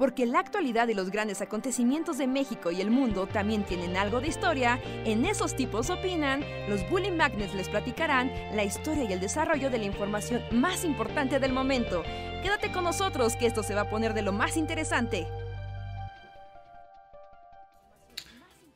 [0.00, 4.22] Porque la actualidad y los grandes acontecimientos de México y el mundo también tienen algo
[4.22, 9.20] de historia, en esos tipos opinan, los Bully Magnets les platicarán la historia y el
[9.20, 12.02] desarrollo de la información más importante del momento.
[12.42, 15.26] Quédate con nosotros que esto se va a poner de lo más interesante.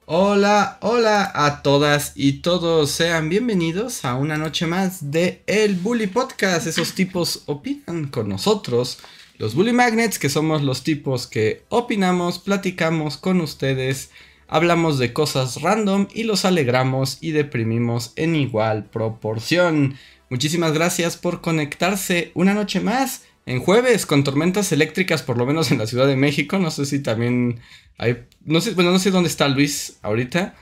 [0.05, 6.07] Hola, hola a todas y todos, sean bienvenidos a una noche más de El Bully
[6.07, 6.67] Podcast.
[6.67, 8.99] Esos tipos opinan con nosotros
[9.37, 14.11] los Bully Magnets, que somos los tipos que opinamos, platicamos con ustedes,
[14.47, 19.97] hablamos de cosas random y los alegramos y deprimimos en igual proporción.
[20.31, 25.71] Muchísimas gracias por conectarse una noche más en jueves con tormentas eléctricas, por lo menos
[25.71, 26.59] en la Ciudad de México.
[26.59, 27.61] No sé si también
[27.99, 28.25] hay.
[28.45, 30.55] No sé, bueno, no sé dónde está Luis ahorita,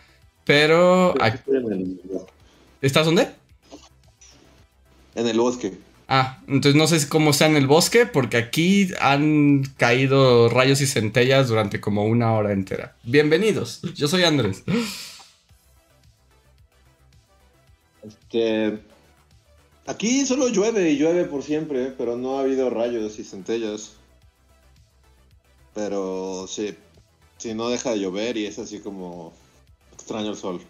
[0.44, 1.14] pero.
[2.80, 3.28] ¿Estás dónde?
[5.14, 5.72] En el bosque.
[6.14, 10.86] Ah, entonces no sé cómo sea en el bosque, porque aquí han caído rayos y
[10.86, 12.94] centellas durante como una hora entera.
[13.02, 14.62] Bienvenidos, yo soy Andrés.
[18.02, 18.78] Este.
[19.86, 23.92] Aquí solo llueve y llueve por siempre, pero no ha habido rayos y centellas.
[25.72, 26.76] Pero sí,
[27.38, 29.32] sí, no deja de llover y es así como
[29.94, 30.60] extraño el sol.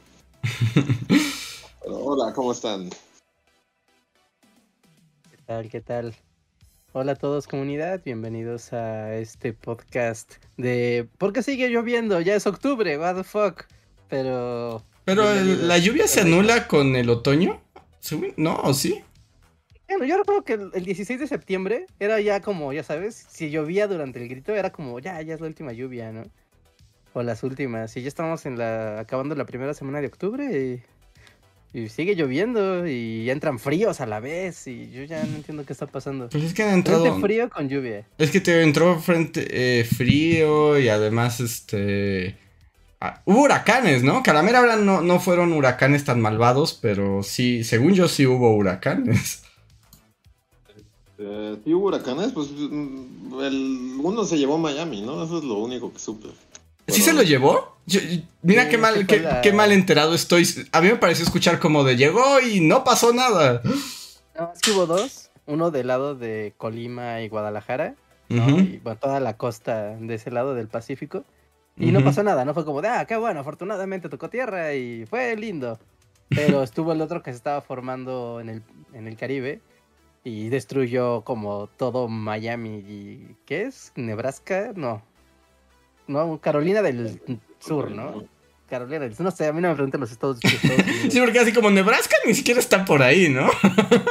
[1.84, 2.90] hola, ¿cómo están?
[5.52, 6.14] ¿Qué tal?
[6.92, 12.22] Hola a todos comunidad, bienvenidos a este podcast de ¿Por qué sigue lloviendo?
[12.22, 13.64] Ya es octubre, what the fuck.
[14.08, 17.60] Pero Pero la lluvia se anula con el otoño?
[18.38, 19.04] No, ¿sí?
[19.88, 23.86] Bueno, yo recuerdo que el, 16 de septiembre era ya como, ya sabes, si llovía
[23.86, 26.22] durante el grito era como, ya, ya es la última lluvia, ¿no?
[27.12, 27.94] O las últimas.
[27.98, 30.82] Y ya estamos en la acabando la primera semana de octubre y
[31.74, 35.72] y sigue lloviendo y entran fríos a la vez y yo ya no entiendo qué
[35.72, 36.28] está pasando.
[36.28, 37.02] Pues es que ha entrado...
[37.02, 38.06] Frente frío con lluvia.
[38.18, 42.36] Es que te entró frente eh, frío y además este...
[43.00, 44.22] Ah, hubo huracanes, ¿no?
[44.22, 49.42] Calamera ahora no, no fueron huracanes tan malvados, pero sí, según yo sí hubo huracanes.
[51.24, 55.22] Eh, sí hubo huracanes, pues mm, el uno se llevó a Miami, ¿no?
[55.22, 56.26] Eso es lo único que supe.
[56.88, 57.71] ¿Sí se lo llevó?
[58.42, 60.46] Mira qué mal, qué, mal enterado estoy.
[60.72, 63.60] A mí me pareció escuchar como de llegó y no pasó nada.
[64.38, 65.30] No, es que hubo dos.
[65.46, 67.94] Uno del lado de Colima y Guadalajara.
[68.28, 71.24] Y bueno, toda la costa de ese lado del Pacífico.
[71.76, 75.06] Y no pasó nada, no fue como de, ah, qué bueno, afortunadamente tocó tierra y
[75.06, 75.78] fue lindo.
[76.28, 78.62] Pero estuvo el otro que se estaba formando en el,
[78.92, 79.60] en el Caribe
[80.24, 83.92] y destruyó como todo Miami y ¿qué es?
[83.96, 85.02] Nebraska, no,
[86.06, 87.20] no, Carolina del
[87.64, 88.24] Sur, ¿no?
[88.68, 90.86] Carolina del Sur, no sé, a mí no me preguntan los Estados, Unidos.
[91.10, 93.50] sí, porque así como Nebraska ni siquiera está por ahí, ¿no?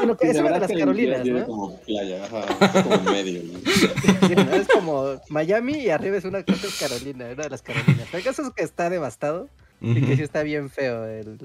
[0.06, 1.46] Lo que es una de las Carolinas, ¿no?
[1.46, 3.42] como playa, es como medio,
[4.36, 4.56] ¿no?
[4.56, 8.14] Es como Miami y arriba es una cosa es Carolina, una de las Carolinas.
[8.14, 9.50] El caso es que está devastado
[9.82, 11.40] y que sí está bien feo el,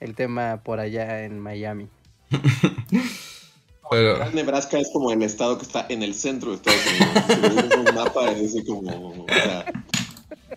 [0.00, 1.88] el tema por allá en Miami.
[3.90, 4.30] Pero...
[4.30, 7.72] Nebraska es como el estado que está en el centro de Estados Unidos.
[7.72, 9.10] Si un mapa, es así como.
[9.22, 9.64] O sea,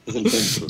[0.10, 0.68] es el centro.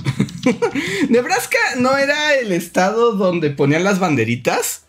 [1.09, 4.83] ¿Nebraska no era el estado donde ponían las banderitas?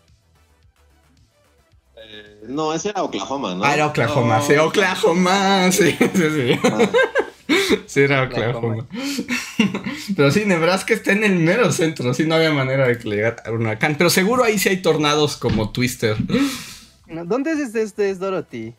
[1.95, 3.63] Eh, no, ese era Oklahoma, ¿no?
[3.63, 6.59] Ah, era Oklahoma, sí, Oklahoma, sí, sí, sí.
[6.63, 6.89] Ah.
[7.85, 8.87] Sí, era Oklahoma.
[10.15, 13.15] Pero sí, Nebraska está en el mero centro, sí, no había manera de que le
[13.17, 13.95] llegara un huracán.
[13.97, 16.15] Pero seguro ahí sí hay tornados como Twister.
[17.07, 18.73] ¿Dónde es este, es Dorothy?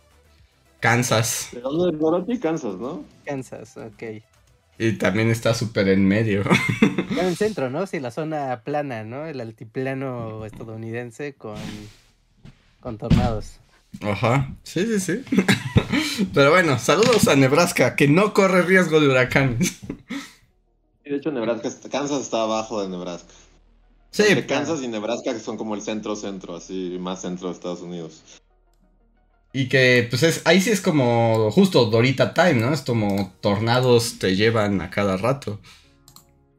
[0.81, 1.49] Kansas.
[1.53, 2.39] ¿De dónde es Dorothy?
[2.39, 3.05] Kansas, ¿no?
[3.25, 4.23] Kansas, ok.
[4.79, 6.43] Y también está súper en medio.
[7.11, 7.87] en el centro, ¿no?
[7.87, 9.27] Sí, la zona plana, ¿no?
[9.27, 11.59] El altiplano estadounidense con,
[12.81, 13.59] con tornados.
[14.01, 15.25] Ajá, sí, sí, sí.
[16.35, 19.81] Pero bueno, saludos a Nebraska, que no corre riesgo de huracanes.
[21.05, 23.33] de hecho, Nebraska, Kansas está abajo de Nebraska.
[24.11, 24.25] Sí.
[24.47, 28.23] Kansas y Nebraska que son como el centro-centro, así más centro de Estados Unidos.
[29.53, 32.73] Y que, pues es, ahí sí es como justo Dorita Time, ¿no?
[32.73, 35.61] Es como tornados te llevan a cada rato.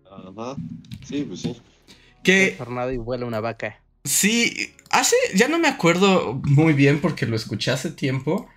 [0.05, 0.55] Ajá.
[1.05, 1.55] Sí, pues sí.
[2.23, 2.55] Que...
[2.57, 3.81] tornado y vuela una vaca.
[4.03, 8.47] Sí, hace, ya no me acuerdo muy bien porque lo escuché hace tiempo,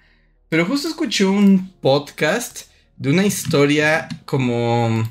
[0.48, 5.04] pero justo escuché un podcast de una historia como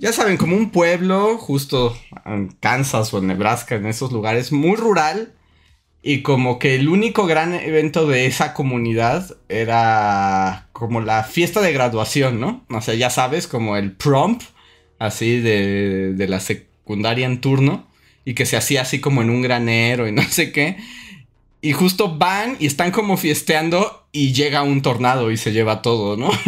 [0.00, 1.94] ya saben, como un pueblo, justo
[2.24, 5.34] en Kansas o en Nebraska, en esos lugares, muy rural.
[6.02, 11.72] Y como que el único gran evento de esa comunidad era como la fiesta de
[11.72, 12.64] graduación, ¿no?
[12.70, 14.38] O sea, ya sabes, como el prom,
[14.98, 17.86] así de, de la secundaria en turno.
[18.24, 20.78] Y que se hacía así como en un granero y no sé qué.
[21.62, 26.16] Y justo van y están como fiesteando y llega un tornado y se lleva todo,
[26.16, 26.30] ¿no?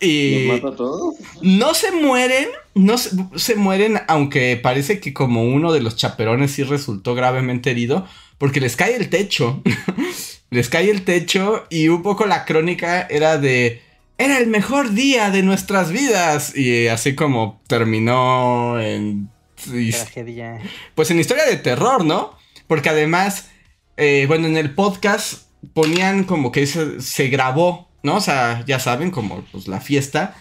[0.00, 1.14] Y ¿Los mata a todos?
[1.42, 6.52] No se mueren, no se, se, mueren, aunque parece que como uno de los chaperones
[6.52, 8.06] sí resultó gravemente herido,
[8.38, 9.62] porque les cae el techo.
[10.50, 13.82] les cae el techo y un poco la crónica era de...
[14.16, 16.56] Era el mejor día de nuestras vidas.
[16.56, 19.30] Y así como terminó en...
[19.54, 20.60] Tragedia.
[20.94, 22.36] Pues en historia de terror, ¿no?
[22.66, 23.48] Porque además,
[23.96, 28.16] eh, bueno, en el podcast ponían como que se, se grabó ¿no?
[28.16, 30.36] O sea, ya saben, como pues, la fiesta.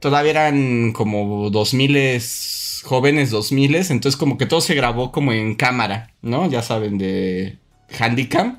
[0.00, 3.90] Todavía eran como dos miles jóvenes, dos miles.
[3.90, 6.48] Entonces como que todo se grabó como en cámara, ¿no?
[6.50, 7.58] Ya saben, de
[7.98, 8.58] Handicam.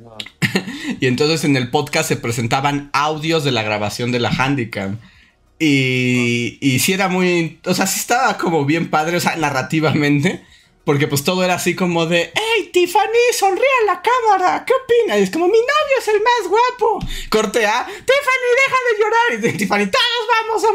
[1.00, 4.98] y entonces en el podcast se presentaban audios de la grabación de la Handicam.
[5.58, 7.60] Y, y sí era muy...
[7.64, 10.42] O sea, sí estaba como bien padre, o sea, narrativamente.
[10.84, 15.20] Porque pues todo era así como de, hey Tiffany, sonríe a la cámara, ¿qué opinas?
[15.20, 16.98] Y es como, mi novio es el más guapo.
[17.30, 19.54] Corte A, Tiffany, deja de llorar.
[19.54, 20.72] Y Tiffany, todos vamos a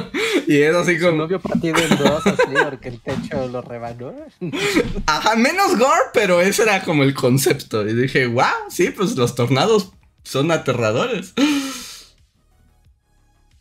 [0.00, 0.44] morir.
[0.46, 1.10] y es así como...
[1.10, 4.14] Su novio partido en dos, así, porque el techo lo rebanó.
[5.06, 7.86] Ajá, menos gore, pero ese era como el concepto.
[7.86, 9.92] Y dije, wow, sí, pues los tornados
[10.24, 11.34] son aterradores.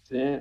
[0.10, 0.40] Sí.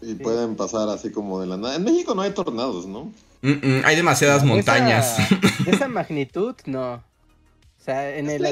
[0.00, 1.74] Y pueden pasar así como de la nada.
[1.74, 3.12] En México no hay tornados, ¿no?
[3.42, 5.16] Hay demasiadas montañas.
[5.64, 6.94] de esa magnitud, no.
[6.94, 8.44] O sea, en el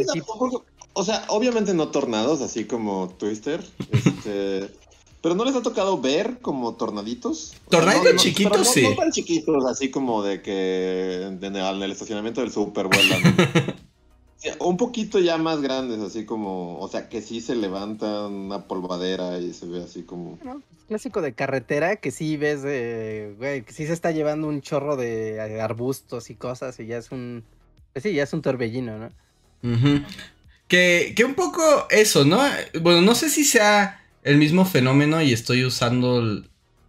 [0.93, 3.65] O sea, obviamente no tornados, así como Twister.
[3.93, 4.71] Este,
[5.23, 7.55] pero no les ha tocado ver como tornaditos.
[7.69, 8.83] Tornaditos chiquitos, sí.
[8.83, 12.88] No tan chiquitos, así como de que en el, estacionamiento del Super
[14.61, 19.38] un poquito ya más grandes, así como, o sea, que sí se levanta una polvadera
[19.38, 20.38] y se ve así como...
[20.88, 22.62] clásico de carretera que sí ves,
[23.37, 27.11] güey, que sí se está llevando un chorro de arbustos y cosas y ya es
[27.11, 27.44] un...
[27.93, 29.11] Pues sí, ya es un torbellino, ¿no?
[30.69, 32.41] que, que un poco eso, ¿no?
[32.81, 36.43] Bueno, no sé si sea el mismo fenómeno y estoy usando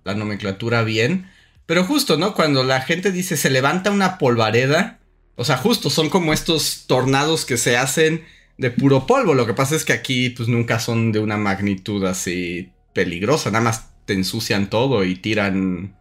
[0.03, 1.29] la nomenclatura bien,
[1.65, 2.33] pero justo, ¿no?
[2.33, 4.99] Cuando la gente dice se levanta una polvareda
[5.37, 8.25] o sea, justo son como estos tornados que se hacen
[8.57, 9.35] de puro polvo.
[9.35, 13.51] Lo que pasa es que aquí pues nunca son de una magnitud así peligrosa.
[13.51, 15.95] Nada más te ensucian todo y tiran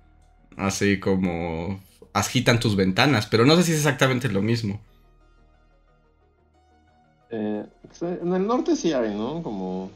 [0.56, 1.82] así como
[2.14, 3.26] agitan tus ventanas.
[3.26, 4.80] Pero no sé si es exactamente lo mismo.
[7.28, 7.66] Eh,
[8.00, 9.42] en el norte sí hay, ¿no?
[9.42, 9.90] Como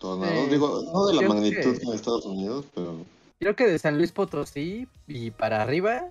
[0.00, 0.50] tornados.
[0.50, 1.86] Digo, no de la magnitud que...
[1.86, 3.06] en Estados Unidos, pero...
[3.38, 6.10] Creo que de San Luis Potosí y para arriba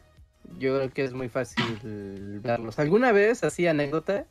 [0.57, 2.79] yo creo que es muy fácil verlos.
[2.79, 4.25] Alguna vez, así anécdota,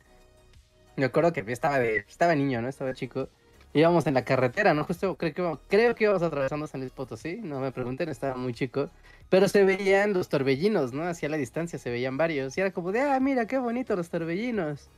[0.95, 2.67] me acuerdo que estaba de, estaba niño, ¿no?
[2.67, 3.29] Estaba chico.
[3.73, 4.83] Íbamos en la carretera, ¿no?
[4.83, 8.53] Justo creo que, creo que íbamos atravesando San Luis Potosí, no me pregunten, estaba muy
[8.53, 8.89] chico.
[9.29, 11.03] Pero se veían los torbellinos, ¿no?
[11.03, 12.57] Hacia la distancia se veían varios.
[12.57, 14.89] Y era como de, ah, mira, qué bonito los torbellinos,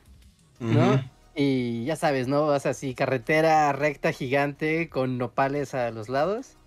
[0.60, 1.04] ¿no?
[1.36, 2.48] Y ya sabes, ¿no?
[2.48, 6.58] Vas así, carretera recta gigante con nopales a los lados.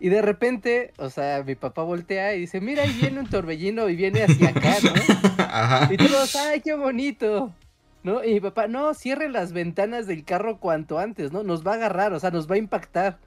[0.00, 3.88] Y de repente, o sea, mi papá voltea y dice, mira, ahí viene un torbellino
[3.88, 4.92] y viene hacia acá, ¿no?
[5.38, 5.88] Ajá.
[5.92, 7.54] Y todos, ay, qué bonito.
[8.02, 8.22] ¿No?
[8.22, 11.42] Y mi papá, no, cierre las ventanas del carro cuanto antes, ¿no?
[11.42, 13.18] Nos va a agarrar, o sea, nos va a impactar.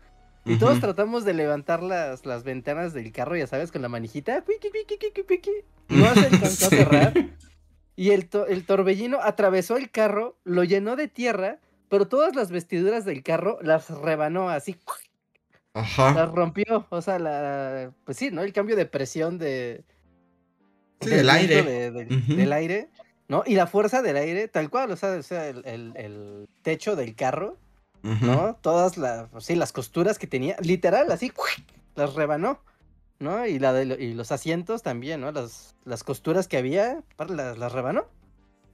[0.45, 4.43] Y todos tratamos de levantar las, las ventanas del carro, ya sabes, con la manijita.
[4.45, 5.51] Piqui, piqui, piqui,
[5.89, 7.13] no se alcanzó a cerrar.
[7.95, 11.57] Y el, el torbellino atravesó el carro, lo llenó de tierra,
[11.89, 14.77] pero todas las vestiduras del carro las rebanó así.
[15.77, 16.13] Ajá.
[16.13, 18.41] La rompió, o sea, la, pues sí, ¿no?
[18.41, 19.83] El cambio de presión de...
[21.01, 21.91] Sí, del, aire.
[21.91, 22.89] Del aire,
[23.27, 23.43] ¿no?
[23.45, 27.15] Y la fuerza del aire, tal cual, o sea, o sea el, el, techo del
[27.15, 27.57] carro,
[28.01, 28.55] ¿no?
[28.61, 31.31] Todas las, sí, las costuras que tenía, literal, así,
[31.95, 32.59] las rebanó,
[33.19, 33.45] ¿no?
[33.45, 35.31] Y, la de, y los asientos también, ¿no?
[35.31, 38.07] Las, las costuras que había, las, las rebanó.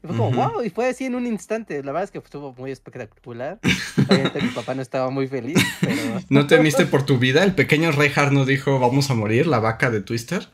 [0.03, 1.81] Y fue como, wow, y fue así en un instante.
[1.81, 3.59] La verdad es que estuvo muy espectacular.
[4.09, 6.21] Obviamente mi papá no estaba muy feliz, pero...
[6.29, 7.43] ¿No temiste por tu vida?
[7.43, 10.49] ¿El pequeño Reinhardt no dijo, vamos a morir, la vaca de Twister?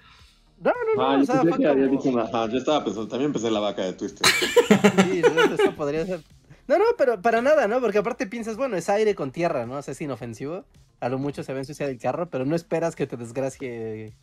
[0.61, 1.09] No, no, no.
[1.09, 2.29] Ah, yo, o que había dicho una...
[2.47, 4.27] yo estaba pensando, también pensé la vaca de Twister.
[5.09, 5.21] sí,
[5.59, 6.21] eso podría ser...
[6.67, 7.81] No, no, pero para nada, ¿no?
[7.81, 9.77] Porque aparte piensas, bueno, es aire con tierra, ¿no?
[9.77, 10.63] O sea, es inofensivo.
[10.99, 14.13] A lo mucho se ve ensuciar el carro, pero no esperas que te desgracie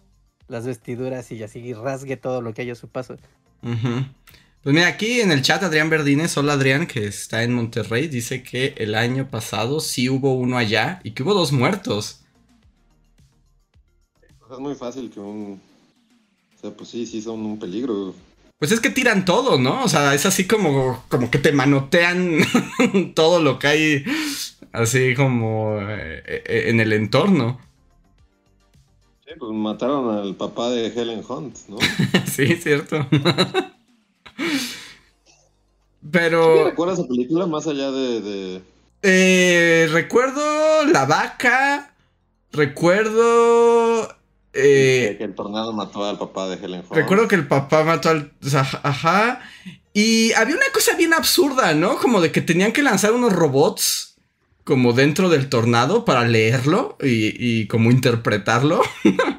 [0.47, 3.17] las vestiduras y así rasgue todo lo que haya a su paso.
[3.63, 4.09] Ajá.
[4.67, 8.43] Pues mira, aquí en el chat Adrián Verdines, hola Adrián, que está en Monterrey, dice
[8.43, 12.25] que el año pasado sí hubo uno allá y que hubo dos muertos.
[14.51, 15.61] Es muy fácil que un...
[16.57, 18.13] O sea, pues sí, sí son un peligro.
[18.59, 19.85] Pues es que tiran todo, ¿no?
[19.85, 22.41] O sea, es así como, como que te manotean
[23.15, 24.05] todo lo que hay
[24.73, 27.61] así como eh, eh, en el entorno.
[29.25, 31.79] Sí, pues mataron al papá de Helen Hunt, ¿no?
[32.27, 33.07] sí, cierto.
[36.11, 36.65] Pero.
[36.65, 38.63] ¿Recuerdas esa película más allá de.?
[39.03, 41.95] Eh, recuerdo la vaca.
[42.53, 44.17] Recuerdo.
[44.53, 46.93] Eh, que el tornado mató al papá de Helen Hunt.
[46.93, 48.33] Recuerdo que el papá mató al.
[48.83, 49.41] Ajá.
[49.93, 51.99] Y había una cosa bien absurda, ¿no?
[51.99, 54.17] Como de que tenían que lanzar unos robots
[54.65, 58.83] como dentro del tornado para leerlo y, y como interpretarlo.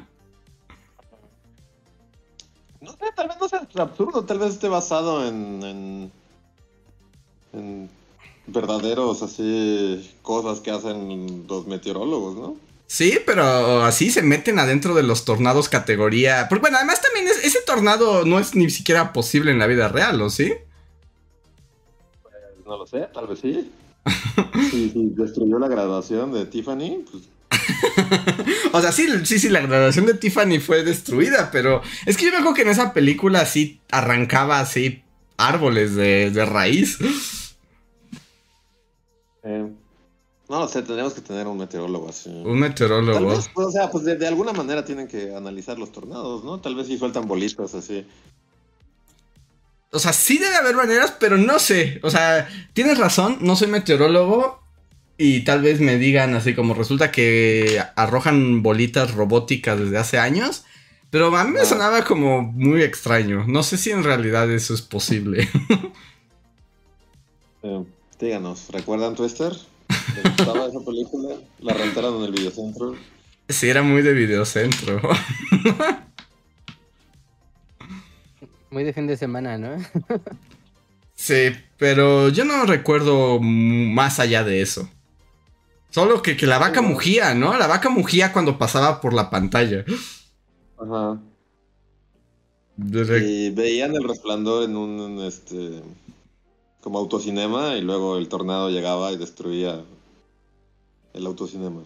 [3.14, 6.12] tal vez no sea absurdo, tal vez esté basado en, en,
[7.52, 7.90] en
[8.46, 12.56] verdaderos así cosas que hacen los meteorólogos, ¿no?
[12.86, 16.46] Sí, pero así se meten adentro de los tornados categoría.
[16.48, 20.20] Porque bueno, además también ese tornado no es ni siquiera posible en la vida real,
[20.22, 20.54] ¿o sí?
[22.22, 22.34] Pues
[22.64, 23.70] no lo sé, tal vez sí.
[24.70, 27.24] Si destruyó la graduación de Tiffany, pues.
[28.72, 32.30] o sea, sí, sí, sí, la graduación de Tiffany fue destruida, pero es que yo
[32.30, 35.02] me acuerdo que en esa película sí arrancaba así
[35.36, 36.98] árboles de, de raíz.
[39.44, 39.68] Eh,
[40.48, 42.30] no lo sé, tendríamos que tener un meteorólogo así.
[42.30, 43.26] Un meteorólogo.
[43.54, 46.60] Pues, o sea, pues de, alguna manera tienen que analizar los tornados, ¿no?
[46.60, 48.06] Tal vez si sueltan bolitas así.
[49.92, 52.00] O sea, sí debe haber maneras, pero no sé.
[52.02, 54.60] O sea, tienes razón, no soy meteorólogo.
[55.20, 60.64] Y tal vez me digan así como resulta que arrojan bolitas robóticas desde hace años.
[61.10, 63.44] Pero a mí me sonaba como muy extraño.
[63.48, 65.48] No sé si en realidad eso es posible.
[67.62, 67.84] eh,
[68.20, 69.52] díganos, ¿recuerdan Twister?
[70.14, 71.34] ¿Les gustaba esa película?
[71.60, 72.94] ¿La rentaron en el videocentro?
[73.48, 75.00] Sí, era muy de videocentro.
[78.70, 79.78] Muy de fin de semana, ¿no?
[81.14, 84.90] sí, pero yo no recuerdo más allá de eso.
[85.90, 87.56] Solo que, que la vaca mugía, ¿no?
[87.56, 89.84] La vaca mugía cuando pasaba por la pantalla.
[90.78, 91.18] Ajá.
[92.80, 95.82] Y veían el resplandor en un, este
[96.80, 99.82] como autocinema y luego el tornado llegaba y destruía
[101.12, 101.82] el autocinema.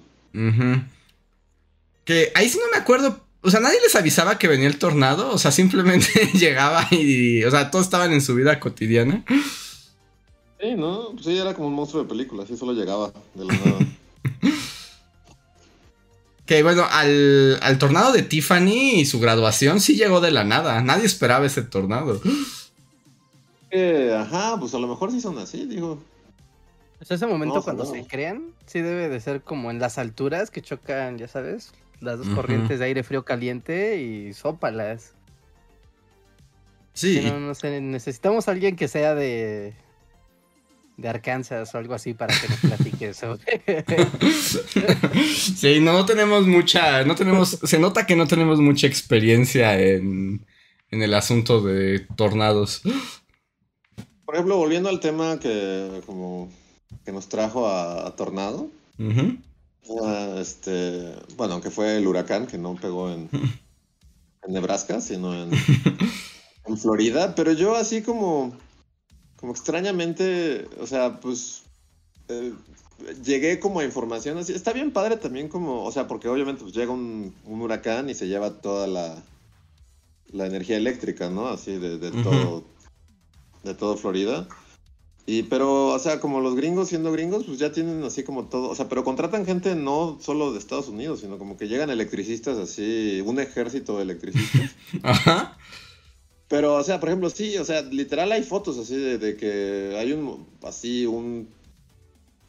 [2.04, 3.21] Que ahí sí no me acuerdo.
[3.40, 5.32] O sea, nadie les avisaba que venía el tornado.
[5.32, 7.42] O sea, simplemente llegaba y.
[7.44, 9.25] O sea, todos estaban en su vida cotidiana.
[10.61, 11.18] Sí, ¿no?
[11.21, 12.42] Sí, era como un monstruo de película.
[12.44, 13.78] Así solo llegaba de la nada.
[16.46, 20.80] que bueno, al, al tornado de Tiffany y su graduación sí llegó de la nada.
[20.82, 22.20] Nadie esperaba ese tornado.
[23.72, 26.02] ajá, pues a lo mejor sí son así, digo.
[26.98, 30.62] Pues ese momento cuando se crean, sí debe de ser como en las alturas que
[30.62, 35.14] chocan, ya sabes, las dos corrientes de aire frío caliente y sópalas.
[36.94, 37.20] Sí.
[37.20, 39.74] No, sé, necesitamos a alguien que sea de,
[41.02, 43.38] de Arkansas o algo así para que nos platique eso.
[45.56, 50.47] sí, no tenemos mucha, no tenemos, se nota que no tenemos mucha experiencia en,
[50.90, 52.82] en el asunto de tornados.
[54.25, 56.49] Por ejemplo, volviendo al tema que como
[57.04, 58.68] que nos trajo a, Tornado.
[60.04, 63.28] Ah, este, bueno, aunque fue el huracán que no pegó en,
[64.49, 65.50] Nebraska, sino en,
[66.66, 67.35] en, Florida.
[67.35, 68.56] Pero yo así como,
[69.42, 71.64] como extrañamente, o sea, pues
[72.28, 72.52] eh,
[73.25, 74.52] llegué como a información así.
[74.52, 78.28] Está bien padre también como, o sea, porque obviamente pues, llega un, huracán y se
[78.28, 79.20] lleva toda la,
[80.30, 81.49] la energía eléctrica, ¿no?
[81.49, 82.62] Así de, todo
[83.64, 84.46] de todo Florida.
[85.26, 88.68] Y pero, o sea, como los gringos siendo gringos, pues ya tienen así como todo,
[88.68, 92.58] o sea, pero contratan gente no solo de Estados Unidos, sino como que llegan electricistas
[92.58, 94.70] así, un ejército de electricistas.
[95.02, 95.58] Ajá.
[96.52, 100.12] Pero, o sea, por ejemplo, sí, o sea, literal hay fotos así de, que hay
[100.12, 101.49] un, así, un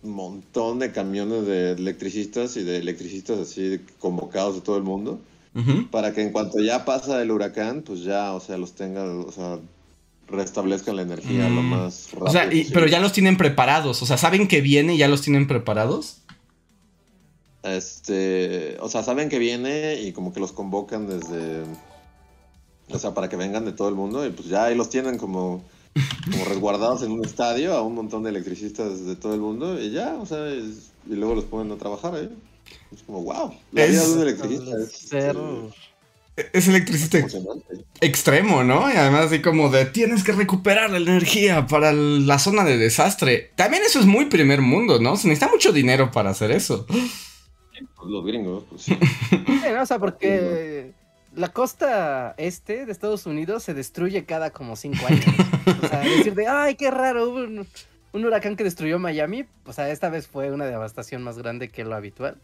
[0.01, 5.21] montón de camiones de electricistas y de electricistas así convocados de todo el mundo.
[5.89, 9.31] Para que en cuanto ya pasa el huracán, pues ya, o sea, los tenga, o
[9.31, 9.59] sea,
[10.27, 11.69] restablezcan la energía lo mm.
[11.69, 12.25] más rápido.
[12.25, 14.01] O sea, pero ya los tienen preparados.
[14.01, 16.17] O sea, ¿saben que viene y ya los tienen preparados?
[17.63, 18.75] Este.
[18.81, 21.63] O sea, saben que viene y como que los convocan desde.
[22.89, 25.17] O sea, para que vengan de todo el mundo y pues ya ahí los tienen
[25.17, 25.63] como,
[26.31, 29.91] como resguardados en un estadio a un montón de electricistas de todo el mundo y
[29.91, 32.29] ya, o sea, y luego los ponen a trabajar ahí.
[32.93, 35.13] Es como, wow, la vida de un electricista es.
[36.51, 37.19] Es electricista
[38.01, 38.91] extremo, ¿no?
[38.91, 43.51] Y además así como de tienes que recuperar la energía para la zona de desastre.
[43.55, 45.15] También eso es muy primer mundo, ¿no?
[45.15, 46.87] Se necesita mucho dinero para hacer eso.
[46.87, 48.87] Pues, los gringos, pues.
[49.79, 50.93] o sea, porque
[51.35, 55.25] la costa este de Estados Unidos se destruye cada como cinco años.
[55.81, 57.67] O sea, decir de, ay, qué raro, hubo un,
[58.11, 59.45] un huracán que destruyó Miami.
[59.65, 62.37] O sea, esta vez fue una devastación más grande que lo habitual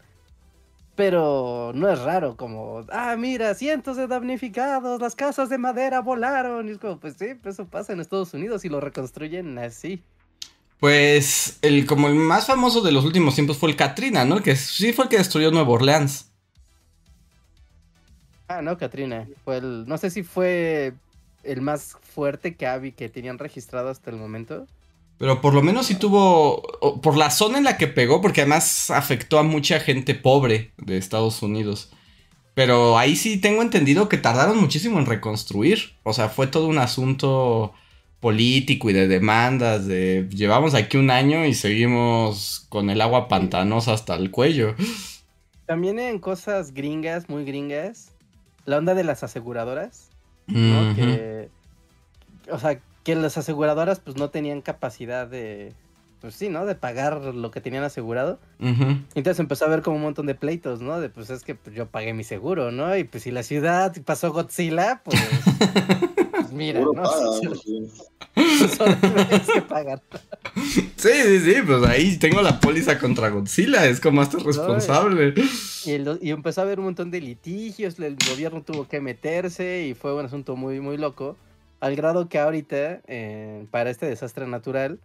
[1.00, 6.68] pero no es raro como, ah, mira, cientos de damnificados, las casas de madera volaron.
[6.68, 10.02] Y es como, pues sí, eso pasa en Estados Unidos y lo reconstruyen así.
[10.78, 14.42] Pues el como el más famoso de los últimos tiempos fue el Katrina, ¿no?
[14.42, 16.29] Que sí fue el que destruyó Nueva Orleans.
[18.50, 19.28] Ah, no, Katrina.
[19.44, 20.92] Fue el, no sé si fue
[21.44, 24.66] el más fuerte que había que tenían registrado hasta el momento.
[25.18, 26.60] Pero por lo menos sí tuvo.
[27.00, 30.98] Por la zona en la que pegó, porque además afectó a mucha gente pobre de
[30.98, 31.92] Estados Unidos.
[32.54, 35.94] Pero ahí sí tengo entendido que tardaron muchísimo en reconstruir.
[36.02, 37.72] O sea, fue todo un asunto
[38.18, 39.86] político y de demandas.
[39.86, 44.74] De llevamos aquí un año y seguimos con el agua pantanosa hasta el cuello.
[45.66, 48.09] También en cosas gringas, muy gringas.
[48.64, 50.10] La onda de las aseguradoras.
[50.46, 50.94] ¿no?
[50.94, 51.48] que,
[52.50, 55.74] o sea, que las aseguradoras pues no tenían capacidad de,
[56.20, 56.66] pues sí, ¿no?
[56.66, 58.38] De pagar lo que tenían asegurado.
[58.58, 61.00] Entonces empezó a haber como un montón de pleitos, ¿no?
[61.00, 62.96] De pues es que pues, yo pagué mi seguro, ¿no?
[62.96, 65.20] Y pues si la ciudad pasó Godzilla, pues,
[66.30, 66.92] pues mira, ¿no?
[68.32, 70.02] Pues, que pagar.
[70.96, 75.34] Sí, sí, sí, pues ahí tengo la póliza contra Godzilla, es como hasta responsable.
[75.84, 79.94] y, y, empezó a haber un montón de litigios, el gobierno tuvo que meterse y
[79.94, 81.36] fue un asunto muy, muy loco.
[81.80, 85.00] Al grado que ahorita, eh, para este desastre natural,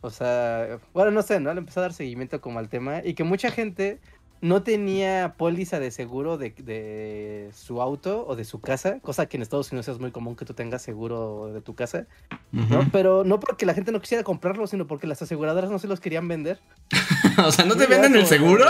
[0.00, 1.52] o sea, bueno, no sé, ¿no?
[1.52, 4.00] Le empezó a dar seguimiento como al tema y que mucha gente
[4.40, 9.42] no tenía póliza de seguro de, su auto o de su casa, cosa que en
[9.42, 12.06] Estados Unidos es muy común que tú tengas seguro de tu casa,
[12.52, 12.88] ¿no?
[12.92, 15.98] Pero no porque la gente no quisiera comprarlo, sino porque las aseguradoras no se los
[15.98, 16.60] querían vender.
[17.44, 18.64] o sea, ¿no te venden el seguro?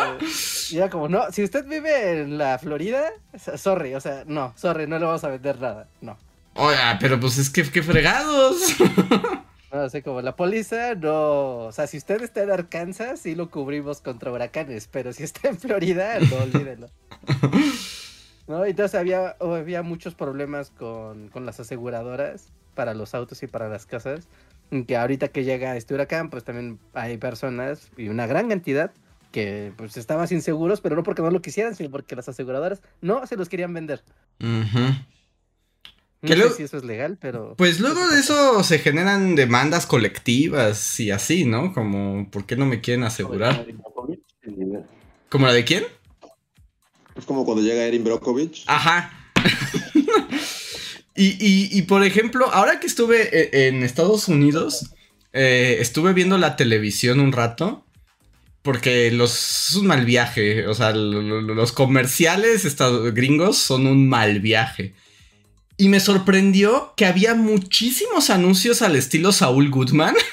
[0.71, 3.11] Ya como, no, si usted vive en la Florida,
[3.57, 6.17] sorry, o sea, no, sorry, no le vamos a vender nada, no.
[6.55, 8.57] Oye, pero pues es que, qué fregados.
[9.73, 11.67] No sé, como la póliza, no.
[11.67, 15.49] O sea, si usted está en Arkansas, sí lo cubrimos contra huracanes, pero si está
[15.49, 16.89] en Florida, no olvídelo.
[18.49, 18.65] ¿No?
[18.65, 24.27] Entonces había, había muchos problemas con, las aseguradoras para los autos y para las casas.
[24.87, 28.91] Que ahorita que llega este huracán, pues también hay personas y una gran cantidad
[29.33, 32.83] que pues estaban sin seguros, pero no porque no lo quisieran, sino porque las aseguradoras
[33.03, 34.03] no se los querían vender.
[34.40, 35.07] Ajá.
[36.20, 37.54] No sé si eso es legal, pero.
[37.57, 41.72] Pues luego de eso se generan demandas colectivas y así, ¿no?
[41.72, 43.66] Como, ¿por qué no me quieren asegurar?
[45.28, 45.85] ¿Como la de quién?
[47.16, 48.64] Es como cuando llega Erin Brokovich.
[48.66, 49.12] Ajá.
[51.14, 54.90] y, por ejemplo, ahora que estuve e, en Estados Unidos,
[55.33, 57.85] eh, estuve viendo la televisión un rato.
[58.62, 60.66] Porque los, es un mal viaje.
[60.66, 62.76] O sea, los comerciales
[63.14, 64.94] gringos son un mal viaje.
[65.81, 70.14] Y me sorprendió que había muchísimos anuncios al estilo Saúl Goodman.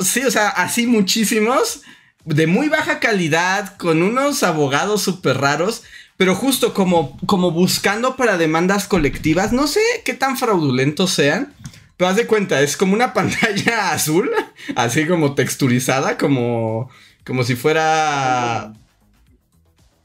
[0.00, 1.82] Sí, o sea, así muchísimos.
[2.24, 5.82] De muy baja calidad, con unos abogados súper raros.
[6.16, 9.52] Pero justo como, como buscando para demandas colectivas.
[9.52, 11.54] No sé qué tan fraudulentos sean.
[11.96, 14.30] Pero haz de cuenta, es como una pantalla azul.
[14.76, 16.16] Así como texturizada.
[16.16, 16.90] Como,
[17.24, 18.72] como si fuera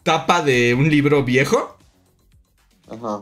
[0.01, 1.77] tapa de un libro viejo.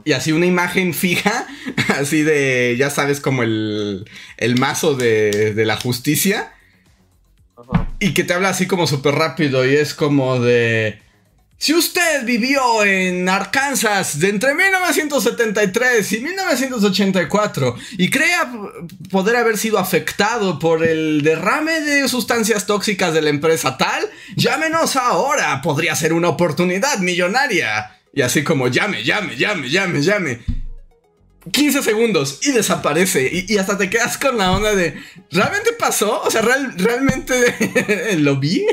[0.03, 1.47] Y así una imagen fija,
[1.99, 6.53] así de, ya sabes, como el, el mazo de, de la justicia.
[7.99, 10.99] Y que te habla así como súper rápido y es como de...
[11.61, 18.51] Si usted vivió en Arkansas de entre 1973 y 1984 y crea
[19.11, 24.95] poder haber sido afectado por el derrame de sustancias tóxicas de la empresa tal, llámenos
[24.95, 28.00] ahora, podría ser una oportunidad millonaria.
[28.13, 30.39] Y así como llame, llame, llame, llame, llame.
[31.51, 33.29] 15 segundos y desaparece.
[33.47, 35.01] Y, hasta te quedas con la onda de.
[35.31, 36.21] ¿Realmente pasó?
[36.21, 38.65] O sea, ¿realmente lo vi?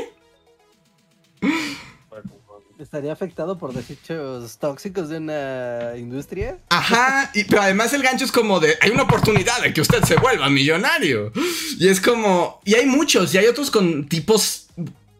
[2.77, 6.57] ¿Estaría afectado por desechos tóxicos de una industria?
[6.69, 10.01] Ajá, y, pero además el gancho es como de, hay una oportunidad de que usted
[10.03, 11.31] se vuelva millonario.
[11.77, 14.69] Y es como, y hay muchos, y hay otros con tipos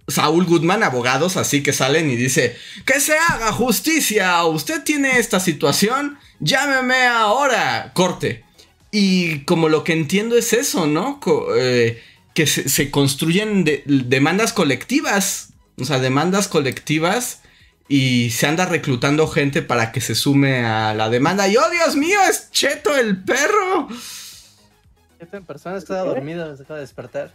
[0.09, 5.39] Saúl Goodman, abogados así que salen y dice, que se haga justicia, usted tiene esta
[5.39, 8.43] situación, llámeme ahora, corte.
[8.91, 11.19] Y como lo que entiendo es eso, ¿no?
[11.55, 12.01] Eh,
[12.33, 17.41] que se, construyen demandas colectivas, o sea, demandas colectivas
[17.87, 21.47] y se anda reclutando gente para que se sume a la demanda.
[21.47, 23.89] Y oh Dios mío, es Cheto el perro.
[25.19, 27.33] Cheto en persona está dormido, se acaba de despertar.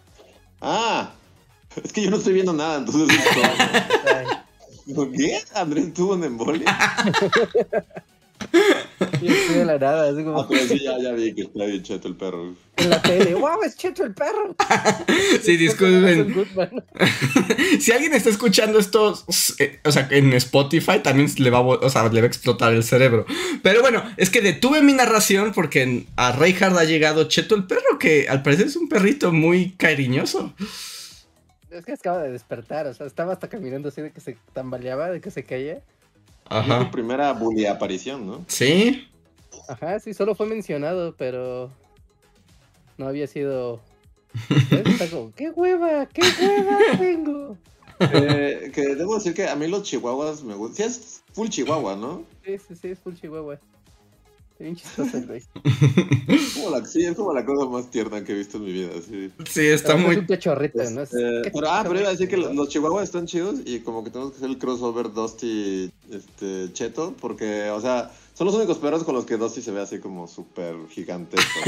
[0.61, 1.13] Ah,
[1.83, 3.19] es que yo no estoy viendo nada, entonces.
[5.17, 5.41] ¿Qué?
[5.55, 6.65] ¿Andrés tuvo un embolia?
[9.21, 10.41] Y estoy de la nada, así como.
[10.41, 12.55] Ah, pero sí, ya, ya vi que está bien cheto el perro.
[12.77, 14.55] En la tele, wow, es cheto el perro.
[15.43, 16.45] Sí, disculpen.
[17.81, 19.15] si alguien está escuchando esto,
[19.59, 22.83] eh, o sea, en Spotify también le va, o sea, le va a explotar el
[22.83, 23.27] cerebro.
[23.63, 27.99] Pero bueno, es que detuve mi narración porque a Reinhardt ha llegado Cheto el perro,
[27.99, 30.55] que al parecer es un perrito muy cariñoso.
[31.75, 35.11] Es que acaba de despertar, o sea, estaba hasta caminando así de que se tambaleaba,
[35.11, 35.83] de que se caía.
[36.49, 36.79] Ajá.
[36.79, 38.45] Es tu primera bully aparición, ¿no?
[38.47, 39.09] Sí.
[39.69, 41.73] Ajá, sí, solo fue mencionado, pero
[42.97, 43.81] no había sido.
[44.71, 46.07] Está como, ¡qué hueva!
[46.07, 47.57] ¡Qué hueva tengo!
[48.01, 50.77] Eh, que debo decir que a mí los chihuahuas me gustan.
[50.77, 52.25] Sí, es full chihuahua, ¿no?
[52.45, 53.59] Sí, sí, sí, es full chihuahua.
[54.55, 55.41] Es bien chistoso el güey.
[56.87, 58.91] sí, es como la cosa más tierna que he visto en mi vida.
[59.05, 60.13] Sí, sí está muy.
[60.13, 61.03] Es un cachorrito, ¿no?
[61.03, 64.05] Es, eh, pero, ah, pero iba a decir que los, chihuahuas están chidos y como
[64.05, 68.79] que tenemos que hacer el crossover Dusty este, Cheto, porque, o sea, son los únicos
[68.79, 71.61] perros con los que Dusty se ve así como súper gigantesco.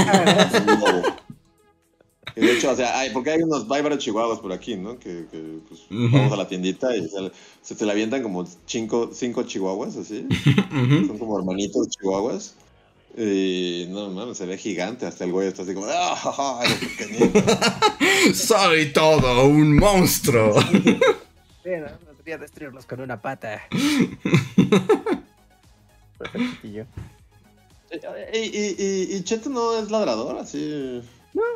[2.36, 4.96] y de hecho, o sea, hay, porque hay unos, hay varios chihuahuas por aquí, ¿no?
[5.00, 9.10] Que, que pues, vamos a la tiendita y se, se, te la avientan como cinco,
[9.12, 10.24] cinco chihuahuas, así.
[11.08, 12.54] Son como hermanitos chihuahuas.
[13.16, 15.06] Y no mames, se ve gigante.
[15.06, 16.62] Hasta el güey está así como, ¡ah!
[18.34, 20.54] Soy todo un monstruo.
[21.66, 23.60] Sí, no, podría destruirlos con una pata.
[26.62, 26.78] y,
[28.38, 31.02] y, y, Cheto no es ladrador, así.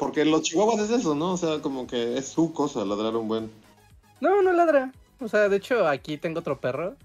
[0.00, 1.34] Porque los chihuahuas es eso, ¿no?
[1.34, 3.52] O sea, como que es su cosa ladrar un buen.
[4.20, 4.92] No, no ladra.
[5.20, 6.96] O sea, de hecho, aquí tengo otro perro.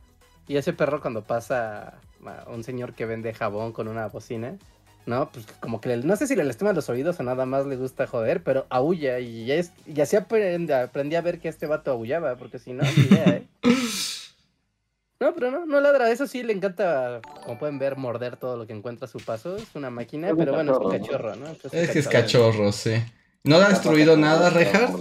[0.47, 1.99] Y ese perro, cuando pasa
[2.47, 4.57] un señor que vende jabón con una bocina,
[5.05, 5.29] ¿no?
[5.31, 8.07] Pues como que no sé si le lastima los oídos o nada más le gusta
[8.07, 12.35] joder, pero aúlla y, es, y así aprendí, aprendí, a ver que este vato aullaba,
[12.35, 13.47] porque si no, ni idea, ¿eh?
[15.17, 16.11] No, pero no, no ladra.
[16.11, 19.55] Eso sí, le encanta, como pueden ver, morder todo lo que encuentra a su paso.
[19.55, 21.47] Es una máquina, pero bueno, es un cachorro, ¿no?
[21.71, 23.01] es, que es cachorro, sí.
[23.43, 24.91] ¿No ha destruido nada, Rejar?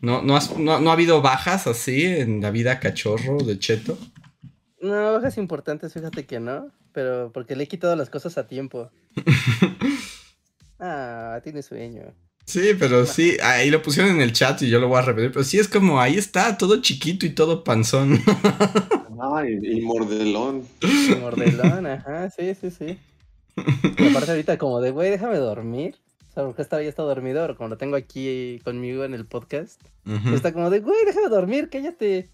[0.00, 3.98] ¿No, no, no, ¿No ha habido bajas así en la vida cachorro de Cheto?
[4.86, 8.90] No, bajas importantes, fíjate que no, pero porque le he quitado las cosas a tiempo.
[10.78, 12.14] ah, tiene sueño.
[12.44, 15.32] Sí, pero sí, ahí lo pusieron en el chat y yo lo voy a repetir,
[15.32, 18.20] pero sí es como, ahí está, todo chiquito y todo panzón.
[19.20, 20.62] Ay, y mordelón.
[20.80, 22.98] Y mordelón, ajá, sí, sí, sí.
[23.98, 25.96] Y aparte ahorita como de, güey, déjame dormir.
[26.30, 29.80] O sea, porque esta ya está dormido, como lo tengo aquí conmigo en el podcast.
[30.32, 32.28] Está como de, güey, déjame dormir, cállate.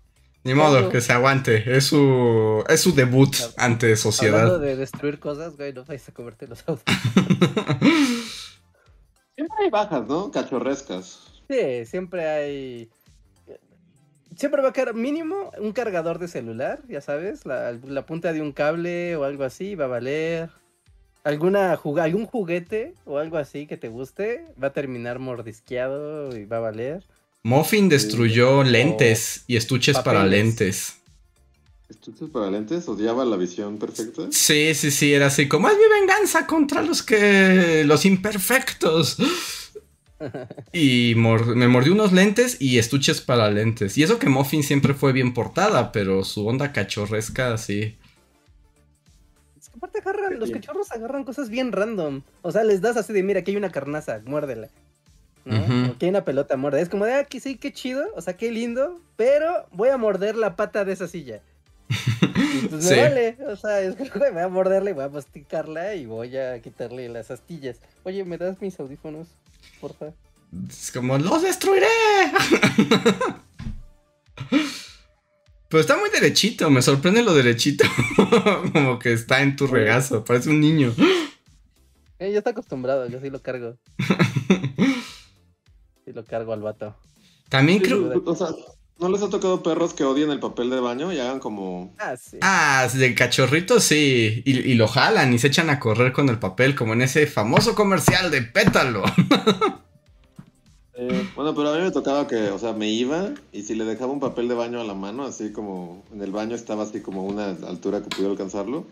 [0.45, 1.77] Ni modo, que se aguante.
[1.77, 4.41] Es su, es su debut ante sociedad.
[4.41, 6.85] Hablando de destruir cosas, güey, no vais a comerte los autos.
[9.37, 10.33] siempre hay bajas, ¿no?
[10.33, 11.33] Cachorrescas.
[11.49, 12.91] Sí, siempre hay.
[14.37, 18.53] Siempre va a quedar mínimo un cargador de celular, ya sabes, la, punta de un
[18.53, 20.51] cable o algo así va a valer.
[21.23, 26.57] Alguna algún juguete o algo así que te guste va a terminar mordisqueado y va
[26.57, 27.05] a valer.
[27.45, 30.95] Muffin destruyó lentes y estuches para lentes.
[31.89, 32.89] ¿Estuches para lentes?
[32.89, 34.29] ¿Odiaba la visión perfecta?
[34.31, 37.83] Sí, sí, sí, era así como es mi venganza contra los que.
[37.85, 39.19] los imperfectos.
[40.73, 43.99] y me mordió unos lentes y estuches para lentes.
[43.99, 47.99] Y eso que Muffin siempre fue bien portada, pero su onda cachorresca sí.
[49.59, 52.23] Es que aparte agarran, los cachorros agarran cosas bien random.
[52.43, 54.71] O sea, les das así de mira, aquí hay una carnaza, muérdela.
[55.45, 55.95] ¿No?
[56.01, 56.81] hay una pelota muerde.
[56.81, 59.97] Es como de, ah, que sí, qué chido, o sea, qué lindo, pero voy a
[59.97, 61.43] morder la pata de esa silla.
[61.89, 65.95] y pues me vale, o sea, es que voy a morderla y voy a masticarla
[65.95, 67.79] y voy a quitarle las astillas.
[68.05, 69.29] Oye, ¿me das mis audífonos,
[69.81, 70.13] porfa?
[70.69, 71.87] Es como, ¡los destruiré!
[75.73, 77.87] Pero está muy derechito, me sorprende lo derechito.
[78.75, 80.95] como que está en tu regazo, parece un niño.
[82.19, 83.79] Eh, ya está acostumbrado, yo sí lo cargo.
[86.07, 86.95] Y lo cargo al vato.
[87.49, 88.23] También creo.
[88.25, 88.49] O sea,
[88.99, 91.95] ¿no les ha tocado perros que odien el papel de baño y hagan como.
[91.99, 92.39] Ah, sí.
[92.41, 94.43] Ah, de cachorrito sí.
[94.47, 97.75] Y, lo jalan y se echan a correr con el papel, como en ese famoso
[97.75, 99.03] comercial de pétalo.
[101.37, 104.13] bueno, pero a mí me tocaba que, o sea, me iba y si le dejaba
[104.13, 107.25] un papel de baño a la mano, así como en el baño estaba así como
[107.25, 108.87] una altura que pudiera alcanzarlo.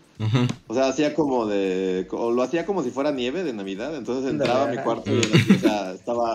[0.67, 2.07] O sea, hacía como de.
[2.11, 3.95] O lo hacía como si fuera nieve de Navidad.
[3.95, 6.33] Entonces entraba a mi cuarto y o sea, estaba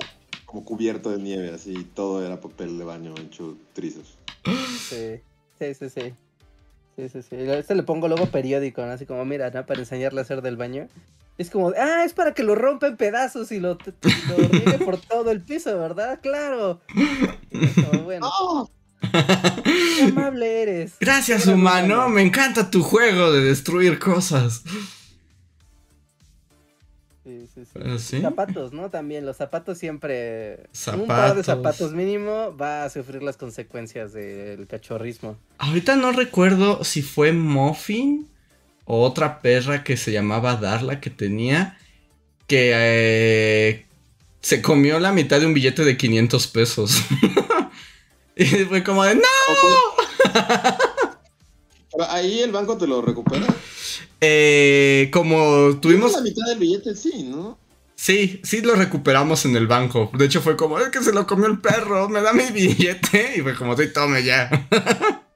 [0.57, 4.17] como cubierto de nieve, así todo era papel de baño hecho trizos.
[4.89, 5.21] Sí,
[5.59, 6.15] sí, sí, sí.
[6.97, 7.37] Sí, sí, sí.
[7.37, 8.93] Este le pongo luego periódico, ¿no?
[8.93, 9.67] Así como, mira, ¿no?
[9.67, 10.89] Para enseñarle a hacer del baño.
[11.37, 15.31] Es como, ah, es para que lo rompa en pedazos y lo, lo por todo
[15.31, 16.21] el piso, ¿verdad?
[16.23, 16.81] Claro.
[18.05, 18.71] bueno.
[19.13, 20.95] Qué amable eres.
[20.99, 22.09] Gracias, humano.
[22.09, 24.63] Me encanta tu juego de destruir cosas.
[27.53, 27.79] Sí, sí.
[27.85, 28.91] ¿Ah, Zapatos, ¿no?
[28.91, 30.69] También los zapatos siempre...
[30.93, 35.37] Un par de zapatos mínimo va a sufrir las consecuencias del cachorrismo.
[35.59, 38.29] Ahorita no recuerdo si fue Muffin
[38.85, 41.79] o otra perra que se llamaba Darla que tenía
[42.47, 43.87] que eh,
[44.41, 47.03] se comió la mitad de un billete de 500 pesos.
[48.37, 49.23] y fue como de ¡No!
[52.09, 53.47] Ahí el banco te lo recupera.
[54.21, 56.13] Eh, como tuvimos.
[56.13, 57.59] La mitad del billete, sí, ¿no?
[57.95, 60.11] Sí, sí lo recuperamos en el banco.
[60.17, 63.35] De hecho, fue como, es que se lo comió el perro, me da mi billete.
[63.39, 64.51] Y fue como, sí, tome ya.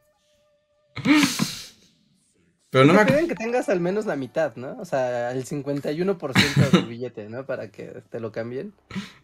[2.70, 4.76] Pero no me piden que tengas al menos la mitad, ¿no?
[4.78, 7.44] O sea, el 51% del billete, ¿no?
[7.44, 8.72] Para que te lo cambien.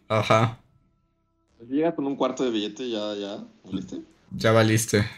[0.09, 0.59] Ajá.
[1.69, 4.01] Llega con un cuarto de billete, ya, ya, ¿valiste?
[4.31, 5.09] Ya valiste.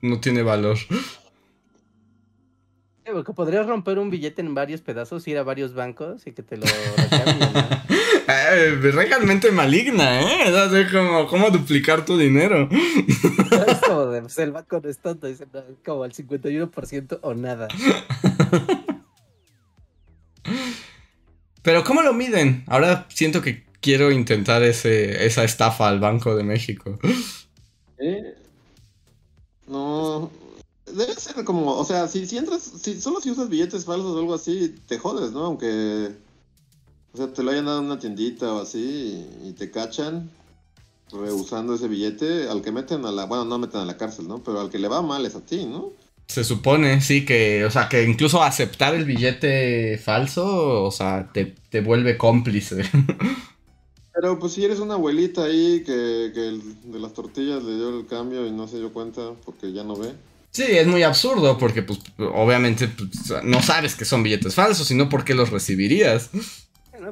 [0.00, 0.78] No tiene valor.
[3.12, 6.56] Porque podrías romper un billete en varios pedazos, ir a varios bancos y que te
[6.56, 6.66] lo
[6.96, 7.50] recambien.
[8.28, 10.36] eh, realmente maligna, ¿eh?
[10.46, 12.68] Es como, ¿cómo duplicar tu dinero?
[12.70, 15.46] es como de, pues, el banco no es tonto, dice,
[15.84, 17.68] como al 51% o nada.
[21.62, 22.64] Pero ¿cómo lo miden?
[22.66, 26.98] Ahora siento que quiero intentar ese, esa estafa al Banco de México.
[27.98, 28.34] ¿Eh?
[29.66, 30.30] No,
[30.86, 34.18] debe ser como, o sea, si, si entras, si solo si usas billetes falsos o
[34.18, 35.44] algo así, te jodes, ¿no?
[35.44, 36.12] Aunque,
[37.12, 40.30] o sea, te lo hayan dado en una tiendita o así y, te cachan
[41.10, 44.42] rehusando ese billete, al que meten a la, bueno, no meten a la cárcel, ¿no?
[44.42, 45.92] Pero al que le va mal es a ti, ¿no?
[46.26, 51.54] Se supone, sí, que, o sea, que incluso aceptar el billete falso, o sea, te,
[51.70, 52.82] te vuelve cómplice.
[54.12, 58.06] Pero pues si eres una abuelita ahí que, que de las tortillas le dio el
[58.06, 60.14] cambio y no se dio cuenta porque ya no ve.
[60.56, 65.10] Sí, es muy absurdo porque pues obviamente pues, no sabes que son billetes falsos, sino
[65.10, 66.30] por qué los recibirías.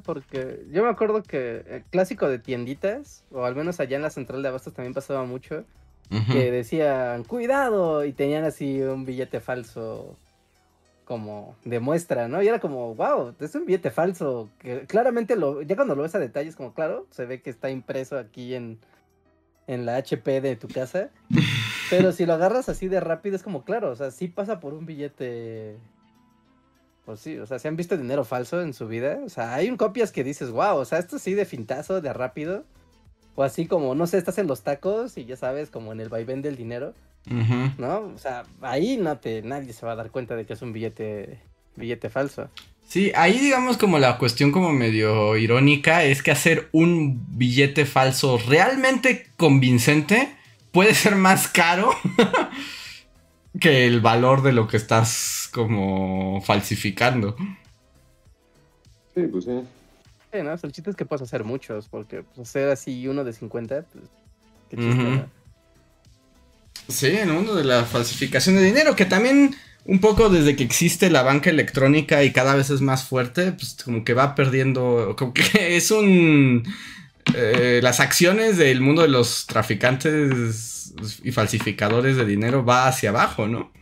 [0.03, 4.09] Porque yo me acuerdo que el clásico de tienditas, o al menos allá en la
[4.09, 5.67] central de abastos también pasaba mucho,
[6.33, 10.17] que decían, cuidado, y tenían así un billete falso
[11.05, 12.43] como de muestra, ¿no?
[12.43, 16.15] Y era como, wow, es un billete falso, que claramente lo, ya cuando lo ves
[16.15, 18.79] a detalles, como claro, se ve que está impreso aquí en,
[19.67, 21.11] en la HP de tu casa.
[21.97, 24.75] Pero si lo agarras así de rápido, es como, claro, o sea, sí pasa por
[24.75, 25.77] un billete.
[27.05, 29.21] Pues sí, o sea, si han visto dinero falso en su vida.
[29.25, 32.13] O sea, hay un copias que dices, wow, o sea, esto sí de fintazo, de
[32.13, 32.65] rápido.
[33.35, 36.09] O así como, no sé, estás en los tacos y ya sabes, como en el
[36.09, 36.95] vaivén del dinero.
[37.79, 38.13] ¿No?
[38.15, 40.73] O sea, ahí no te, nadie se va a dar cuenta de que es un
[40.73, 41.41] billete,
[41.75, 42.51] billete falso.
[42.87, 48.39] Sí, ahí digamos como la cuestión como medio irónica es que hacer un billete falso
[48.47, 50.37] realmente convincente
[50.75, 51.91] puede ser más caro
[53.61, 57.37] que el valor de lo que estás como falsificando.
[59.15, 59.61] Sí, pues sí.
[60.33, 60.53] Sí, ¿no?
[60.53, 64.05] el chiste es que puedes hacer muchos, porque pues, hacer así uno de 50, pues,
[64.69, 65.25] qué chiste,
[66.89, 70.65] Sí, en el mundo de la falsificación de dinero, que también un poco desde que
[70.65, 75.15] existe la banca electrónica y cada vez es más fuerte, pues como que va perdiendo,
[75.17, 75.45] como que
[75.77, 76.65] es un...
[77.35, 83.49] Eh, las acciones del mundo de los traficantes y falsificadores de dinero va hacia abajo,
[83.49, 83.73] ¿no?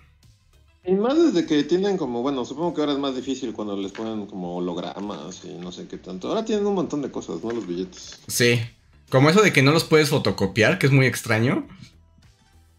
[0.84, 3.92] Y más desde que tienen como, bueno, supongo que ahora es más difícil cuando les
[3.92, 6.28] ponen como hologramas y no sé qué tanto.
[6.28, 7.52] Ahora tienen un montón de cosas, ¿no?
[7.52, 8.20] Los billetes.
[8.26, 8.60] Sí.
[9.08, 11.68] Como eso de que no los puedes fotocopiar, que es muy extraño.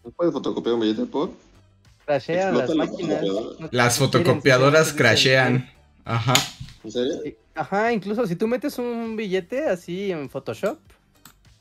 [0.04, 1.30] ¿No puedes fotocopiar un billete por?
[2.04, 3.22] Crashean las máquinas.
[3.70, 5.70] Las fotocopiadoras crashean.
[6.04, 6.34] Ajá.
[6.84, 7.36] ¿En serio?
[7.54, 10.78] Ajá, incluso si tú metes un billete así en Photoshop,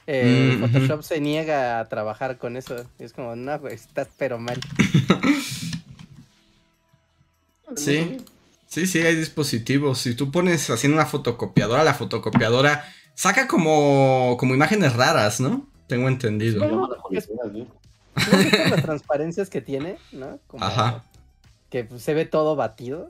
[0.05, 2.75] eh, mm, Photoshop se niega a trabajar con eso.
[2.99, 4.59] es como, no, güey, estás pero mal.
[7.75, 8.17] sí,
[8.67, 9.99] sí, sí, hay dispositivos.
[9.99, 15.67] Si tú pones haciendo una fotocopiadora, la fotocopiadora saca como, como imágenes raras, ¿no?
[15.87, 16.89] Tengo entendido
[18.15, 20.39] las transparencias que tiene, ¿no?
[20.59, 21.03] Ajá.
[21.69, 23.09] Que se ve todo batido.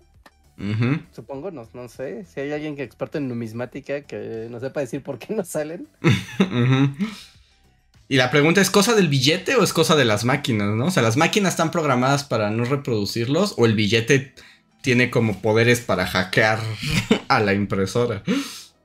[1.12, 2.26] Supongo, no, no sé.
[2.26, 5.88] Si hay alguien que experto en numismática que no sepa decir por qué no salen.
[8.10, 10.88] Y la pregunta es, ¿cosa del billete o es cosa de las máquinas, no?
[10.88, 14.36] O sea, ¿las máquinas están programadas para no reproducirlos o el billete
[14.82, 16.60] tiene como poderes para hackear
[17.30, 18.22] a la impresora?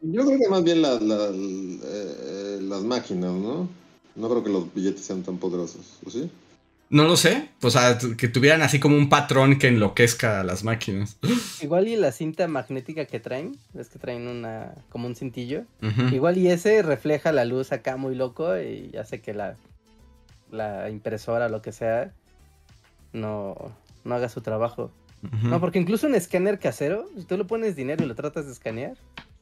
[0.00, 3.68] Yo creo que más bien eh, las máquinas, ¿no?
[4.14, 6.30] No creo que los billetes sean tan poderosos, ¿o sí?
[6.90, 10.64] No lo sé, o sea, que tuvieran así como un patrón que enloquezca a las
[10.64, 11.18] máquinas.
[11.62, 15.64] Igual y la cinta magnética que traen, es que traen una como un cintillo.
[16.10, 19.56] Igual y ese refleja la luz acá muy loco y hace que la,
[20.50, 22.12] la impresora, lo que sea,
[23.12, 23.54] no,
[24.04, 24.90] no haga su trabajo.
[25.42, 28.52] No, porque incluso un escáner casero, si tú le pones dinero y lo tratas de
[28.52, 28.96] escanear,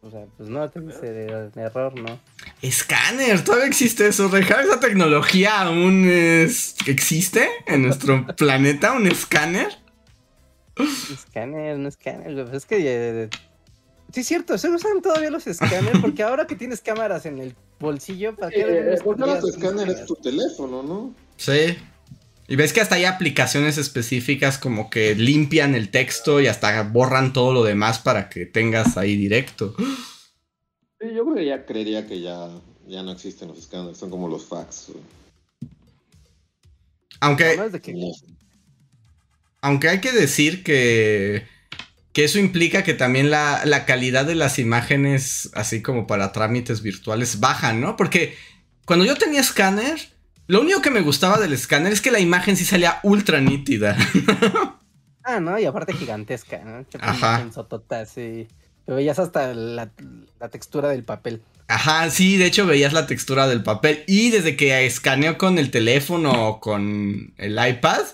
[0.07, 2.21] O sea, pues no, te dice error, ¿no?
[2.63, 4.29] Escáner, todavía existe eso.
[4.29, 6.77] Dejar esa tecnología aún es...
[6.87, 9.69] existe en nuestro planeta, un escáner.
[11.13, 13.31] Escáner, un escáner, Es que eh,
[14.13, 17.57] Sí, es cierto, se usan todavía los escáneres porque ahora que tienes cámaras en el
[17.81, 18.61] bolsillo, ¿para qué?
[18.61, 21.15] Eh, tu escáner es tu teléfono, ¿no?
[21.37, 21.77] Sí.
[22.49, 27.33] Y ves que hasta hay aplicaciones específicas como que limpian el texto y hasta borran
[27.33, 29.75] todo lo demás para que tengas ahí directo.
[31.01, 32.49] Sí, yo creo que ya creería que ya,
[32.87, 34.93] ya no existen los escáneres, son como los fax.
[37.21, 37.59] Aunque.
[39.61, 41.45] Aunque hay que decir que
[42.17, 47.41] que eso implica que también la, calidad de las imágenes, así como para trámites virtuales,
[47.41, 47.95] baja, ¿no?
[47.95, 48.35] Porque
[48.87, 50.16] cuando yo tenía escáner,
[50.49, 53.97] lo único que me gustaba del escáner es que la imagen sí salía ultra nítida.
[55.25, 55.59] ah, ¿no?
[55.59, 56.87] Y aparte gigantesca, ¿no?
[57.01, 57.49] Ajá.
[58.07, 58.47] sí.
[58.87, 59.91] veías hasta la,
[60.51, 61.43] textura del papel.
[61.67, 64.05] Ajá, sí, de hecho veías la textura del papel.
[64.07, 68.05] Y desde que escaneo con el teléfono o con el iPad,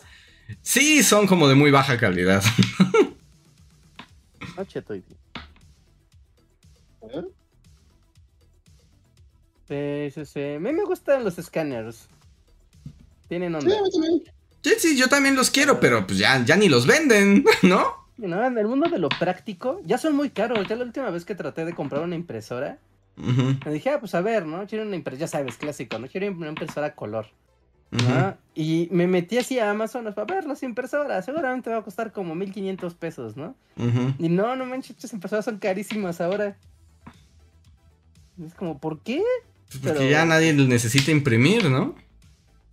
[0.62, 2.42] sí, son como de muy baja calidad.
[4.56, 5.04] Noche estoy
[9.68, 10.54] Sí, sí, sí.
[10.54, 12.08] A mí me gustan los escáneres.
[13.32, 13.74] Tienen onda.
[14.62, 17.82] Sí, sí, yo también los quiero, pero pues ya, ya ni los venden, ¿no?
[18.18, 20.68] No, en el mundo de lo práctico, ya son muy caros.
[20.68, 22.76] Ya la última vez que traté de comprar una impresora,
[23.16, 24.66] me dije, ah, pues a ver, ¿no?
[24.66, 26.08] Quiero una impresora, ya sabes, clásico, ¿no?
[26.08, 27.28] Quiero una impresora a color.
[28.54, 31.24] Y me metí así a Amazon para ver las impresoras.
[31.24, 33.56] Seguramente va a costar como 1500 pesos, ¿no?
[34.18, 36.58] Y no, no manches, estas impresoras son carísimas ahora.
[38.46, 39.22] Es como, ¿por qué?
[39.70, 41.94] Pues porque ya nadie necesita imprimir, ¿no?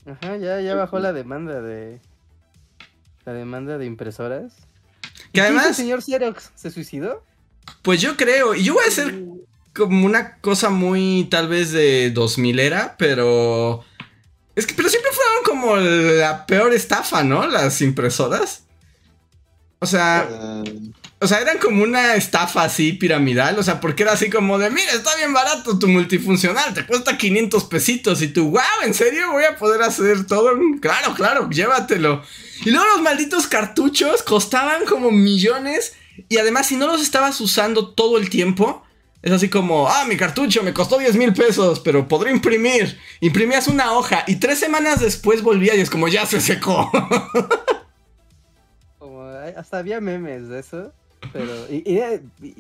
[0.10, 2.00] Ajá, ya, ya bajó la demanda de.
[3.26, 4.54] La demanda de impresoras.
[5.34, 5.68] Que además.
[5.68, 7.24] el señor Xerox se suicidó?
[7.82, 8.56] Pues yo creo.
[8.56, 9.46] Y yo voy a hacer uh.
[9.76, 13.84] como una cosa muy tal vez de 2000 era, pero
[14.56, 17.48] es que, pero siempre fueron como la peor estafa, ¿no?
[17.48, 18.64] Las impresoras.
[19.80, 20.28] O sea,
[21.22, 24.70] o sea, eran como una estafa así piramidal, o sea, porque era así como de,
[24.70, 29.32] mira, está bien barato tu multifuncional, te cuesta 500 pesitos y tú, wow, ¿en serio
[29.32, 30.52] voy a poder hacer todo?
[30.80, 32.24] Claro, claro, llévatelo.
[32.64, 35.94] Y luego los malditos cartuchos costaban como millones
[36.30, 38.86] y además si no los estabas usando todo el tiempo,
[39.22, 42.98] es así como, ah, mi cartucho me costó 10 mil pesos, pero podré imprimir.
[43.20, 46.90] Imprimías una hoja y tres semanas después volvía y es como, ya se secó.
[48.98, 49.24] como,
[49.58, 50.94] hasta había memes de eso.
[51.34, 52.00] Pero, y,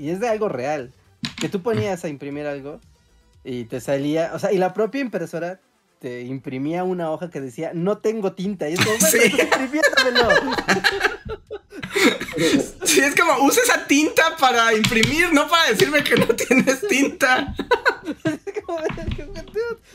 [0.09, 0.91] es de algo real.
[1.39, 2.79] Que tú ponías a imprimir algo
[3.43, 5.59] y te salía, o sea, y la propia impresora
[5.99, 8.69] te imprimía una hoja que decía, no tengo tinta.
[8.69, 9.19] Y es como, sí.
[12.83, 17.53] Sí, es como, usa esa tinta para imprimir, no para decirme que no tienes tinta.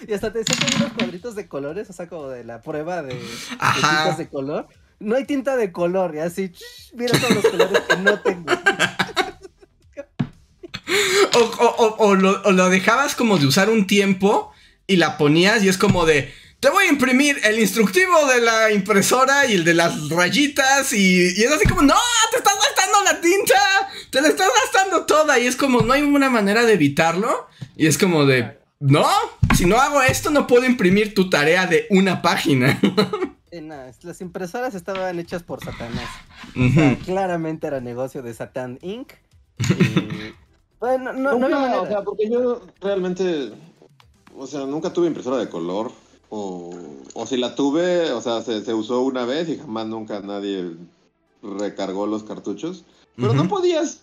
[0.06, 3.20] y hasta te sacan unos cuadritos de colores, o sea, como de la prueba de,
[3.74, 4.68] tintas de color.
[5.00, 6.52] No hay tinta de color, y así,
[6.94, 8.52] mira todos los colores que no tengo.
[11.98, 14.52] o, lo, dejabas como de usar un tiempo
[14.86, 18.72] y la ponías y es como de te voy a imprimir el instructivo de la
[18.72, 21.94] impresora y el de las rayitas y, es así como, no,
[22.30, 26.00] te estás gastando la tinta, te la estás gastando toda y es como, no hay
[26.02, 29.06] una manera de evitarlo y es como de, no,
[29.54, 32.80] si no hago esto no puedo imprimir tu tarea de una página.
[33.60, 36.08] las impresoras estaban hechas por Satanás.
[37.04, 39.12] claramente era negocio de Satan Inc.
[40.80, 43.52] bueno, no, no, o sea, porque yo realmente,
[44.36, 45.92] o sea, nunca tuve impresora de color.
[46.36, 46.72] O,
[47.26, 50.72] si la tuve, o sea, se, usó una vez y jamás nunca nadie
[51.42, 52.84] recargó los cartuchos.
[53.16, 54.00] Pero no podías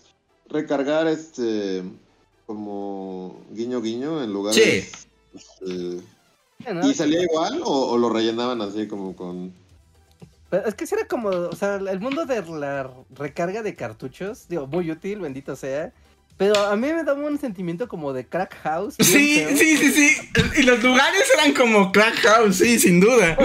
[0.48, 1.84] recargar este
[2.46, 4.78] como guiño guiño en lugar de...
[5.34, 6.02] Este,
[6.84, 9.54] ¿Y salía igual o, lo rellenaban así como con...
[10.66, 14.92] es que era como, o sea, el mundo de la recarga de cartuchos, digo, muy
[14.92, 15.94] útil, bendito sea.
[16.38, 18.96] Pero a mí me daba un sentimiento como de crack house.
[19.00, 20.30] Sí, sí, sí, sí.
[20.58, 23.38] Y los lugares eran como crack house, sí, sin duda.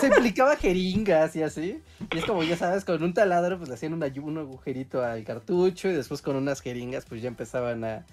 [0.00, 1.82] se implicaba jeringas y así.
[2.10, 5.22] Y es como, ya sabes, con un taladro pues le hacían un, un agujerito al
[5.24, 8.06] cartucho y después con unas jeringas pues ya empezaban a,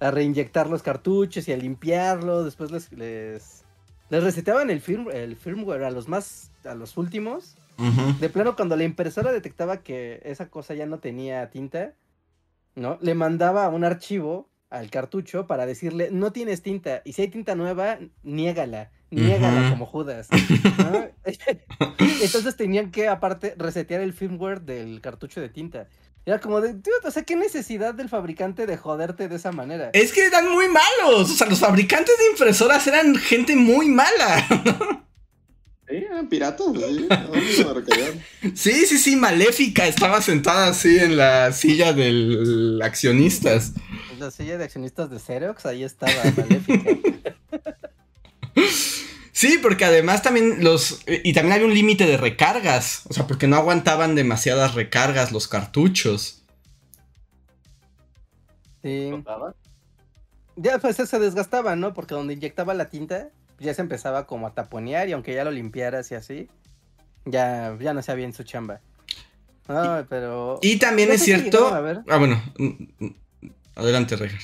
[0.00, 2.44] a reinyectar los cartuchos y a limpiarlo.
[2.44, 3.64] Después les, les,
[4.10, 7.56] les recetaban el, firm, el firmware a los más, a los últimos.
[8.20, 11.94] De plano, cuando la impresora detectaba que esa cosa ya no tenía tinta
[12.74, 12.98] ¿no?
[13.00, 17.54] Le mandaba un archivo al cartucho para decirle, no tienes tinta, y si hay tinta
[17.54, 20.28] nueva, niégala, niégala como Judas.
[22.22, 25.86] Entonces tenían que, aparte, resetear el firmware del cartucho de tinta.
[26.26, 29.90] Era como de, o sea, ¿qué necesidad del fabricante de joderte de esa manera?
[29.92, 31.30] Es que eran muy malos.
[31.30, 34.46] O sea, los fabricantes de impresoras eran gente muy mala.
[35.86, 38.54] Sí, eran piratas, sí.
[38.54, 43.72] sí, sí, sí, Maléfica estaba sentada así en la silla del accionistas.
[44.10, 46.90] En la silla de accionistas de Xerox, ahí estaba Maléfica.
[49.44, 51.02] Sí, porque además también los...
[51.06, 53.02] Y también había un límite de recargas.
[53.10, 56.42] O sea, porque no aguantaban demasiadas recargas los cartuchos.
[58.82, 59.10] Sí.
[60.56, 61.92] Ya pues se desgastaba, ¿no?
[61.92, 63.28] Porque donde inyectaba la tinta,
[63.60, 66.48] ya se empezaba como a taponear y aunque ya lo limpiaras y así,
[67.26, 68.80] ya, ya no hacía bien su chamba.
[69.68, 70.58] No, pero...
[70.62, 71.68] Y también es cierto...
[72.08, 72.42] Ah, bueno.
[72.56, 73.14] Mm, mm,
[73.74, 74.40] adelante, Regar.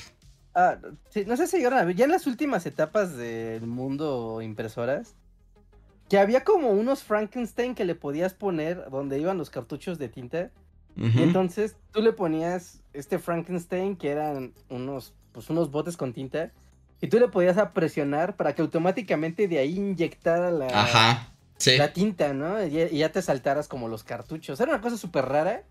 [0.53, 0.77] Ah,
[1.09, 5.15] sí, no sé si llegaron a ver, ya en las últimas etapas del mundo impresoras,
[6.09, 10.51] que había como unos Frankenstein que le podías poner donde iban los cartuchos de tinta.
[10.97, 16.51] Y entonces tú le ponías este Frankenstein que eran unos, pues unos botes con tinta.
[16.99, 21.31] Y tú le podías presionar para que automáticamente de ahí inyectara la,
[21.65, 22.61] la tinta, ¿no?
[22.61, 24.59] Y, y, ya te saltaras como los cartuchos.
[24.59, 25.63] Era una cosa súper rara.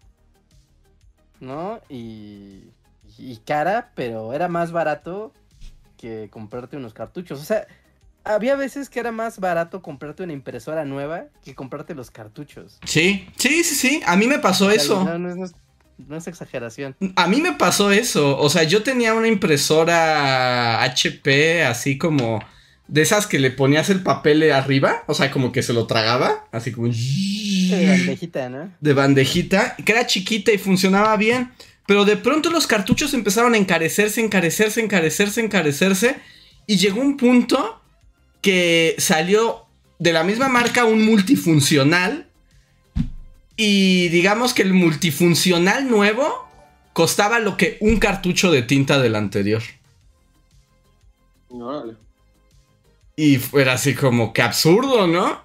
[1.38, 1.80] ¿No?
[1.90, 2.70] Y
[3.18, 5.32] y cara, pero era más barato
[5.96, 7.40] que comprarte unos cartuchos.
[7.40, 7.66] O sea,
[8.24, 12.78] había veces que era más barato comprarte una impresora nueva que comprarte los cartuchos.
[12.84, 14.00] Sí, sí, sí, sí.
[14.06, 15.04] A mí me pasó eso.
[15.18, 16.96] No, es, exageración.
[17.16, 18.38] A mí me pasó eso.
[18.38, 22.42] O sea, yo tenía una impresora HP así como
[22.88, 25.04] de esas que le ponías el papel arriba.
[25.06, 26.46] O sea, como que se lo tragaba.
[26.52, 26.88] Así como...
[26.88, 28.72] De bandejita, ¿no?
[28.80, 29.76] De bandejita.
[29.76, 31.52] Que era chiquita y funcionaba bien.
[31.90, 36.20] Pero de pronto los cartuchos empezaron a encarecerse, encarecerse, encarecerse, encarecerse.
[36.64, 37.80] Y llegó un punto
[38.40, 39.66] que salió
[39.98, 42.28] de la misma marca un multifuncional.
[43.56, 46.48] Y digamos que el multifuncional nuevo
[46.92, 49.64] costaba lo que un cartucho de tinta del anterior.
[53.16, 55.42] Y era así como que absurdo, ¿no?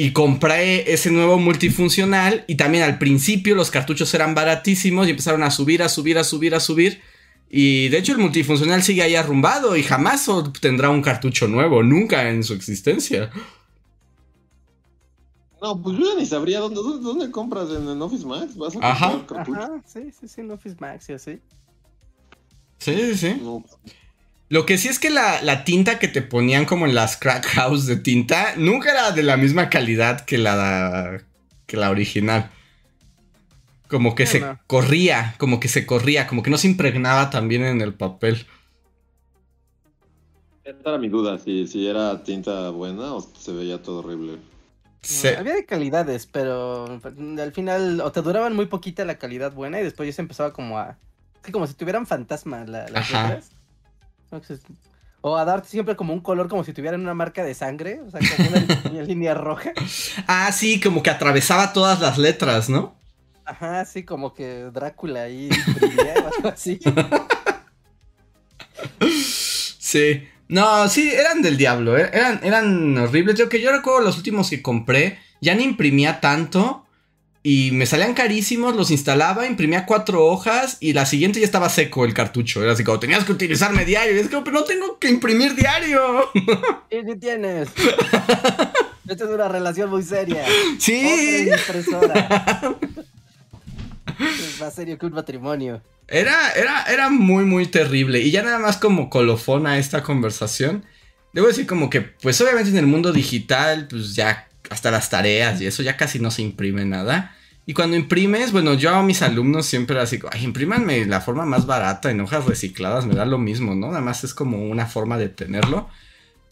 [0.00, 5.42] Y compré ese nuevo multifuncional y también al principio los cartuchos eran baratísimos y empezaron
[5.42, 7.02] a subir, a subir, a subir, a subir.
[7.50, 10.26] Y de hecho el multifuncional sigue ahí arrumbado y jamás
[10.62, 13.30] tendrá un cartucho nuevo, nunca en su existencia.
[15.60, 18.56] No, pues yo ni sabría dónde, dónde, compras en, Office Max.
[18.56, 19.22] ¿Vas a Ajá.
[19.36, 21.40] Ajá, sí, sí, sí, en Office Max y así.
[22.78, 23.40] Sí, sí, sí.
[23.42, 23.62] No.
[24.50, 27.86] Lo que sí es que la, tinta que te ponían como en las crack house
[27.86, 31.22] de tinta nunca era de la misma calidad que la,
[31.66, 32.50] que la original.
[33.86, 37.80] Como que se corría, como que se corría, como que no se impregnaba también en
[37.80, 38.44] el papel.
[40.64, 44.38] Esa era mi duda, si, si era tinta buena o se veía todo horrible.
[45.38, 47.00] había de calidades, pero
[47.38, 50.52] al final o te duraban muy poquita la calidad buena y después ya se empezaba
[50.52, 50.98] como a...
[51.52, 53.59] como si tuvieran fantasma las letras.
[55.22, 58.10] O a darte siempre como un color como si tuvieran una marca de sangre, o
[58.10, 58.48] sea, como
[58.92, 59.72] una, línea roja.
[60.26, 62.96] Ah, sí, como que atravesaba todas las letras, ¿no?
[63.44, 66.80] Ajá, sí, como que Drácula ahí o algo así.
[69.78, 70.28] sí.
[70.50, 73.36] No, sí, eran del diablo, eh, eran, eran horribles.
[73.36, 76.86] Yo que yo recuerdo los últimos que compré, ya no imprimía tanto.
[77.42, 82.04] Y me salían carísimos, los instalaba, imprimía cuatro hojas y la siguiente ya estaba seco
[82.04, 82.62] el cartucho.
[82.62, 84.14] Era así como, tenías que utilizarme diario.
[84.14, 86.30] Y es como, pero no tengo que imprimir diario.
[86.90, 87.70] ¿Y qué tienes?
[89.08, 90.44] Esta es una relación muy seria.
[90.78, 91.48] Sí.
[91.50, 92.76] impresora.
[94.20, 95.82] es más serio que un matrimonio.
[96.06, 98.20] Era, era, era muy, muy terrible.
[98.20, 100.84] Y ya nada más como colofón a esta conversación.
[101.32, 105.60] Debo decir como que, pues obviamente en el mundo digital, pues ya hasta las tareas
[105.60, 107.36] y eso ya casi no se imprime nada.
[107.66, 111.66] Y cuando imprimes, bueno, yo a mis alumnos siempre así, ay, imprímanme la forma más
[111.66, 113.88] barata en hojas recicladas, me da lo mismo, ¿no?
[113.88, 115.88] Nada más es como una forma de tenerlo.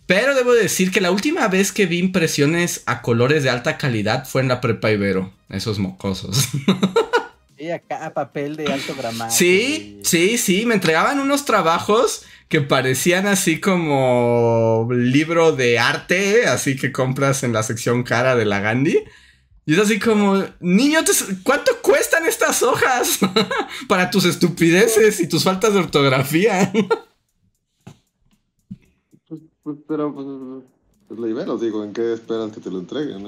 [0.06, 4.26] Pero debo decir que la última vez que vi impresiones a colores de alta calidad
[4.26, 6.48] fue en la prepa Ibero, esos mocosos.
[7.58, 9.36] Sí, acá papel de alto gramaje.
[9.36, 16.76] Sí, sí, sí, me entregaban unos trabajos que parecían así como libro de arte, así
[16.76, 18.98] que compras en la sección cara de la Gandhi.
[19.66, 21.00] Y es así como, niño,
[21.42, 23.18] ¿cuánto cuestan estas hojas
[23.88, 26.72] para tus estupideces y tus faltas de ortografía?
[29.28, 30.26] Pues, pues, pero pues,
[31.06, 33.26] pues la digo, ¿en qué esperas que te lo entreguen?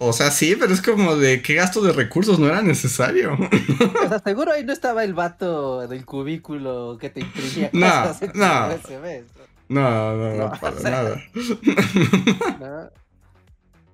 [0.00, 3.32] O sea, sí, pero es como de qué gasto de recursos no era necesario.
[3.34, 8.68] o sea, seguro ahí no estaba el vato del cubículo que te imprimía no, no.
[9.68, 11.22] No, no, no, para nada.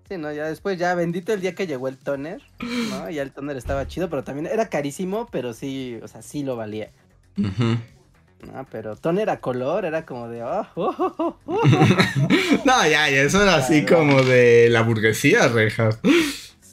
[0.06, 2.42] Sí, no, ya después, ya bendito el día que llegó el toner,
[2.90, 3.08] ¿no?
[3.08, 6.56] Ya el toner estaba chido, pero también era carísimo, pero sí, o sea, sí lo
[6.56, 6.90] valía.
[8.52, 10.42] No, pero toner a color era como de.
[10.42, 11.60] Oh, oh, oh, oh,
[12.64, 15.90] no, ya, ya, eso era así como de la burguesía, reja.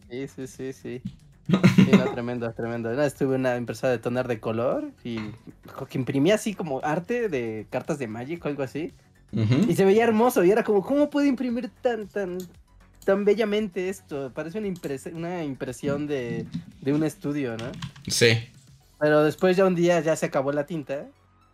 [0.09, 1.01] Sí, sí, sí, sí.
[1.75, 2.89] Sí, no, tremendo, tremendo.
[2.89, 5.17] Una vez tuve una impresora de toner de color y
[5.89, 8.93] que imprimía así como arte de cartas de Magic o algo así.
[9.31, 12.37] Y se veía hermoso y era como, ¿cómo puede imprimir tan, tan,
[13.05, 14.31] tan bellamente esto?
[14.33, 14.69] Parece una,
[15.13, 16.45] una impresión de,
[16.81, 17.71] de un estudio, ¿no?
[18.07, 18.37] Sí.
[18.99, 21.07] Pero después ya un día ya se acabó la tinta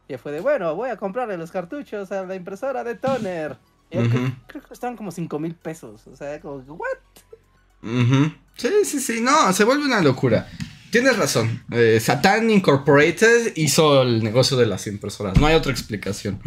[0.07, 3.57] y fue de, bueno, voy a comprarle los cartuchos a la impresora de toner.
[3.89, 6.07] creo, que estaban como 5 mil pesos.
[6.07, 6.87] O sea, como, ¿what?
[8.55, 9.21] Sí, sí, sí.
[9.21, 10.49] No, se vuelve una locura.
[10.91, 11.63] Tienes razón.
[11.71, 15.37] Eh, Satan Incorporated hizo el negocio de las impresoras.
[15.37, 16.41] No hay otra explicación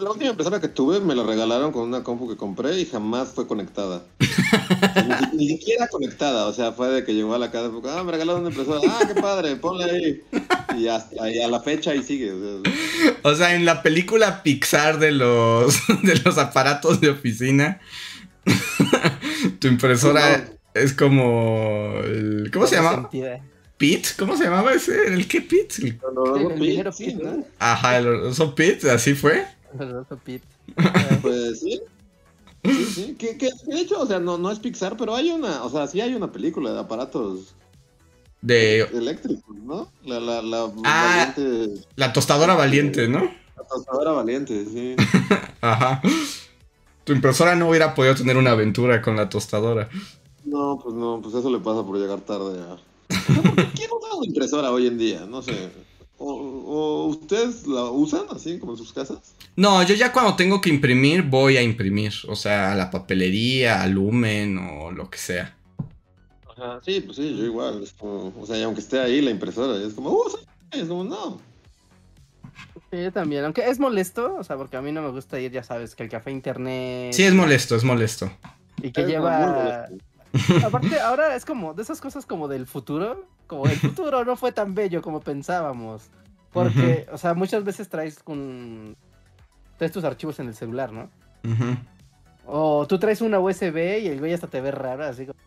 [0.00, 3.28] la última impresora que tuve me la regalaron con una compu que compré y jamás
[3.28, 4.02] fue conectada.
[5.34, 8.40] ni, siquiera conectada, o sea, fue de que llegó a la casa, ah, me regalaron
[8.40, 10.22] una impresora, ah, qué padre, ponle ahí.
[10.78, 12.32] Y hasta ahí a la fecha ahí sigue.
[13.22, 17.80] O sea, en la película Pixar de los, de los aparatos de oficina,
[19.58, 21.94] tu impresora es como...
[22.52, 23.10] ¿Cómo se llama?
[23.76, 25.08] Pit, ¿cómo se llamaba ese?
[25.08, 25.74] ¿El qué Pit?
[25.78, 27.44] El, el, Pit, ¿no?
[27.58, 29.44] Ajá, el oso Pit, así fue.
[31.22, 31.80] pues sí.
[32.64, 33.14] Sí, sí.
[33.18, 35.86] Que, que, de hecho, o sea, no, no es Pixar, pero hay una, o sea,
[35.86, 37.54] sí hay una película de aparatos
[38.44, 39.90] de eléctricos, ¿no?
[40.04, 41.82] La, la, la ah, valiente...
[41.96, 43.20] La tostadora valiente, ¿no?
[43.20, 44.96] La tostadora valiente, sí.
[45.62, 46.02] Ajá.
[47.04, 49.88] Tu impresora no hubiera podido tener una aventura con la tostadora.
[50.44, 52.76] No, pues no, pues eso le pasa por llegar tarde a.
[53.74, 55.24] ¿Quién usa una impresora hoy en día?
[55.26, 55.70] No sé.
[56.18, 59.34] ¿O, ustedes la usan así como en sus casas?
[59.56, 63.82] No, yo ya cuando tengo que imprimir voy a imprimir, o sea, a la papelería,
[63.82, 65.56] a Lumen o lo que sea.
[66.48, 69.84] Ajá, sí, pues sí, yo igual, es como, o sea, aunque esté ahí la impresora,
[69.84, 70.38] es como, uh,
[70.70, 71.40] es como, no.
[72.90, 75.50] Sí, yo también, aunque es molesto, o sea, porque a mí no me gusta ir,
[75.50, 77.12] ya sabes, que el café internet...
[77.12, 78.30] Sí, es molesto, es molesto.
[78.82, 79.86] Y que lleva...
[80.64, 84.52] Aparte, ahora es como de esas cosas como del futuro, como el futuro no fue
[84.52, 86.10] tan bello como pensábamos.
[86.52, 88.96] Porque, o sea, muchas veces traes con.
[89.76, 91.10] Traes tus archivos en el celular, ¿no?
[92.46, 95.38] O tú traes una USB y el güey hasta te ve raro, así como.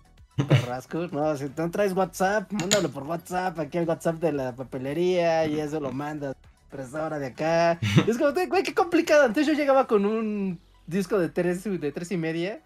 [0.47, 5.47] Perrasco, no, si tú traes WhatsApp, mándalo por WhatsApp, aquí el WhatsApp de la papelería
[5.47, 6.35] y eso lo mandas,
[6.65, 7.79] impresora de acá.
[8.07, 9.25] es como, güey, qué complicado.
[9.25, 12.61] Entonces yo llegaba con un disco de tres, de tres y media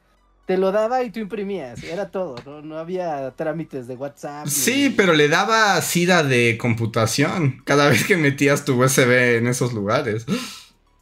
[0.52, 2.62] te lo daba y tú imprimías, era todo, ¿no?
[2.62, 4.48] No había trámites de WhatsApp.
[4.48, 9.72] Sí, pero le daba sida de computación cada vez que metías tu USB en esos
[9.72, 10.26] lugares.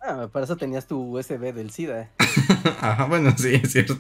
[0.02, 2.12] Ah, para eso tenías tu USB del SIDA.
[2.80, 3.96] Ajá, bueno, sí, es cierto.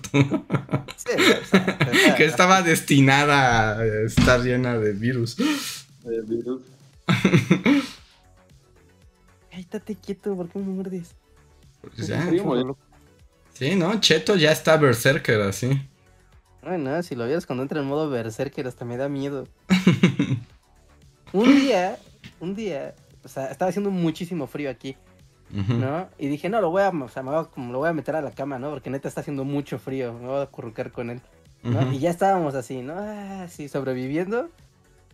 [0.98, 1.14] Sí,
[2.18, 5.36] que estaba destinada a estar llena de virus.
[6.04, 6.62] De virus.
[9.52, 11.16] Ay, estate quieto, ¿por qué me muerdes?
[11.82, 12.24] Pues ya.
[13.60, 14.00] Sí, ¿no?
[14.00, 15.86] Cheto ya está berserker así.
[16.64, 19.50] Bueno, si lo vieras cuando entra en modo berserker hasta me da miedo.
[21.34, 21.98] un día,
[22.40, 24.96] un día, o sea, estaba haciendo muchísimo frío aquí,
[25.50, 26.08] ¿no?
[26.18, 28.16] Y dije, no, lo voy a, o sea, me voy a, lo voy a meter
[28.16, 28.70] a la cama, ¿no?
[28.70, 31.22] Porque neta está haciendo mucho frío, me voy a acurrucar con él,
[31.62, 31.92] ¿no?
[31.92, 32.94] Y ya estábamos así, ¿no?
[32.96, 34.50] Ah, sí, sobreviviendo.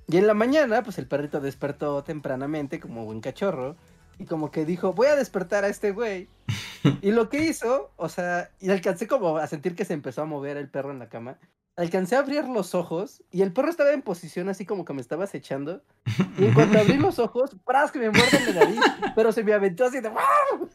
[0.07, 3.75] Y en la mañana, pues el perrito despertó tempranamente como buen cachorro
[4.19, 6.29] y como que dijo, voy a despertar a este güey.
[7.01, 10.25] y lo que hizo, o sea, y alcancé como a sentir que se empezó a
[10.25, 11.39] mover el perro en la cama.
[11.77, 15.01] Alcancé a abrir los ojos y el perro estaba en posición así como que me
[15.01, 15.83] estaba acechando.
[16.37, 17.91] Y en cuanto abrí los ojos, ¡pras!
[17.91, 18.79] que me muerde en la nariz,
[19.13, 20.69] pero se me aventó así de ¡Wow!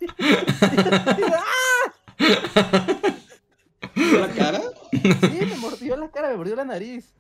[4.21, 4.61] ¿La cara?
[4.93, 7.15] Sí, me mordió la cara, me mordió la nariz.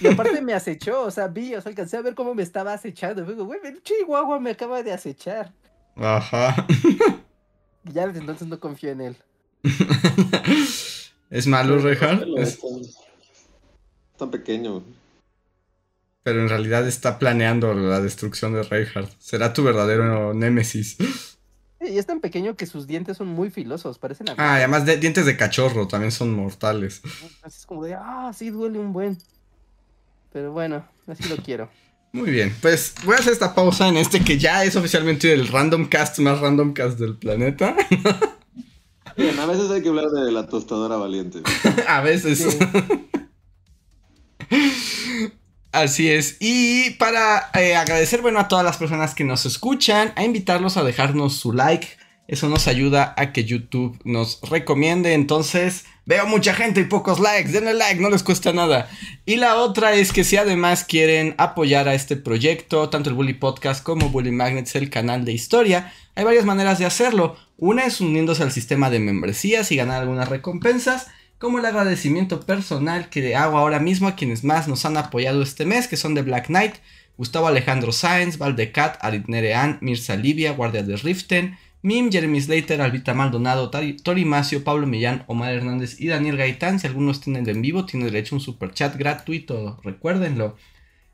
[0.00, 2.72] Y aparte me acechó, o sea, vi, o sea, alcancé a ver cómo me estaba
[2.72, 3.24] acechando.
[3.24, 5.52] Digo, güey, Chihuahua me acaba de acechar.
[5.96, 6.66] Ajá.
[7.84, 9.16] ya desde entonces no confío en él.
[11.30, 12.26] ¿Es malo, Reinhardt?
[12.36, 12.58] Es...
[14.16, 14.84] Tan pequeño.
[16.22, 19.10] Pero en realidad está planeando la destrucción de Reinhardt.
[19.18, 20.96] Será tu verdadero némesis.
[21.80, 24.28] Y es tan pequeño que sus dientes son muy filosos, parecen...
[24.38, 27.02] Ah, además de dientes de cachorro también son mortales.
[27.46, 29.18] Es como de, ah, sí duele un buen.
[30.34, 31.70] Pero bueno, así lo quiero.
[32.12, 35.46] Muy bien, pues voy a hacer esta pausa en este que ya es oficialmente el
[35.46, 37.76] random cast más random cast del planeta.
[39.16, 41.38] Bien, a veces hay que hablar de la tostadora valiente.
[41.88, 42.58] a veces.
[45.70, 46.36] Así es.
[46.40, 50.82] Y para eh, agradecer, bueno, a todas las personas que nos escuchan, a invitarlos a
[50.82, 51.86] dejarnos su like
[52.26, 55.12] Eso nos ayuda a que YouTube nos recomiende.
[55.14, 57.52] Entonces, veo mucha gente y pocos likes.
[57.52, 58.88] Denle like, no les cuesta nada.
[59.26, 63.34] Y la otra es que si además quieren apoyar a este proyecto, tanto el Bully
[63.34, 67.36] Podcast como Bully Magnets, el canal de historia, hay varias maneras de hacerlo.
[67.56, 73.08] Una es uniéndose al sistema de membresías y ganar algunas recompensas, como el agradecimiento personal
[73.08, 76.22] que hago ahora mismo a quienes más nos han apoyado este mes, que son de
[76.22, 76.76] Black Knight,
[77.16, 83.70] Gustavo Alejandro Sáenz, Valdecat, Aritnerean, Mirza Livia, Guardia de Riften, Mim, Jeremy Slater, Albita Maldonado,
[83.70, 86.80] Tori Macio, Pablo Millán, Omar Hernández y Daniel Gaitán.
[86.80, 90.56] Si algunos tienen en vivo, tienen derecho a un super chat gratuito, recuérdenlo.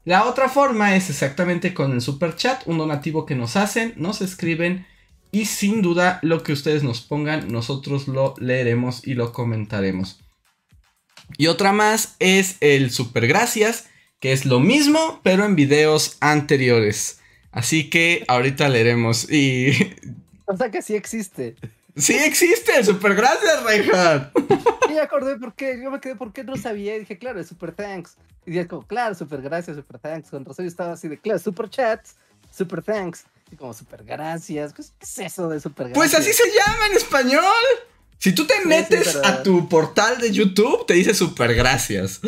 [0.04, 4.20] La otra forma es exactamente con el super chat, un donativo que nos hacen, nos
[4.20, 4.86] escriben
[5.32, 10.20] y sin duda lo que ustedes nos pongan, nosotros lo leeremos y lo comentaremos.
[11.36, 13.88] Y otra más es el super gracias,
[14.20, 17.18] que es lo mismo, pero en videos anteriores.
[17.50, 19.72] Así que ahorita leeremos y
[20.50, 21.54] O sea que sí existe.
[21.96, 24.32] Sí existe, super gracias, Reinhardt.
[24.88, 27.40] Y me acordé por qué, yo me quedé por qué no sabía y dije, claro,
[27.40, 28.16] es super thanks.
[28.44, 30.30] Y dije como, claro, super gracias, super thanks.
[30.30, 32.16] Con razón yo estaba así de, claro, super chats,
[32.50, 33.26] super thanks.
[33.52, 34.72] Y como, super gracias.
[34.72, 35.96] ¿Qué es eso de super gracias?
[35.96, 37.44] Pues así se llama en español.
[38.18, 42.20] Si tú te metes a tu portal de YouTube, te dice super gracias.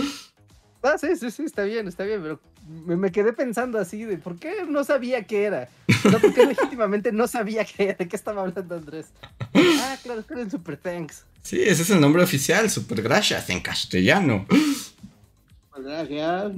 [0.80, 4.38] Ah, sí, sí, sí, está bien, está bien, pero me, quedé pensando así de por
[4.38, 5.68] qué no sabía qué era.
[6.10, 9.06] No, porque legítimamente no sabía qué, de qué estaba hablando Andrés.
[9.54, 11.24] Ah, claro, es que era el Super Thanks.
[11.42, 14.46] Sí, ese es el nombre oficial, Super Gracias en castellano.
[15.74, 16.52] Gracias.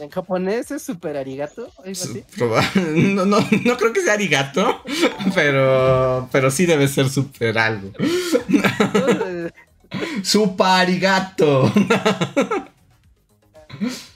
[0.00, 1.70] ¿En, japonés es super arigato?
[2.76, 4.82] No, no, no creo que sea arigato,
[5.34, 7.90] pero, pero sí debe ser super algo.
[10.22, 11.70] super arigato.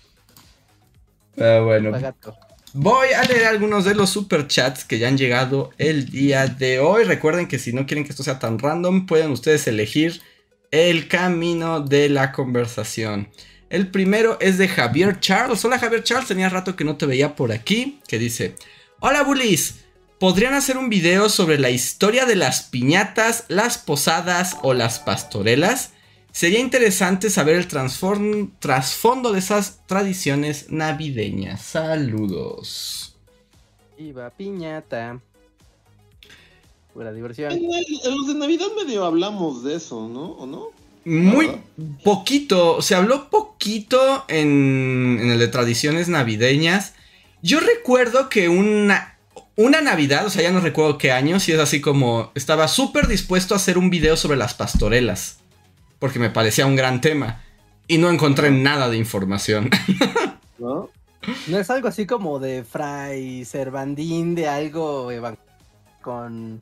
[1.38, 1.92] Pero bueno.
[2.74, 7.04] Voy a leer algunos de los superchats que ya han llegado el día de hoy.
[7.04, 10.20] Recuerden que si no quieren que esto sea tan random, pueden ustedes elegir
[10.70, 13.30] el camino de la conversación.
[13.70, 15.64] El primero es de Javier Charles.
[15.64, 18.00] Hola Javier Charles, tenía rato que no te veía por aquí.
[18.06, 18.54] Que dice:
[19.00, 19.84] Hola Bullies,
[20.18, 25.92] ¿podrían hacer un video sobre la historia de las piñatas, las posadas o las pastorelas?
[26.38, 31.60] Sería interesante saber el trasfondo de esas tradiciones navideñas.
[31.62, 33.16] Saludos.
[33.98, 35.18] Viva piñata.
[36.94, 37.50] Buena diversión.
[37.50, 40.26] En, los de Navidad medio hablamos de eso, ¿no?
[40.34, 40.68] ¿O no?
[41.04, 41.50] Muy
[42.04, 42.82] poquito.
[42.82, 46.94] Se habló poquito en, en el de tradiciones navideñas.
[47.42, 49.18] Yo recuerdo que una,
[49.56, 53.08] una Navidad, o sea, ya no recuerdo qué año, si es así como estaba súper
[53.08, 55.38] dispuesto a hacer un video sobre las pastorelas
[55.98, 57.42] porque me parecía un gran tema.
[57.86, 59.70] Y no encontré nada de información.
[60.58, 60.90] ¿No?
[61.46, 65.10] ¿No es algo así como de Fray Cervandín, de algo
[66.00, 66.60] con,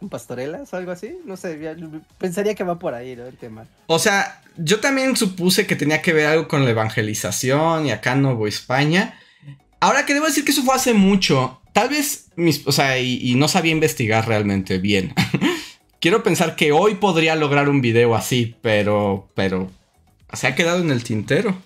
[0.00, 1.16] con pastorelas o algo así?
[1.24, 1.58] No sé,
[2.18, 3.24] pensaría que va por ahí, ¿no?
[3.24, 3.66] El tema.
[3.86, 8.12] O sea, yo también supuse que tenía que ver algo con la evangelización y acá
[8.12, 9.18] en Nuevo España.
[9.80, 11.60] Ahora que debo decir que eso fue hace mucho.
[11.72, 15.12] Tal vez, mis, o sea, y no sabía investigar realmente bien.
[16.04, 19.70] Quiero pensar que hoy podría lograr un video así, pero, pero
[20.34, 21.56] se ha quedado en el tintero.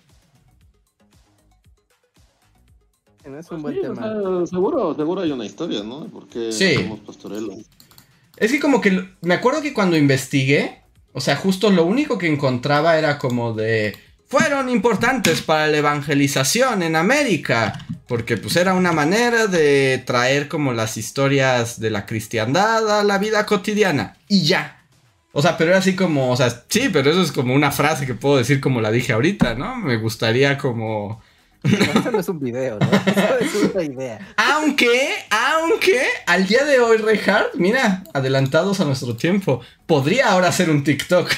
[3.24, 4.46] Es un buen tema.
[4.46, 6.06] seguro, seguro hay una historia, ¿no?
[6.12, 6.76] Porque sí.
[6.76, 7.00] somos
[8.36, 10.82] Es que como que me acuerdo que cuando investigué,
[11.12, 13.96] o sea, justo lo único que encontraba era como de
[14.28, 20.72] fueron importantes para la evangelización en América, porque pues era una manera de traer como
[20.72, 24.84] las historias de la cristiandad a la vida cotidiana y ya.
[25.32, 28.06] O sea, pero era así como, o sea, sí, pero eso es como una frase
[28.06, 29.76] que puedo decir como la dije ahorita, ¿no?
[29.76, 31.22] Me gustaría como...
[31.62, 32.90] eso no es un video, ¿no?
[33.40, 34.34] Eso es una idea.
[34.36, 40.70] Aunque, aunque, al día de hoy, Reinhardt, mira, adelantados a nuestro tiempo, podría ahora ser
[40.70, 41.30] un TikTok.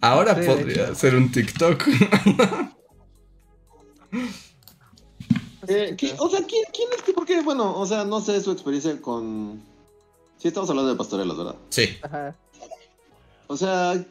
[0.00, 1.88] Ahora podría ser un TikTok.
[5.70, 7.12] Eh, o sea, ¿quién, ¿quién, es que?
[7.12, 9.60] Porque, bueno, o sea, no sé su experiencia con.
[10.38, 11.56] Sí, estamos hablando de pastorelas, ¿verdad?
[11.68, 11.98] Sí.
[13.48, 14.06] O sea, ¿hay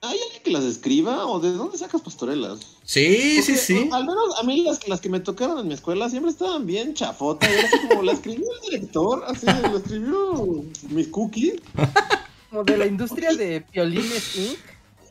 [0.00, 2.60] alguien que las escriba o de dónde sacas pastorelas?
[2.84, 3.90] Sí, sí, sí.
[3.92, 6.94] Al menos a mí las, las que me tocaron en mi escuela siempre estaban bien
[6.94, 7.50] chafotas.
[7.50, 11.60] Era así como la escribió el director, así, lo escribió mis cookies
[12.52, 14.58] como de la industria de Piolines Inc.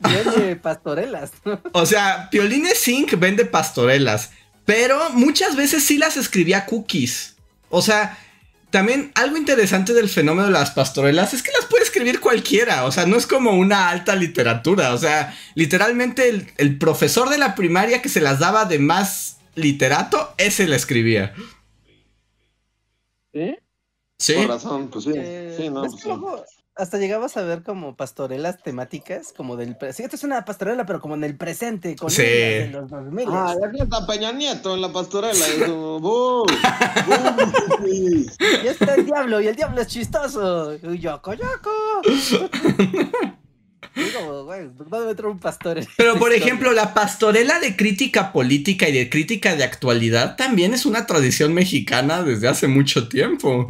[0.00, 1.32] Vende pastorelas.
[1.72, 3.18] O sea, Piolines Inc.
[3.18, 4.30] vende pastorelas.
[4.64, 7.34] Pero muchas veces sí las escribía cookies.
[7.68, 8.16] O sea,
[8.70, 12.84] también algo interesante del fenómeno de las pastorelas es que las puede escribir cualquiera.
[12.84, 14.94] O sea, no es como una alta literatura.
[14.94, 19.38] O sea, literalmente el, el profesor de la primaria que se las daba de más
[19.56, 21.34] literato, ese la escribía.
[23.32, 23.56] ¿Sí?
[24.16, 24.34] Sí.
[24.34, 25.12] Por razón, pues sí.
[25.16, 26.04] Eh, sí, no, pues
[26.74, 29.76] hasta llegabas a ver como pastorelas temáticas, como del...
[29.92, 32.22] Sí, esta es una pastorela, pero como en el presente, con sí.
[32.22, 33.28] de los 2000.
[33.30, 35.46] Ah, ya está Peña Nieto en la pastorela.
[35.56, 36.46] y como, ¡bum!
[37.84, 40.74] y está el diablo, y el diablo es chistoso.
[40.74, 41.70] Y yoco, yoco.
[43.94, 45.78] Digo, güey, ¿dónde meter un pastor?
[45.98, 50.86] Pero, por ejemplo, la pastorela de crítica política y de crítica de actualidad también es
[50.86, 53.66] una tradición mexicana desde hace mucho tiempo.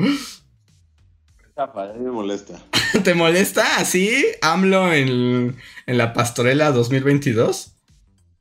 [1.57, 2.61] Me molesta.
[3.05, 7.73] ¿Te molesta así AMLO en, en la pastorela 2022?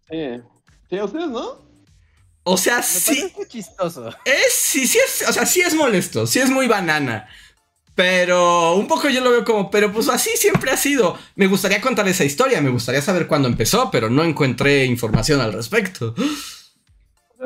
[0.09, 0.41] Sí.
[0.89, 1.61] Sí, a ustedes, ¿no?
[2.43, 3.31] O sea, Me sí.
[3.47, 4.09] chistoso.
[4.25, 7.29] Es, sí, sí es, o sea, sí es molesto, sí es muy banana.
[7.93, 11.17] Pero un poco yo lo veo como, pero pues así siempre ha sido.
[11.35, 15.53] Me gustaría contar esa historia, me gustaría saber cuándo empezó, pero no encontré información al
[15.53, 16.15] respecto.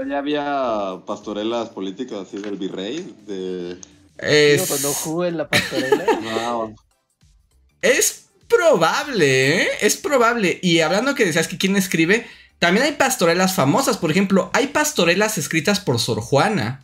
[0.07, 3.77] Ya había pastorelas políticas así del virrey, de...
[4.17, 6.05] Es, Cuando jugué en la pastorela.
[7.81, 9.67] Es probable, ¿eh?
[9.81, 10.59] Es probable.
[10.63, 12.25] Y hablando que decías que quién escribe,
[12.59, 13.97] también hay pastorelas famosas.
[13.97, 16.81] Por ejemplo, hay pastorelas escritas por Sor Juana.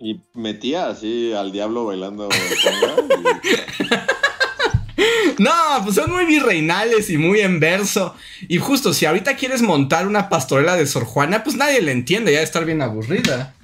[0.00, 2.28] y metía así al diablo bailando.
[2.28, 3.88] y-
[5.38, 5.52] No,
[5.84, 8.16] pues son muy virreinales y muy en verso.
[8.48, 12.32] Y justo, si ahorita quieres montar una pastorela de Sor Juana, pues nadie le entiende,
[12.32, 13.54] ya de estar bien aburrida.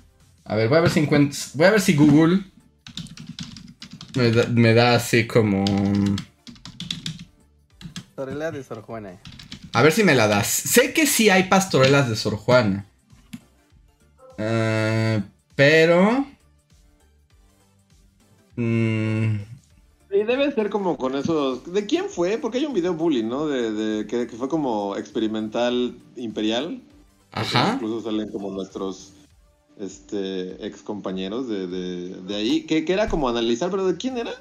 [0.44, 1.38] A ver, voy a ver si encuentro.
[1.54, 2.40] Voy a ver si Google
[4.14, 5.64] me da, me da así como.
[8.16, 9.18] Pastorela de Sor Juana.
[9.72, 10.46] A ver si me la das.
[10.46, 12.86] Sé que sí hay pastorelas de Sor Juana.
[14.38, 15.22] Eh,
[15.56, 16.26] pero.
[18.56, 19.34] mm,
[20.12, 21.72] Y debe ser como con esos.
[21.72, 22.38] ¿De quién fue?
[22.38, 23.46] Porque hay un video bullying, ¿no?
[23.46, 26.80] De, de- que, que fue como experimental imperial.
[27.32, 27.72] ajá.
[27.74, 29.12] Incluso salen como nuestros
[29.80, 32.62] este ex compañeros de, de, de ahí.
[32.66, 34.32] Que, que era como analizar, pero ¿de quién era?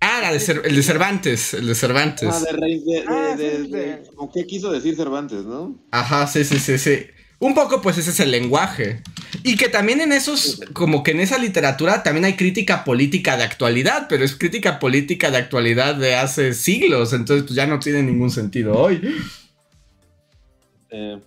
[0.00, 1.54] Ah, la de Cer- el de Cervantes.
[1.54, 2.28] El de Cervantes.
[2.30, 2.78] Ah, de rey.
[2.80, 3.70] De, de- Ah, sí.
[3.70, 5.76] de- como qué quiso decir Cervantes, ¿no?
[5.90, 7.06] Ajá, sí, sí, sí, sí.
[7.38, 9.02] Un poco, pues ese es el lenguaje.
[9.42, 13.42] Y que también en esos, como que en esa literatura también hay crítica política de
[13.44, 18.02] actualidad, pero es crítica política de actualidad de hace siglos, entonces pues ya no tiene
[18.02, 19.02] ningún sentido hoy.
[20.90, 21.18] Eh,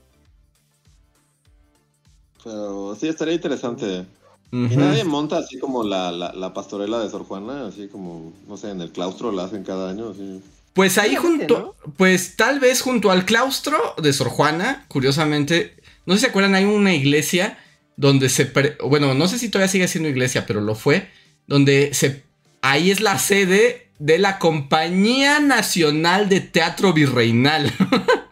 [2.43, 4.05] pero sí, estaría interesante.
[4.51, 8.57] Y nadie monta así como la, la, la pastorela de Sor Juana, así como, no
[8.57, 10.41] sé, en el claustro la hacen cada año, así.
[10.73, 15.75] Pues ahí junto, pues tal vez junto al claustro de Sor Juana, curiosamente,
[16.05, 17.59] no sé si se acuerdan, hay una iglesia
[17.95, 21.09] donde se, pre- bueno, no sé si todavía sigue siendo iglesia, pero lo fue,
[21.45, 22.23] donde se,
[22.61, 27.71] ahí es la sede de la Compañía Nacional de Teatro Virreinal.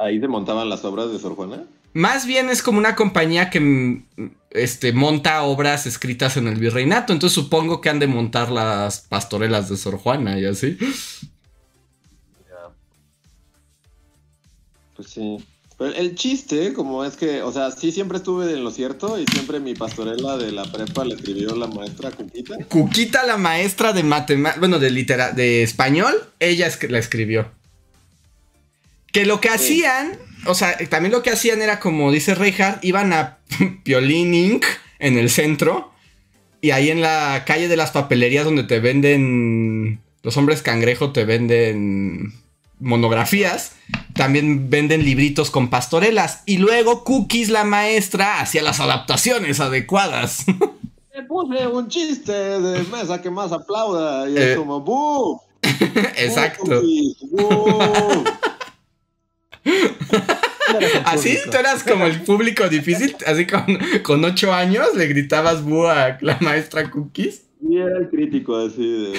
[0.00, 1.64] Ahí se montaban las obras de Sor Juana.
[1.94, 4.04] Más bien es como una compañía que mm,
[4.50, 9.68] este, monta obras escritas en el virreinato, entonces supongo que han de montar las pastorelas
[9.68, 10.76] de Sor Juana y así.
[14.96, 15.38] Pues sí.
[15.78, 19.24] Pero el chiste, como es que, o sea, sí siempre estuve en lo cierto y
[19.26, 22.56] siempre mi pastorela de la prepa la escribió la maestra Cuquita.
[22.68, 27.57] Cuquita, la maestra de matemáticas, bueno, de, litera de español, ella es que la escribió.
[29.12, 29.54] Que lo que Sí.
[29.54, 33.38] hacían, o sea, también lo que hacían era como dice Reinhardt, iban a
[33.84, 34.64] Piolín Inc.
[34.98, 35.92] en el centro
[36.60, 41.24] y ahí en la calle de las papelerías donde te venden, los hombres cangrejo te
[41.24, 42.34] venden
[42.80, 43.72] monografías,
[44.14, 50.44] también venden libritos con pastorelas y luego Cookies, la maestra, hacía las adaptaciones adecuadas.
[51.14, 54.50] Le puse un chiste de mesa que más aplauda y Eh.
[54.52, 55.40] es como ¡bu!
[56.16, 56.64] Exacto.
[56.80, 57.16] Cookies,
[61.06, 61.50] Así público.
[61.50, 63.64] tú eras como el público difícil, así con,
[64.02, 67.44] con ocho años le gritabas bu a la maestra Cookies.
[67.66, 69.18] Y era el crítico así de.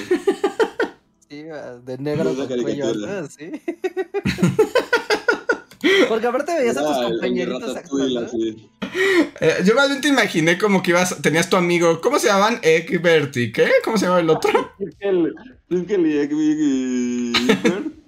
[1.28, 1.44] Sí,
[1.86, 3.52] de negro con cuello sí.
[6.10, 8.28] Porque aparte veías a tus compañeritos actuando.
[9.40, 12.60] Eh, yo más bien te imaginé como que ibas, tenías tu amigo, ¿cómo se llamaban?
[12.62, 13.70] Egbert y ¿qué?
[13.84, 14.72] ¿Cómo se llama el otro?
[14.80, 15.34] Egg-
[16.02, 17.99] y Egbert.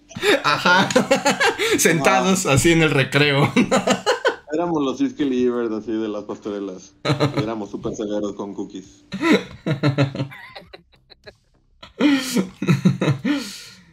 [0.44, 0.90] Ajá.
[1.78, 3.52] Sentados así en el recreo.
[4.54, 6.94] Éramos los Siskel y Ebert así de las pastorelas.
[7.38, 9.06] Éramos súper severos con cookies.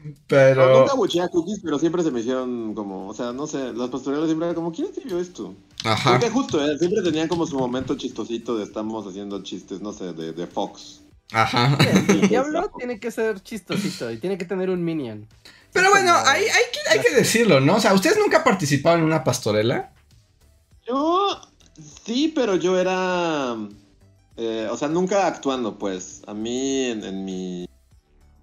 [0.04, 0.80] No, Pero.
[0.80, 3.88] nunca buché a cookies, pero siempre se me hicieron como, o sea, no sé, las
[3.88, 5.54] pastorelas siempre eran como, ¿quién escribió esto?
[5.84, 6.12] Ajá.
[6.12, 10.12] Porque justo, eh, siempre tenían como su momento chistosito de estamos haciendo chistes, no sé,
[10.12, 11.00] de, de Fox.
[11.32, 11.76] Ajá.
[12.08, 15.26] El diablo tiene que ser chistosito y tiene que tener un minion.
[15.78, 17.76] Pero bueno, Como- hay, hay, que, hay que decirlo, ¿no?
[17.76, 19.92] O sea, ¿ustedes nunca participaron en una pastorela?
[20.86, 21.40] Yo
[22.04, 23.56] Sí, pero yo era.
[24.36, 26.22] Eh, o sea, nunca actuando, pues.
[26.26, 27.68] A mí en, mi.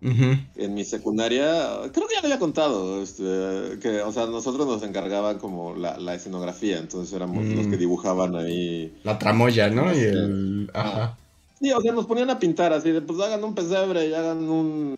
[0.01, 4.83] En mi secundaria, creo que ya le había contado, este, que, o sea, nosotros nos
[4.83, 7.79] encargaban como la, escenografía, entonces éramos los que mm.
[7.79, 8.95] dibujaban ahí.
[9.03, 9.91] La tramoya, ¿no?
[9.91, 10.69] Y el...
[10.75, 11.17] Ajá.
[11.59, 14.47] Sí, o sea, nos ponían a pintar así de, pues hagan un pesebre y hagan
[14.47, 14.95] un,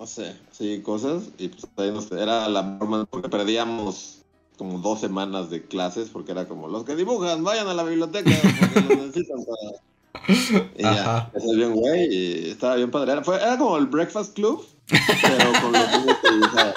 [0.00, 1.24] no sé, sí, cosas.
[1.36, 4.22] Y pues ahí nos, era la norma, porque perdíamos
[4.56, 8.30] como dos semanas de clases, porque era como, los que dibujan, vayan a la biblioteca,
[8.58, 10.70] porque lo necesitan para...
[10.74, 13.12] Y ya, eso es bien güey, y estaba bien padre.
[13.12, 16.74] Era, fue, era como el Breakfast Club, pero con los niños que dibujaban.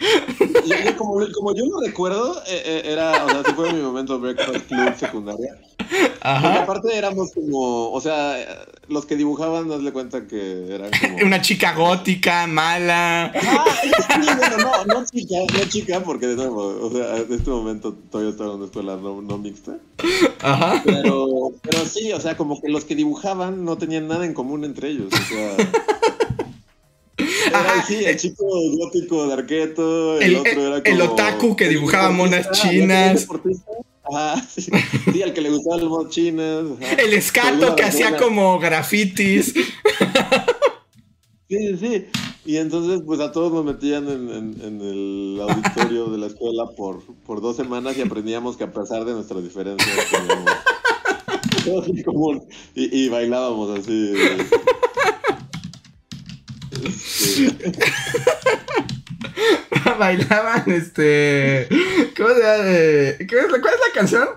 [0.64, 4.18] Y, como, como, yo lo recuerdo, eh, eh, era, o sea, sí fue mi momento
[4.18, 5.58] Breakfast Club secundaria.
[6.20, 6.42] Ajá.
[6.42, 8.36] Porque aparte éramos como, o sea,
[8.88, 11.16] los que dibujaban, le cuenta que eran como...
[11.26, 13.32] Una chica gótica, mala.
[13.34, 13.90] Ah, sí,
[14.38, 18.30] bueno, no, no chica, no chica, porque de nuevo, o sea, en este momento todavía
[18.32, 19.76] estaba en una escuela no, no mixta.
[20.42, 20.82] Ajá.
[20.84, 24.64] Pero, pero sí, o sea, como que los que dibujaban no tenían nada en común
[24.64, 25.56] entre ellos, o sea...
[27.50, 28.46] Era, sí, el chico
[28.76, 30.96] gótico de arqueto, el, otro era como...
[30.96, 33.26] El otaku que dibujaba monas chinas.
[34.12, 34.62] Ah, sí.
[35.12, 36.78] sí, al que le gustaban los monos chinos.
[36.98, 39.54] El escato que hacía como grafitis.
[41.48, 42.06] Sí, sí.
[42.44, 47.40] Y entonces, pues a todos nos metían en, el auditorio de la escuela por, por,
[47.40, 49.96] dos semanas y aprendíamos que a pesar de nuestras diferencias,
[51.64, 52.44] teníamos en común.
[52.74, 54.12] Y, y bailábamos así.
[59.98, 61.68] Bailaban este.
[62.16, 62.62] ¿Cómo se llama?
[63.60, 64.28] ¿Cuál es la canción?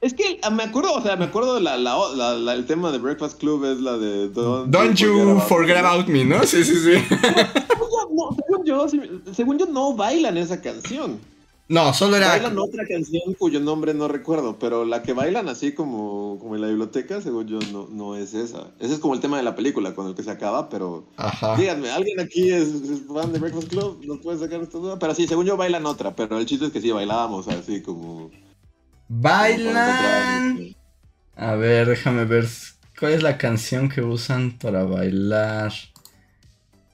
[0.00, 3.38] Es que ah, me acuerdo, o sea, me acuerdo la, la, el tema de Breakfast
[3.38, 6.42] Club es la de Don't, Don't you, forget, about, me, ¿no?
[6.44, 6.92] Sí, sí, sí.
[8.46, 8.86] según, yo,
[9.34, 11.20] según yo no bailan esa canción.
[11.70, 12.26] No, solo era.
[12.26, 16.62] Bailan otra canción cuyo nombre no recuerdo, pero la que bailan así como, como en
[16.62, 18.72] la biblioteca, según yo, no, no es esa.
[18.80, 21.06] Ese es como el tema de la película con el que se acaba, pero.
[21.16, 21.56] Ajá.
[21.56, 22.70] Díganme, ¿alguien aquí es,
[23.06, 24.00] fan de Breakfast Club?
[24.04, 24.98] ¿Nos puede sacar esta duda?
[24.98, 28.32] Pero sí, según yo bailan otra, pero el chiste es que sí bailábamos así como.
[29.06, 30.74] Bailan.
[31.36, 32.48] A ver, déjame ver.
[32.98, 35.72] ¿Cuál es la canción que usan para bailar?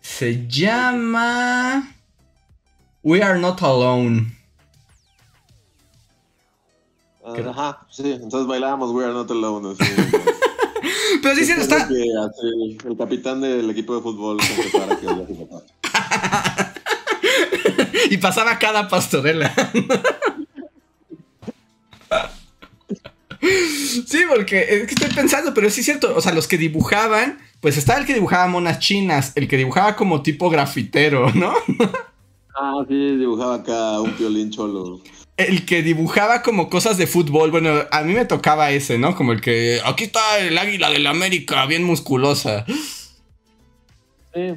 [0.02, 1.94] Se llama.
[3.02, 4.35] We Are Not Alone.
[7.26, 9.74] Ajá, sí, entonces bailábamos We Are Not Alone.
[9.78, 9.92] Así,
[11.22, 11.88] Pero sí, sí, está.
[11.88, 12.04] Que,
[12.88, 15.06] el capitán del equipo de fútbol se prepara que
[18.14, 19.52] Y pasaba cada pastorela.
[24.06, 26.14] Sí, porque es que estoy pensando, pero sí es cierto.
[26.16, 29.94] O sea, los que dibujaban, pues estaba el que dibujaba monas chinas, el que dibujaba
[29.94, 31.54] como tipo grafitero, ¿no?
[32.58, 35.00] Ah, sí, dibujaba acá un violín cholo
[35.36, 39.14] el que dibujaba como cosas de fútbol, bueno, a mí me tocaba ese, ¿no?
[39.14, 42.64] Como el que aquí está el águila de la América, bien musculosa.
[44.34, 44.54] Sí.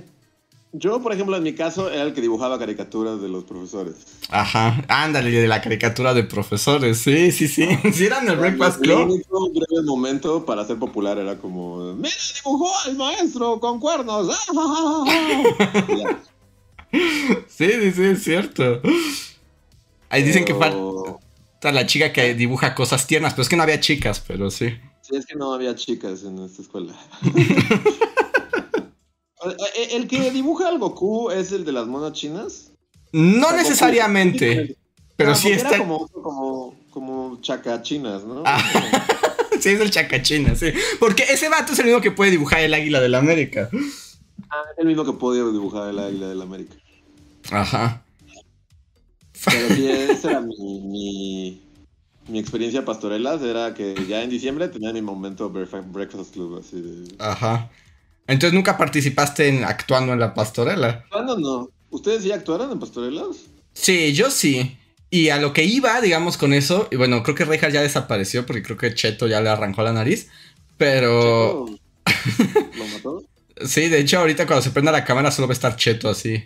[0.72, 3.96] Yo, por ejemplo, en mi caso, era el que dibujaba caricaturas de los profesores.
[4.30, 7.68] Ajá, ándale, de la caricatura de profesores, sí, sí, sí.
[7.94, 9.00] Sí, eran el Breakfast Club.
[9.00, 14.38] El único breve momento para ser popular era como: ¡Mira, dibujó al maestro con cuernos!
[16.92, 18.82] sí, sí, sí, es cierto.
[20.10, 23.80] Ahí dicen que falta la chica que dibuja cosas tiernas, pero es que no había
[23.80, 24.74] chicas, pero sí.
[25.02, 26.94] Sí, es que no había chicas en esta escuela.
[29.92, 32.72] ¿El que dibuja al Goku es el de las monas chinas?
[33.12, 34.78] No necesariamente,
[35.16, 35.78] pero sí está...
[35.78, 38.44] como, como, como chacachinas, ¿no?
[38.46, 38.62] Ah.
[39.60, 40.74] sí, es el chacachinas, sí.
[41.00, 43.70] Porque ese vato es el mismo que puede dibujar el águila de la América.
[44.50, 46.76] Ah, es el mismo que puede dibujar el águila de la América.
[47.52, 48.04] Ajá.
[49.46, 51.62] Pero sí, esa era mi,
[52.28, 53.42] mi, experiencia pastorelas.
[53.42, 56.60] Era que ya en diciembre tenía mi momento Breakfast Club.
[56.60, 57.16] Así de...
[57.20, 57.70] Ajá.
[58.28, 61.04] Entonces nunca participaste en actuando en la pastorela.
[61.06, 61.70] Actuando no.
[61.90, 63.38] ¿Ustedes sí actuaron en pastorelas?
[63.74, 64.78] Sí, yo sí.
[65.10, 68.46] Y a lo que iba, digamos, con eso, y bueno, creo que Reija ya desapareció
[68.46, 70.30] porque creo que Cheto ya le arrancó la nariz.
[70.78, 71.66] Pero.
[71.66, 73.24] ¿Lo mató?
[73.66, 76.44] sí, de hecho, ahorita cuando se prenda la cámara solo va a estar Cheto así.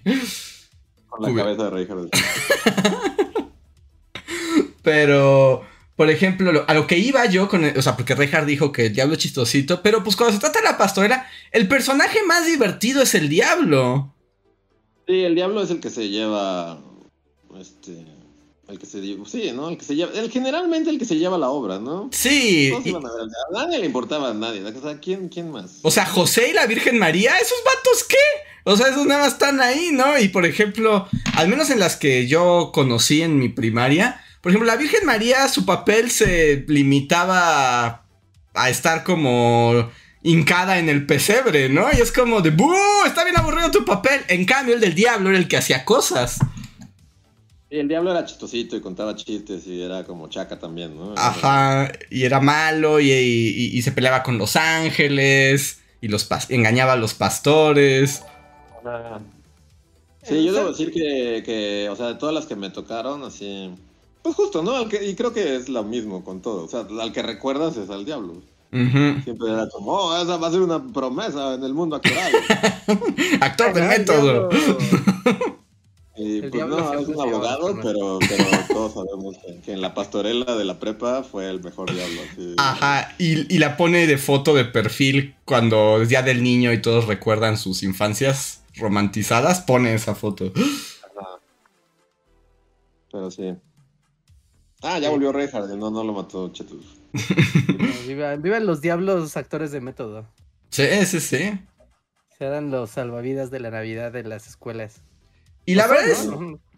[1.13, 2.15] Con la cabeza de Reinhardt.
[4.81, 5.61] pero,
[5.95, 7.63] por ejemplo, a lo que iba yo con.
[7.65, 9.83] o sea, porque Reinhardt dijo que el diablo es chistosito.
[9.83, 14.11] Pero pues cuando se trata de la pastorela, el personaje más divertido es el diablo.
[15.07, 16.79] Sí, el diablo es el que se lleva.
[17.59, 18.05] Este.
[18.67, 19.69] El que se sí, ¿no?
[19.69, 22.09] El que se lleva, el, generalmente el que se lleva la obra, ¿no?
[22.11, 22.71] Sí.
[22.73, 24.63] a, nadie le importaba a nadie.
[24.63, 25.79] O sea, ¿quién, ¿quién más?
[25.83, 28.17] O sea, José y la Virgen María, ¿esos vatos qué?
[28.63, 30.17] O sea, esos nada más están ahí, ¿no?
[30.17, 34.67] Y por ejemplo, al menos en las que yo conocí en mi primaria, Por ejemplo,
[34.67, 38.03] la Virgen María, su papel se limitaba
[38.53, 39.89] a estar como
[40.21, 41.87] hincada en el pesebre, ¿no?
[41.93, 43.05] Y es como de, ¡buh!
[43.05, 44.21] Está bien aburrido tu papel.
[44.27, 46.39] En cambio, el del diablo era el que hacía cosas.
[47.69, 51.15] Y el diablo era chistosito y contaba chistes y era como chaca también, ¿no?
[51.17, 57.15] Ajá, y era malo y, se peleaba con los ángeles y los engañaba a los
[57.15, 58.21] pastores.
[60.23, 63.71] Sí, yo debo decir que, o sea, de todas las que me tocaron, así...
[64.21, 64.81] Pues justo, ¿no?
[64.83, 66.63] y creo que es lo mismo con todo.
[66.63, 68.35] O sea, al que recuerdas es al diablo.
[68.71, 72.31] Siempre era como, oh, esa va a ser una promesa en el mundo actual.
[73.41, 74.49] Actor de método.
[76.15, 80.63] Y pues no, es un abogado, pero, pero, todos sabemos que, en la pastorela de
[80.63, 82.21] la prepa fue el mejor diablo.
[82.57, 87.07] Ajá, y, la pone de foto de perfil cuando es día del niño y todos
[87.07, 90.51] recuerdan sus infancias romantizadas, pone esa foto.
[90.55, 91.39] Ajá.
[93.11, 93.55] Pero sí.
[94.81, 96.99] Ah, ya volvió Reinhardt, no, no lo mató Chetus.
[98.07, 100.27] vivan, los diablos actores de método.
[100.69, 101.59] Sí, sí, sí.
[102.37, 105.01] Serán los salvavidas de la Navidad de las escuelas.
[105.65, 106.27] Y la verdad es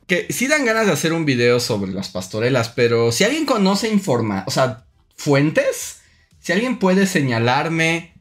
[0.05, 3.89] que sí dan ganas de hacer un video sobre las pastorelas, pero si alguien conoce
[3.89, 4.85] informa, o sea,
[5.15, 6.01] fuentes,
[6.39, 8.13] si alguien puede señalarme,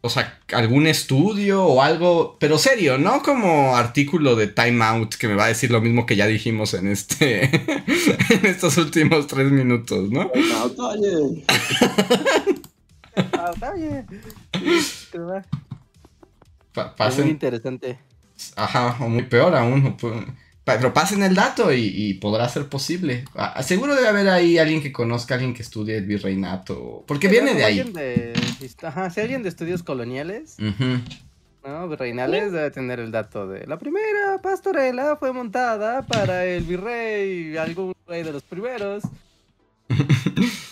[0.00, 5.26] o sea, algún estudio o algo, pero serio, no como artículo de Time Out que
[5.26, 7.44] me va a decir lo mismo que ya dijimos en este,
[8.30, 10.30] en estos últimos tres minutos, ¿no?
[17.22, 17.98] Muy interesante.
[18.54, 19.96] Ajá, o muy peor aún.
[20.76, 23.24] Pero pasen el dato y, podrá ser posible.
[23.62, 27.04] Seguro debe haber ahí alguien que conozca, alguien que estudie el virreinato.
[27.06, 27.92] Porque viene de ahí.
[28.82, 31.88] ajá, si alguien de estudios coloniales, ¿no?
[31.88, 37.94] Virreinales, debe tener el dato de la primera pastorela fue montada para el virrey, algún
[38.06, 39.04] rey de los primeros.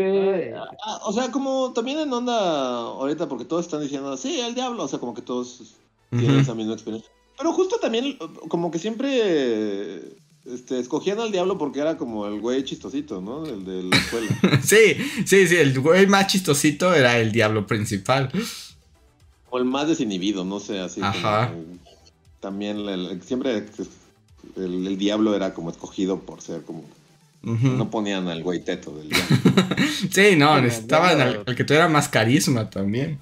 [0.00, 4.84] Ah, o sea, como también en onda ahorita, porque todos están diciendo, sí, el diablo,
[4.84, 5.74] o sea, como que todos
[6.10, 7.10] tienen esa misma experiencia.
[7.38, 8.18] Pero justo también,
[8.48, 13.46] como que siempre este, escogían al diablo porque era como el güey chistosito, ¿no?
[13.46, 14.28] El de la escuela.
[14.64, 18.30] sí, sí, sí, el güey más chistosito era el diablo principal.
[19.50, 21.00] O el más desinhibido, no sé, así.
[21.02, 21.52] Ajá.
[22.40, 22.84] también
[23.22, 23.64] siempre
[24.56, 26.84] el, diablo era como escogido por ser como...
[27.40, 29.36] No ponían al güey teto del diablo.
[30.10, 33.20] sí, no, necesitaban al, al que tuviera más carisma también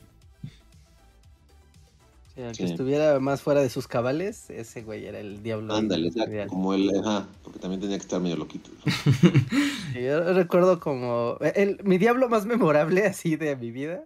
[2.37, 5.75] el que estuviera más fuera de sus cabales, ese güey era el diablo.
[5.75, 6.13] Ándale,
[6.49, 8.71] como el, ajá, porque también tenía que estar medio loquito.
[9.95, 14.05] yo recuerdo como, el, mi diablo más memorable así de mi vida.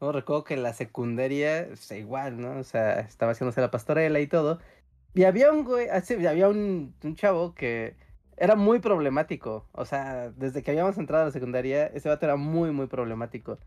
[0.00, 2.58] no, recuerdo que en la secundaria, o sea, igual, ¿no?
[2.58, 4.60] O sea, estaba haciéndose la pastorela y todo.
[5.14, 7.96] Y había un güey, había un, un chavo que
[8.36, 9.68] era muy problemático.
[9.72, 13.58] O sea, desde que habíamos entrado a la secundaria, ese vato era muy, muy problemático.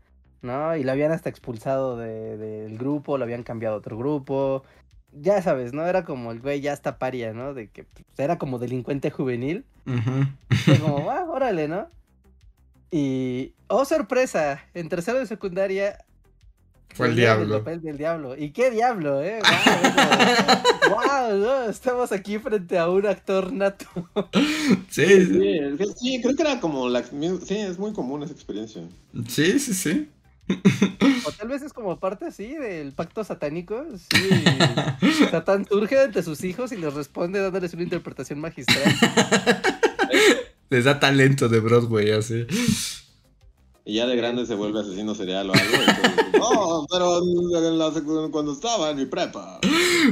[0.42, 0.76] ¿No?
[0.76, 4.64] Y lo habían hasta expulsado del grupo, lo habían cambiado a otro grupo.
[5.12, 5.86] Ya sabes, ¿no?
[5.86, 7.54] Era como el güey ya está paria, ¿no?
[7.54, 9.64] De que pues, era como delincuente juvenil.
[9.86, 11.88] Y como, ah, órale, ¿no?
[12.90, 16.04] Y, oh sorpresa, en tercero de secundaria
[16.94, 17.56] fue el diablo.
[17.56, 18.36] El papel del diablo.
[18.36, 19.40] ¿Y qué diablo, eh?
[20.88, 21.68] ¡Wow!
[21.70, 23.86] Estamos aquí frente a un actor nato.
[24.90, 25.60] sí, sí,
[25.96, 27.04] sí, creo que era como la.
[27.04, 28.82] Sí, es muy común esa experiencia.
[29.28, 30.08] Sí, sí, sí.
[31.24, 33.84] O tal vez es como parte así del pacto satánico.
[34.10, 35.24] Sí.
[35.30, 38.94] Satán surge ante sus hijos y les responde dándoles una interpretación magistral.
[40.70, 42.46] Les da talento de Broadway, así.
[43.88, 45.76] Y ya de grande se vuelve asesino serial o algo.
[46.38, 47.22] no, pero
[48.30, 49.60] cuando estaba en mi prepa.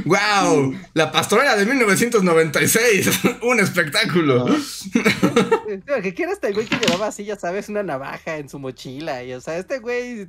[0.03, 0.73] ¡Wow!
[0.95, 3.19] La pastorela de 1996.
[3.43, 4.47] Un espectáculo.
[6.01, 9.23] ¿Qué quiere este güey que llevaba así, ya sabes, una navaja en su mochila?
[9.23, 10.27] Y, o sea, este güey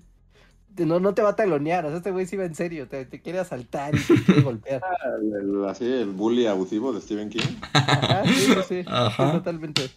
[0.77, 1.87] no, no te va a talonear.
[1.87, 2.87] O sea, este güey sí va en serio.
[2.87, 4.83] Te, quiere asaltar y te quiere golpear.
[4.91, 7.57] Ah, así, el bully abusivo de Stephen King.
[7.73, 8.85] Ajá, sí, sí.
[8.87, 9.33] Ajá.
[9.33, 9.91] totalmente.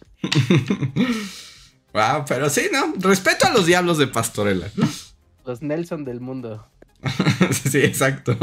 [1.92, 2.94] Wow, pero sí, ¿no?
[2.98, 4.68] Respeto a los diablos de Pastorela.
[5.44, 6.64] Los Nelson del mundo.
[7.68, 8.36] sí, exacto.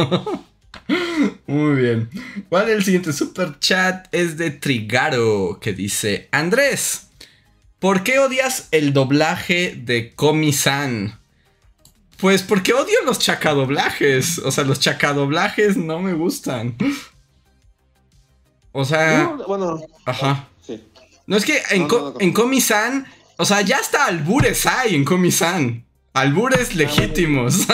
[1.48, 2.10] Muy bien.
[2.50, 4.08] ¿Cuál es el siguiente super chat?
[4.12, 7.08] Es de Trigaro, que dice: Andrés,
[7.80, 11.18] ¿por qué odias el doblaje de Komi-san?
[12.18, 14.40] Pues porque odio los chacadoblajes.
[14.40, 16.76] O sea, los chacadoblajes no me gustan.
[18.74, 19.38] O sea.
[19.48, 19.82] bueno.
[20.06, 20.50] Ajá.
[20.68, 20.84] Sí.
[21.28, 21.88] No es que en,
[22.20, 23.08] en Komi-san
[23.40, 25.86] o sea, ya hasta albures hay en Komi-san.
[26.12, 27.62] Albures ah, legítimos.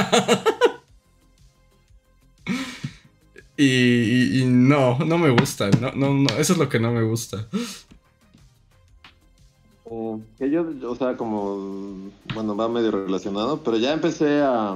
[3.57, 5.71] y, no, no me gusta.
[5.81, 7.47] No, no, no, eso es lo que no me gusta.
[9.89, 14.75] Eh, que yo, o sea, como, bueno, va medio relacionado, pero ya empecé a,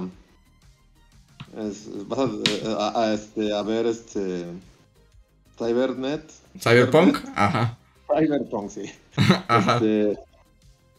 [1.55, 4.47] a, este, a ver este
[5.55, 6.31] Cybernet.
[6.59, 7.77] Cyberpunk, ajá.
[8.07, 8.91] Cyberpunk, sí.
[9.47, 9.75] Ajá.
[9.75, 10.28] Este,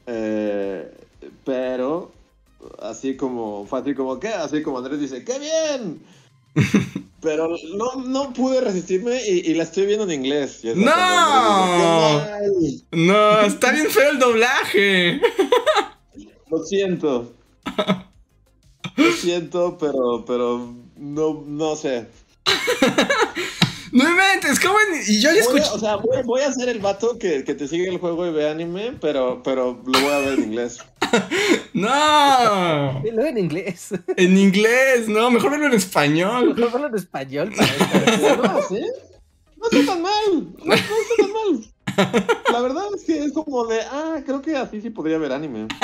[0.06, 0.92] eh,
[1.44, 2.12] pero
[2.82, 4.28] así como, fue así como, ¿qué?
[4.28, 6.02] Así como Andrés dice, ¡qué bien!
[7.20, 10.62] Pero no, no pude resistirme y, la estoy viendo en inglés.
[10.74, 12.16] ¡No!
[12.92, 15.20] no, está bien feo el doblaje.
[16.50, 17.34] Lo siento.
[18.96, 22.08] Lo siento, pero, pero no, no sé.
[23.92, 24.76] No inventes, ¿cómo?
[25.06, 25.64] Y yo ya escuché.
[25.72, 28.48] O sea, voy, a ser el vato que, que, te sigue el juego y ve
[28.48, 30.78] anime, pero, pero lo voy a ver en inglés.
[31.72, 33.02] ¡No!
[33.02, 33.88] Lo en inglés.
[34.16, 36.54] En inglés, no, mejor verlo en español.
[36.54, 37.52] Mejor verlo en español.
[37.56, 38.80] no, ¿sí?
[39.56, 40.54] No está tan mal.
[40.64, 41.64] No, está tan mal.
[42.52, 45.66] La verdad es que es como de, ah, creo que así sí podría ver anime.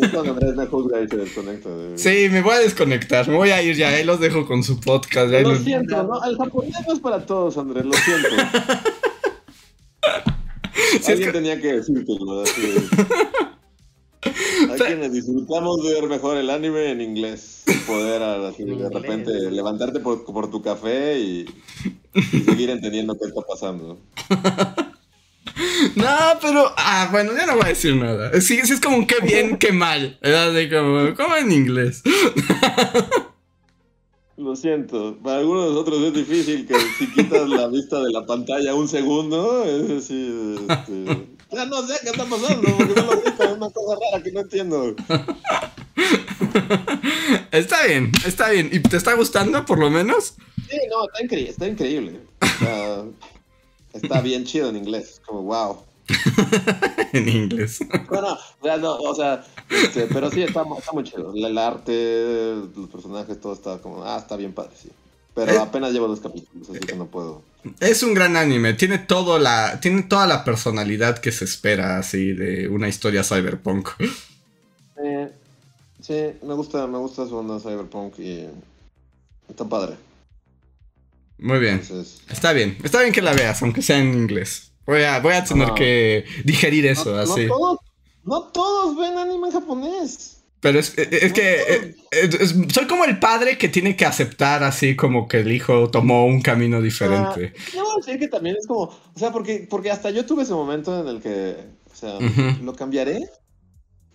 [0.00, 1.70] Es cuando Andrés me juzga y se desconecta.
[1.94, 4.78] Sí, me voy a desconectar, me voy a ir ya, ahí los dejo con su
[4.78, 5.32] podcast.
[5.32, 6.22] Lo siento, ¿no?
[6.22, 8.28] El japonés no es para todos, Andrés, lo siento.
[11.08, 12.74] Alguien tenía que decírtelo, así.
[14.70, 17.62] Hay quienes disfrutamos de ver mejor el anime en inglés.
[17.86, 21.46] Poder así, de repente levantarte por, por tu café y,
[22.46, 23.98] seguir entendiendo qué está pasando.
[25.96, 26.72] No, pero.
[26.76, 28.40] Ah, bueno, ya no voy a decir nada.
[28.40, 30.18] Sí, sí es como un qué bien, qué mal.
[30.22, 32.02] Así como, como en inglés.
[34.36, 35.16] Lo siento.
[35.22, 38.86] Para algunos de nosotros es difícil que si quitas la vista de la pantalla un
[38.86, 43.70] segundo, es decir, este, ya no sé qué está pasando, porque no lo es una
[43.70, 44.94] cosa rara que no entiendo.
[47.50, 48.68] Está bien, está bien.
[48.70, 50.34] ¿Y te está gustando por lo menos?
[50.68, 52.20] Sí, no, está, increíble, está increíble.
[54.02, 55.78] Está, bien chido en inglés, como wow.
[57.12, 57.80] en inglés.
[58.08, 58.38] Bueno,
[59.00, 61.32] o sea, este, pero sí, está, está muy chido.
[61.34, 64.90] El arte, los personajes, todo está como, ah, está bien padre, sí.
[65.34, 67.42] Pero eh, apenas llevo dos capítulos, así que no puedo.
[67.80, 72.32] Es un gran anime, tiene todo la, tiene toda la personalidad que se espera así
[72.32, 73.88] de una historia cyberpunk.
[76.00, 78.46] sí, me gusta, me gusta su onda cyberpunk y
[79.48, 79.96] está padre.
[81.38, 81.82] Muy bien.
[82.30, 84.72] Está bien, está bien que la veas, aunque sea en inglés.
[84.86, 87.46] Voy a, voy a tener que digerir eso, así.
[87.46, 87.78] No todos,
[88.24, 90.36] no todos ven anime en japonés.
[90.60, 91.94] Pero es, es que
[92.72, 96.40] soy como el padre que tiene que aceptar así como que el hijo tomó un
[96.40, 97.52] camino diferente.
[97.74, 101.00] no, sí que también es como, o sea, porque, porque hasta yo tuve ese momento
[101.00, 101.56] en el que,
[101.92, 102.18] o sea,
[102.62, 103.20] lo cambiaré.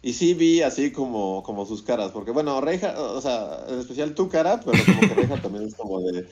[0.04, 4.16] Y sí vi así como, como sus caras, porque bueno, Reija, o sea, en especial
[4.16, 6.28] tu cara, pero como que Reija también es como de,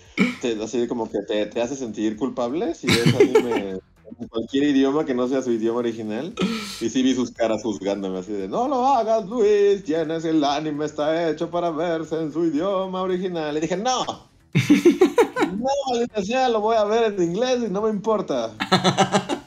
[0.63, 3.79] así como que te, te hace sentir culpable si ves anime
[4.19, 6.33] en cualquier idioma que no sea su idioma original.
[6.81, 10.85] Y sí vi sus caras juzgándome así de, no lo hagas Luis, tienes el anime,
[10.85, 13.57] está hecho para verse en su idioma original.
[13.57, 14.05] Y dije, no.
[15.57, 18.51] no, lo voy a ver en inglés y no me importa.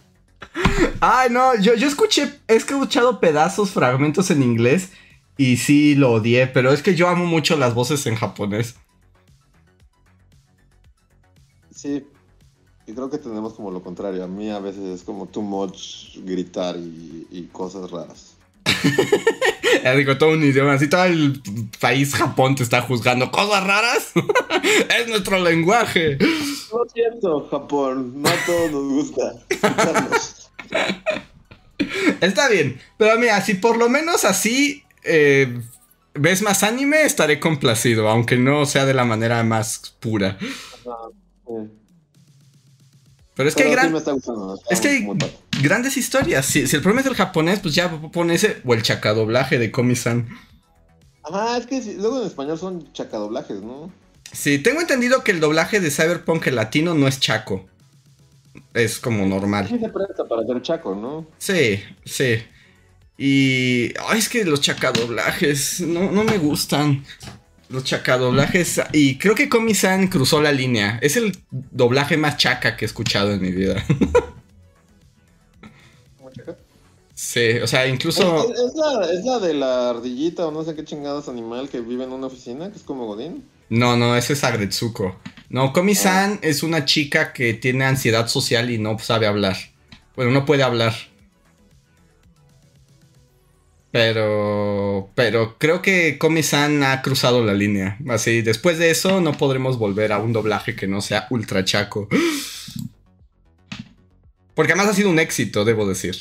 [1.05, 4.91] Ay, no, yo, yo escuché, he escuchado pedazos, fragmentos en inglés
[5.37, 8.77] y sí lo odié, pero es que yo amo mucho las voces en japonés.
[11.75, 12.07] Sí,
[12.87, 14.23] y creo que tenemos como lo contrario.
[14.23, 18.37] A mí a veces es como too much gritar y, cosas raras.
[19.97, 21.43] digo, todo un idioma, así todo el
[21.81, 23.33] país Japón te está juzgando.
[23.33, 24.13] ¿Cosas raras?
[25.01, 26.17] es nuestro lenguaje.
[26.17, 28.23] Lo siento, Japón.
[28.23, 29.33] No a todos nos gusta
[32.21, 35.61] Está bien, pero mira, si por lo menos así eh,
[36.15, 40.39] ves más anime, estaré complacido, aunque no sea de la manera más pura.
[43.35, 43.93] Pero es que hay,
[44.71, 45.09] es que
[45.63, 46.45] grandes historias.
[46.45, 50.29] Si, el problema es el japonés, pues ya pone ese o el chacadoblaje de Komi-san.
[51.25, 53.91] Ajá, es que luego en español son chacadoblajes, ¿no?
[54.33, 57.67] Sí, tengo entendido que el doblaje de Cyberpunk el latino no es chaco.
[58.75, 59.69] Es como normal.
[59.69, 61.27] Sí se presta para ser chaco, ¿no?
[61.39, 62.43] Sí, sí.
[63.19, 63.93] Y...
[64.09, 67.05] Ay, es que los chacadoblajes no, no me gustan
[67.73, 68.81] los chacadoblajes.
[68.93, 70.99] Y creo que Komi-san cruzó la línea.
[71.03, 73.85] Es el doblaje más chaca que he escuchado en mi vida.
[77.15, 78.53] Sí, o sea, incluso.
[78.53, 82.27] ¿Es, la, de la ardillita o no sé qué chingados animal que vive en una
[82.27, 83.45] oficina, que es como Godín.
[83.69, 85.17] No, no, ese es Agretsuko.
[85.53, 86.39] No, Komi-san ah.
[86.41, 89.57] es una chica que tiene ansiedad social y no sabe hablar.
[90.17, 90.95] Bueno, no puede hablar.
[93.91, 97.99] Pero, pero creo que Komi-san ha cruzado la línea.
[98.09, 102.09] Así, después de eso no podremos volver a un doblaje que no sea ultra chaco.
[104.55, 106.17] Porque además ha sido un éxito, debo decir.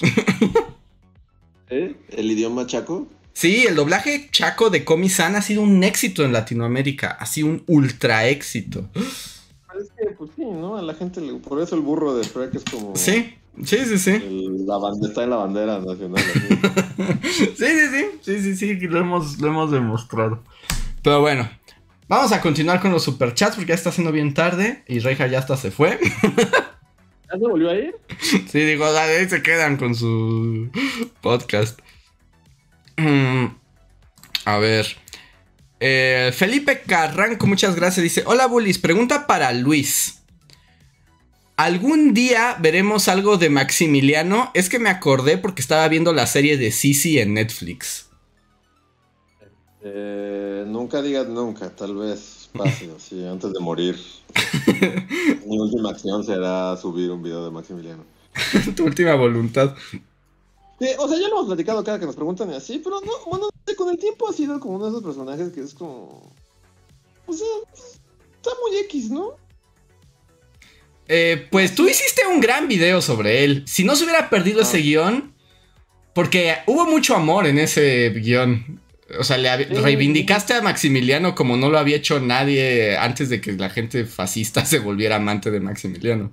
[1.70, 1.95] ¿Eh?
[2.10, 3.08] ¿El idioma chaco?
[3.34, 7.12] Sí, el doblaje chaco de Komi-san ha sido un éxito en Latinoamérica.
[7.12, 8.90] Ha sido un ultra éxito.
[8.95, 10.78] Es que, pues sí, ¿no?
[10.78, 11.34] A la gente le...
[11.36, 12.95] Por eso el burro de Shrek es como...
[12.95, 14.12] Sí, sí, sí, sí.
[14.12, 16.24] El, la banda está en la bandera nacional.
[17.24, 18.06] sí, sí, sí.
[18.22, 18.74] Sí, sí, sí.
[18.88, 20.44] Lo hemos, lo hemos demostrado.
[21.02, 21.49] Pero bueno.
[22.12, 25.40] Vamos a continuar con los superchats porque ya está siendo bien tarde y Reija ya
[25.40, 25.98] hasta se fue.
[27.32, 27.95] ¿Ya se volvió a ir?
[28.20, 30.70] Sí, digo, ahí se quedan con su
[31.22, 31.80] podcast.
[33.02, 33.56] Mm,
[34.45, 34.86] a ver.
[35.80, 38.03] Eh, Felipe Carranco, muchas gracias.
[38.03, 38.78] Dice: Hola, Bullies.
[38.78, 40.22] Pregunta para Luis.
[41.57, 44.52] ¿Algún día veremos algo de Maximiliano?
[44.53, 48.10] Es que me acordé porque estaba viendo la serie de Sisi en Netflix.
[49.84, 53.95] Eh, nunca digas nunca, tal vez pase así antes de morir.
[55.48, 58.06] Mi última acción será subir un video de Maximiliano.
[58.76, 59.76] tu última voluntad.
[60.98, 63.49] O sea, ya lo hemos platicado cada que nos preguntan y así, pero no, bueno,
[63.76, 66.34] con el tiempo ha sido como uno de esos personajes que es como.
[67.28, 69.36] O sea, está muy X, ¿no?
[71.08, 73.64] Eh, pues tú hiciste un gran video sobre él.
[73.68, 75.34] Si no se hubiera perdido ese guion,
[76.14, 78.80] porque hubo mucho amor en ese guion.
[79.20, 83.52] O sea, le reivindicaste a Maximiliano como no lo había hecho nadie antes de que
[83.53, 86.32] la gente fascista se volviera amante de Maximiliano.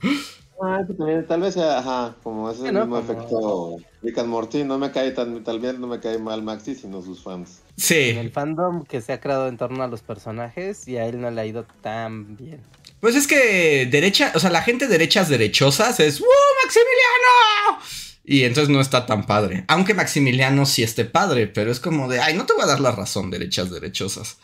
[0.60, 4.90] Ah, también, tal vez sea, ajá, como ese mismo efecto Rick and Morty, no me
[4.90, 7.60] cae tan, tal vez no me cae mal Maxi, sino sus fans.
[7.76, 8.10] Sí.
[8.16, 11.30] El fandom que se ha creado en torno a los personajes y a él no
[11.30, 12.60] le ha ido tan bien.
[13.00, 16.26] Pues es que derecha, o sea, la gente derechas derechosas es ¡Woo,
[16.64, 17.84] Maximiliano!
[18.24, 19.64] Y entonces no está tan padre.
[19.68, 22.80] Aunque Maximiliano sí esté padre, pero es como de, ay, no te voy a dar
[22.80, 24.38] la razón, derechas derechosas.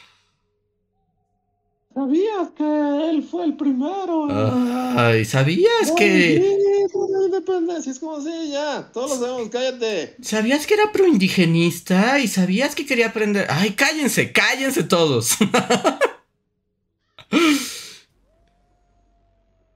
[1.95, 4.27] ¿Sabías que él fue el primero?
[4.31, 6.59] Ay, ¿sabías que...?
[7.25, 10.17] independencia, es como así, ya, todos lo sabemos, cállate.
[10.21, 12.19] ¿Sabías que era proindigenista?
[12.19, 13.47] ¿Y sabías que quería aprender?
[13.49, 15.37] Ay, cállense, cállense todos.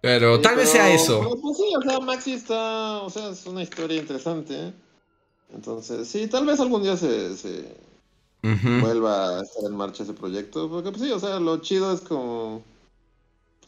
[0.00, 1.38] Pero tal vez sea eso.
[1.40, 3.02] Pues sí, o sea, Maxi está.
[3.02, 4.54] O sea, es una historia interesante.
[4.54, 4.72] ¿eh?
[5.52, 7.76] Entonces, sí, tal vez algún día se, se
[8.42, 10.68] vuelva a estar en marcha ese proyecto.
[10.68, 12.62] Porque, pues sí, o sea, lo chido es como.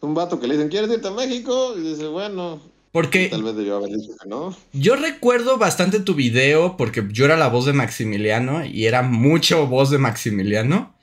[0.01, 1.75] Un vato que le dicen, ¿quieres irte a México?
[1.77, 2.61] Y dice, bueno.
[2.93, 3.29] Porque.
[3.29, 4.57] Tal vez debió haber dicho que no.
[4.73, 9.67] Yo recuerdo bastante tu video porque yo era la voz de Maximiliano y era mucho
[9.67, 10.95] voz de Maximiliano.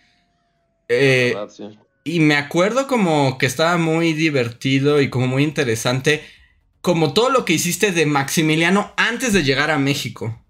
[0.89, 1.77] Eh, verdad, sí.
[2.07, 6.23] Y me acuerdo como que estaba muy divertido y como muy interesante,
[6.79, 10.41] como todo lo que hiciste de Maximiliano antes de llegar a México.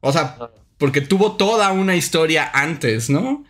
[0.00, 0.36] O sea,
[0.82, 3.44] porque tuvo toda una historia antes, ¿no?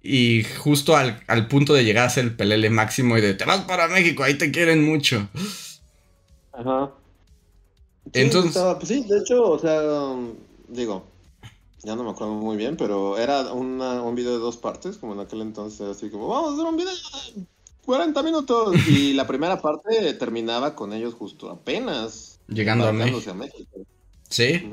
[0.00, 3.62] Y justo al, punto de llegar a ser el pelele máximo y de te vas
[3.62, 5.28] para México, ahí te quieren mucho.
[6.52, 6.92] Ajá.
[8.12, 8.62] Entonces.
[8.76, 9.80] pues sí, de hecho, o sea,
[10.68, 11.04] digo,
[11.82, 15.18] ya no me acuerdo muy bien, pero era un video de dos partes, como en
[15.18, 17.44] aquel entonces, así como, vamos a hacer un video de
[17.86, 18.76] 40 minutos.
[18.86, 22.38] Y la primera parte terminaba con ellos justo apenas.
[22.46, 23.34] Llegando a México.
[24.32, 24.66] Sí.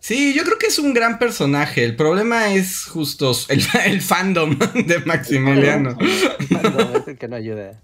[0.00, 1.84] Sí, yo creo que es un gran personaje.
[1.84, 5.96] El problema es justo el, fandom de Maximiliano.
[6.00, 7.80] es el que no ayuda.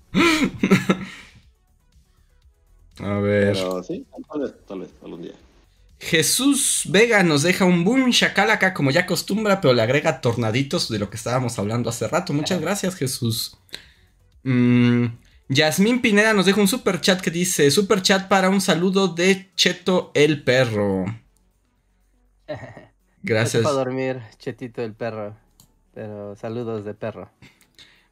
[2.99, 3.55] A ver.
[3.55, 5.33] Pero sí, tal vez, tal vez, algún día.
[5.99, 10.99] Jesús Vega nos deja un boom acá como ya acostumbra, pero le agrega tornaditos de
[10.99, 12.33] lo que estábamos hablando hace rato.
[12.33, 13.59] Muchas gracias, Jesús.
[14.43, 15.07] Mm,
[15.53, 19.51] Yasmín Pineda nos deja un super chat que dice: Super chat para un saludo de
[19.57, 21.05] Cheto el perro.
[23.25, 23.65] Gracias.
[23.65, 25.37] para dormir, Chetito el perro.
[25.93, 27.33] Pero saludos de perro.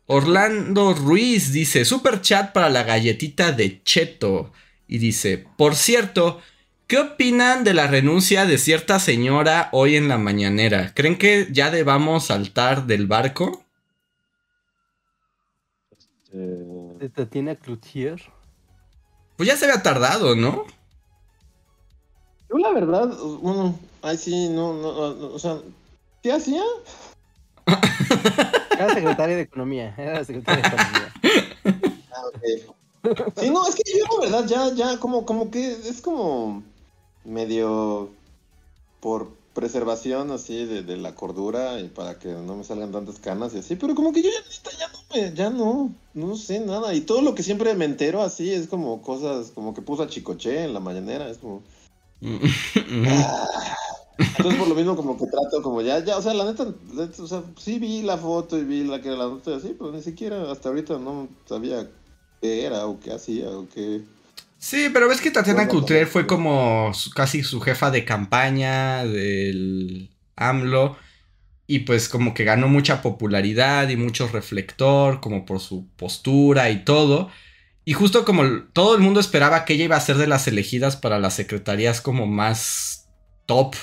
[0.07, 4.53] Orlando Ruiz dice: Super chat para la galletita de Cheto.
[4.89, 6.43] Y dice: Por cierto.
[6.89, 10.95] ¿Qué opinan de la renuncia de cierta señora hoy en la mañanera?
[10.95, 13.63] ¿Creen que ya debamos saltar del barco?
[15.91, 16.78] Este...
[16.99, 18.21] ¿Te tiene Cloutier?
[19.37, 20.65] Pues ya se había tardado, ¿no?
[22.51, 23.09] Yo la verdad,
[23.41, 25.59] bueno, ay sí, no, no, o sea,
[26.23, 26.63] ¿qué hacía?
[28.73, 31.15] Era secretaria de Economía, era secretaria de Economía.
[32.11, 33.33] Ah, ok.
[33.37, 36.65] Sí, no, es que yo la verdad ya, ya, como, como que es como
[37.25, 38.11] medio
[39.01, 43.59] por preservación así de, la cordura y para que no me salgan tantas canas y
[43.59, 46.95] así, pero como que yo ya, ya no me, ya no, no sé nada.
[46.95, 50.09] Y todo lo que siempre me entero así es como cosas, como que puso a
[50.09, 51.63] Chicoche en la mañanera, es como...
[53.07, 53.77] Ah.
[54.19, 57.27] Entonces por lo mismo como que trato como ya, ya, o sea, la neta, o
[57.27, 59.93] sea, sí vi la foto y vi la que era la nota y así, pero
[59.93, 61.89] ni siquiera hasta ahorita no sabía
[62.41, 64.03] qué era o qué hacía o qué...
[64.59, 70.97] Sí, pero ves que Tatiana Cloutier fue como casi su jefa de campaña del AMLO
[71.69, 76.85] y pues como que ganó mucha popularidad y mucho reflector como por su postura y
[76.85, 77.31] todo.
[77.85, 80.97] Y justo como todo el mundo esperaba que ella iba a ser de las elegidas
[80.97, 83.09] para las secretarías como más
[83.47, 83.77] top.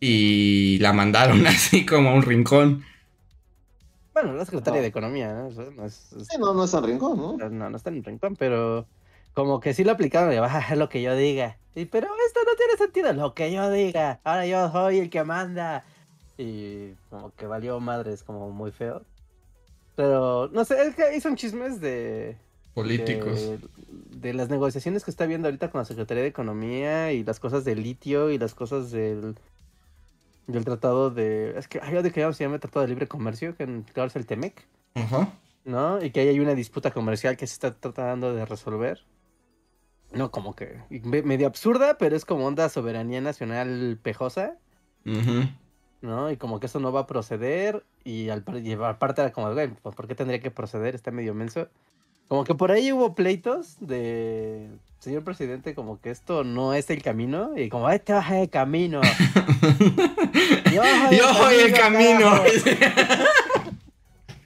[0.00, 2.84] Y la mandaron así como a un rincón.
[4.12, 5.50] Bueno, la secretaria de Economía, ¿no?
[5.70, 7.36] No es, Sí, no, no está en rincón, ¿no?
[7.36, 8.86] No, no está en rincón, pero
[9.34, 11.58] como que sí lo aplicaron, y va a lo que yo diga.
[11.74, 14.20] Y, pero esto no tiene sentido, lo que yo diga.
[14.22, 15.84] Ahora yo soy el que manda.
[16.38, 19.02] Y como que valió madres, como muy feo.
[19.96, 22.36] Pero, no sé, es que son chismes de...
[22.74, 23.40] Políticos.
[24.10, 27.64] De, las negociaciones que está viendo ahorita con la Secretaría de Economía y las cosas
[27.64, 29.36] del litio y las cosas del...
[30.46, 31.56] Del tratado de...
[31.56, 34.26] Es que, hay de que se llama Tratado de Libre Comercio, que ahora es el
[34.26, 34.66] TEMEC.
[34.94, 35.32] Ajá.
[35.64, 36.04] ¿No?
[36.04, 39.04] Y que ahí hay una disputa comercial que se está tratando de resolver.
[40.12, 44.56] No, como que medio absurda, pero es como onda soberanía nacional pejosa.
[46.00, 46.30] ¿No?
[46.30, 47.84] Y como que eso no va a proceder.
[48.04, 48.44] Y al
[48.84, 50.94] aparte era como, güey, pues, ¿por qué tendría que proceder?
[50.94, 51.68] Está medio menso.
[52.28, 54.68] Como que por ahí hubo pleitos de
[54.98, 57.50] señor presidente, como que esto no es el camino.
[57.56, 59.02] Y como, este va el camino.
[60.72, 60.82] Yo
[61.34, 62.40] soy el, camino.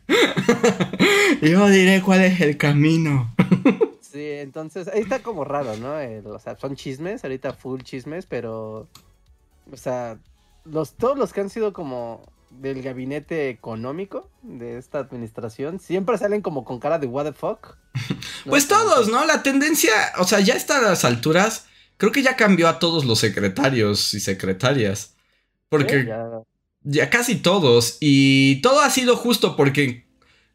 [1.43, 3.33] Yo diré cuál es el camino.
[4.11, 5.97] Sí, entonces ahí está como raro, ¿no?
[6.33, 8.89] o sea, son chismes, ahorita full chismes, pero.
[9.71, 10.19] O sea,
[10.65, 16.41] los, todos los que han sido como del gabinete económico de esta administración siempre salen
[16.41, 17.77] como con cara de what the fuck.
[18.47, 19.27] Pues todos, ¿no?
[19.27, 21.67] La tendencia, o sea, ya está a las alturas,
[21.99, 25.17] creo que ya cambió a todos los secretarios y secretarias.
[25.69, 26.31] Porque ya.
[26.83, 27.99] ya casi todos.
[28.01, 30.08] Y todo ha sido justo porque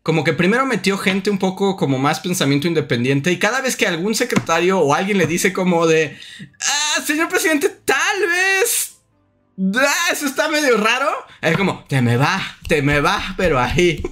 [0.03, 3.88] como que primero metió gente un poco como más pensamiento independiente y cada vez que
[3.88, 6.17] algún secretario o alguien le dice como de,
[6.61, 8.97] ah, señor presidente, tal vez,
[9.77, 11.09] ah, eso está medio raro,
[11.41, 14.03] es como, te me va, te me va, pero ahí.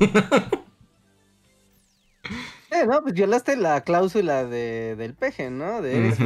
[2.74, 5.82] Eh, no, pues violaste la cláusula de, del peje, ¿no?
[5.82, 6.18] De eres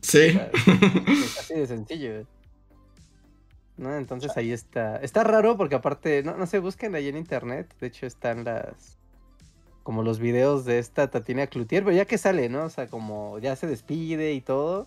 [0.00, 0.40] Sí.
[1.38, 2.26] así de sencillo.
[3.78, 3.96] ¿No?
[3.96, 4.96] Entonces ahí está.
[4.96, 7.74] Está raro porque aparte, no, no sé, busquen ahí en internet.
[7.80, 8.98] De hecho, están las.
[9.82, 12.64] Como los videos de esta Tatiana Cloutier, pero ya que sale, ¿no?
[12.64, 14.86] O sea, como ya se despide y todo.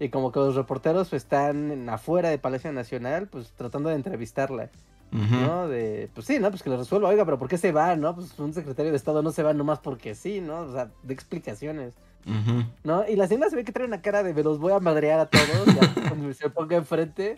[0.00, 4.70] Y como que los reporteros están afuera de Palacio Nacional, pues tratando de entrevistarla.
[5.12, 5.66] ¿No?
[5.68, 6.50] De, pues sí, ¿no?
[6.50, 7.08] Pues que lo resuelva.
[7.08, 8.14] Oiga, pero ¿por qué se va, no?
[8.14, 10.60] Pues un secretario de Estado no se va nomás porque sí, ¿no?
[10.60, 11.94] O sea, de explicaciones.
[12.84, 13.08] ¿No?
[13.08, 15.20] Y la señora se ve que trae una cara de me los voy a madrear
[15.20, 17.34] a todos, ya cuando se ponga enfrente.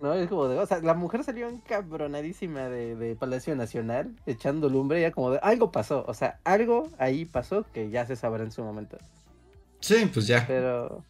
[0.00, 0.14] ¿No?
[0.14, 5.00] Es como de, o sea, la mujer salió encabronadísima de, de Palacio Nacional, echando lumbre,
[5.00, 8.52] ya como de, algo pasó, o sea, algo ahí pasó que ya se sabrá en
[8.52, 8.98] su momento.
[9.80, 10.46] Sí, pues ya.
[10.46, 11.04] Pero,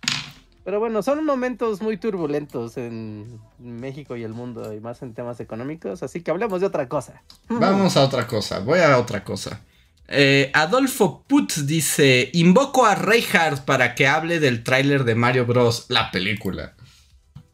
[0.64, 5.40] pero bueno, son momentos muy turbulentos en México y el mundo, y más en temas
[5.40, 7.22] económicos, así que hablemos de otra cosa.
[7.48, 9.60] Vamos a otra cosa, voy a otra cosa.
[10.08, 15.86] Eh, Adolfo Putz dice: Invoco a Reinhardt para que hable del tráiler de Mario Bros.
[15.88, 16.74] La película.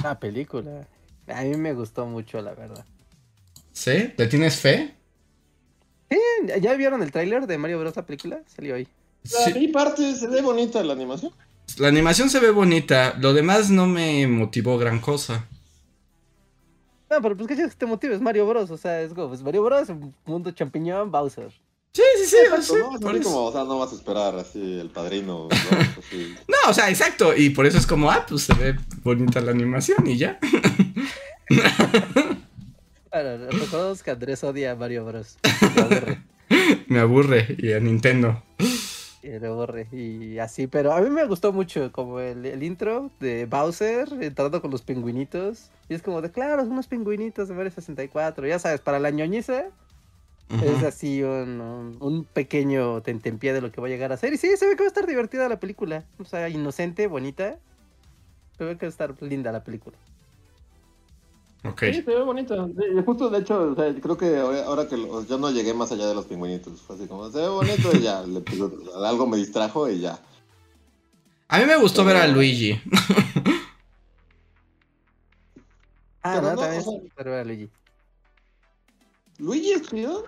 [0.02, 0.86] La película.
[1.28, 2.85] A mí me gustó mucho, la verdad.
[3.73, 4.12] ¿Sí?
[4.16, 4.94] ¿Le tienes fe?
[6.11, 6.19] Sí,
[6.61, 7.97] ¿ya vieron el tráiler de Mario Bros.
[7.97, 8.43] la película?
[8.47, 8.89] Salió hoy.
[9.24, 9.55] Sí.
[9.55, 11.32] Mi parte se ve bonita la animación.
[11.78, 15.47] La animación se ve bonita, lo demás no me motivó gran cosa.
[17.09, 18.70] No, pero pues que te motiva, es Mario Bros.
[18.70, 19.89] O sea, es como, pues Mario Bros,
[20.24, 21.53] mundo champiñón, Bowser.
[21.94, 22.36] Sí, sí, sí.
[22.62, 25.48] sí no, como, o sea, no vas a esperar así el padrino.
[26.48, 26.70] ¿no?
[26.70, 27.36] o sea, exacto.
[27.36, 30.39] Y por eso es como, ah, pues se ve bonita la animación y ya.
[33.12, 35.36] Bueno, recordamos que Andrés odia a Mario Bros.
[35.74, 36.23] Me aburre.
[36.89, 38.43] me aburre y a Nintendo.
[39.23, 39.86] Y me aburre.
[39.93, 44.70] Y así, pero a mí me gustó mucho como el, intro de Bowser entrando con
[44.70, 45.69] los pingüinitos.
[45.90, 48.47] Y es como de, claro, son unos pingüinitos de Mario 64.
[48.47, 49.66] Ya sabes, para la ñoñiza
[50.60, 54.32] es así un, un, pequeño tentempié de lo que va a llegar a ser.
[54.32, 56.04] Y sí, se ve que va a estar divertida la película.
[56.18, 57.58] O sea, inocente, bonita.
[58.58, 59.96] Se ve que va a estar linda la película.
[61.64, 61.80] Ok.
[61.80, 62.66] Sí, se ve bonita.
[63.04, 64.96] justo, de hecho, creo que ahora que
[65.28, 66.80] yo no llegué más allá de los pingüinitos.
[66.82, 68.22] Fue así como, se ve bonito y ya.
[68.22, 68.42] Le,
[69.06, 70.20] algo me distrajo y ya.
[71.48, 72.80] A mí me gustó ver a Luigi.
[76.22, 76.82] ah, no, también
[77.16, 77.70] ver a Luigi.
[79.38, 80.24] ¿Luigi es chido?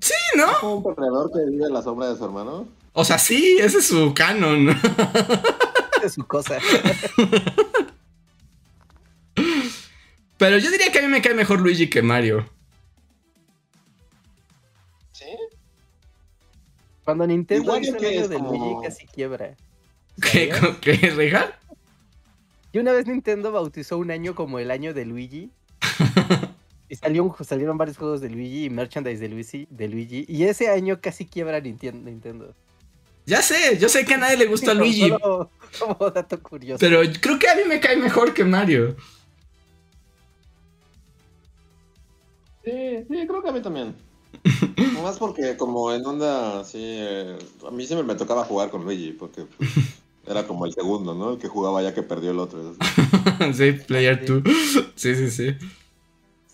[0.00, 0.46] Sí, ¿no?
[0.60, 2.66] ¿Como un perdedor que vive en la sombra de su hermano?
[2.94, 4.68] O sea, sí, ese es su canon.
[6.02, 6.58] es su cosa.
[10.38, 12.48] Pero yo diría que a mí me cae mejor Luigi que Mario.
[15.12, 15.26] ¿Sí?
[17.04, 19.56] Cuando Nintendo Igual hizo el que año es como- Luigi casi quiebra.
[20.20, 21.42] ¿Qué, qué?
[22.72, 25.50] Y una vez Nintendo bautizó un año como el año de Luigi.
[26.88, 30.24] y salió un- salieron varios juegos de Luigi y merchandise de Luigi, de Luigi.
[30.28, 32.54] Y ese año casi quiebra Nintendo.
[33.26, 36.78] Ya sé, yo sé que a nadie le gusta Luigi, Solo como dato curioso.
[36.78, 38.96] pero creo que a mí me cae mejor que Mario.
[42.64, 43.94] Sí, sí, creo que a mí también.
[45.02, 47.36] Más porque como en onda, sí, eh,
[47.66, 49.70] a mí siempre me tocaba jugar con Luigi, porque pues,
[50.26, 51.32] era como el segundo, ¿no?
[51.32, 52.74] El que jugaba ya que perdió el otro.
[53.54, 54.42] sí, Player 2.
[54.96, 55.56] Sí, sí, sí.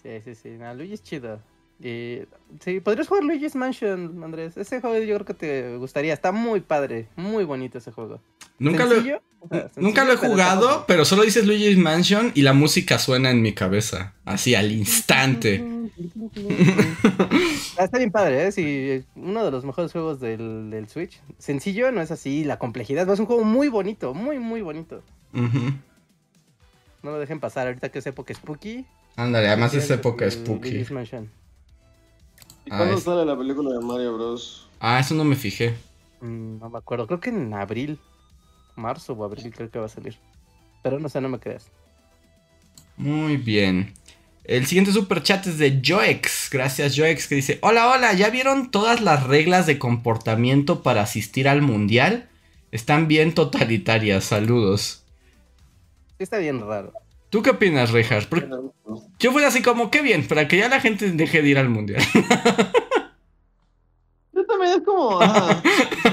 [0.03, 0.49] Sí, sí, sí.
[0.51, 1.41] No, Luigi es chido.
[1.83, 2.21] Y,
[2.61, 4.57] sí, podrías jugar Luigi's Mansion, Andrés.
[4.57, 6.13] Ese juego yo creo que te gustaría.
[6.13, 8.21] Está muy padre, muy bonito ese juego.
[8.59, 12.33] Nunca lo, Sencillo, o sea, nunca lo he pero jugado, pero solo dices Luigi's Mansion
[12.35, 14.15] y la música suena en mi cabeza.
[14.25, 15.65] Así, al instante.
[17.77, 18.53] Ah, Está bien padre, ¿eh?
[18.53, 21.21] Sí, uno de los mejores juegos del, del Switch.
[21.39, 23.09] Sencillo, no es así, la complejidad.
[23.11, 25.03] Es un juego muy bonito, muy, muy bonito.
[25.33, 25.73] Ujú.
[27.03, 28.87] No lo dejen pasar ahorita que es época spooky.
[29.21, 30.79] Ándale, además es época el spooky.
[30.79, 30.87] ¿Y
[32.71, 34.67] Ah, cuándo sale la película de Mario Bros?
[34.81, 35.75] Ah, eso no me fijé.
[36.23, 37.99] Mm, no me acuerdo, creo que en abril.
[38.77, 40.17] Marzo o abril creo que va a salir.
[40.83, 41.71] Pero no sé, no me creas.
[42.97, 43.93] Muy bien.
[44.45, 46.49] El siguiente super chat es de Joex.
[46.51, 51.47] Gracias, Joex, que dice: Hola, hola, ¿ya vieron todas las reglas de comportamiento para asistir
[51.47, 52.31] al mundial?
[52.73, 55.05] Están bien totalitarias, saludos.
[56.17, 56.95] Sí está bien raro.
[57.31, 58.27] ¿Tú qué opinas, Rejas?
[59.20, 61.69] Yo fui así como, qué bien, para que ya la gente deje de ir al
[61.69, 62.02] mundial.
[64.32, 65.61] Yo también es como, ah,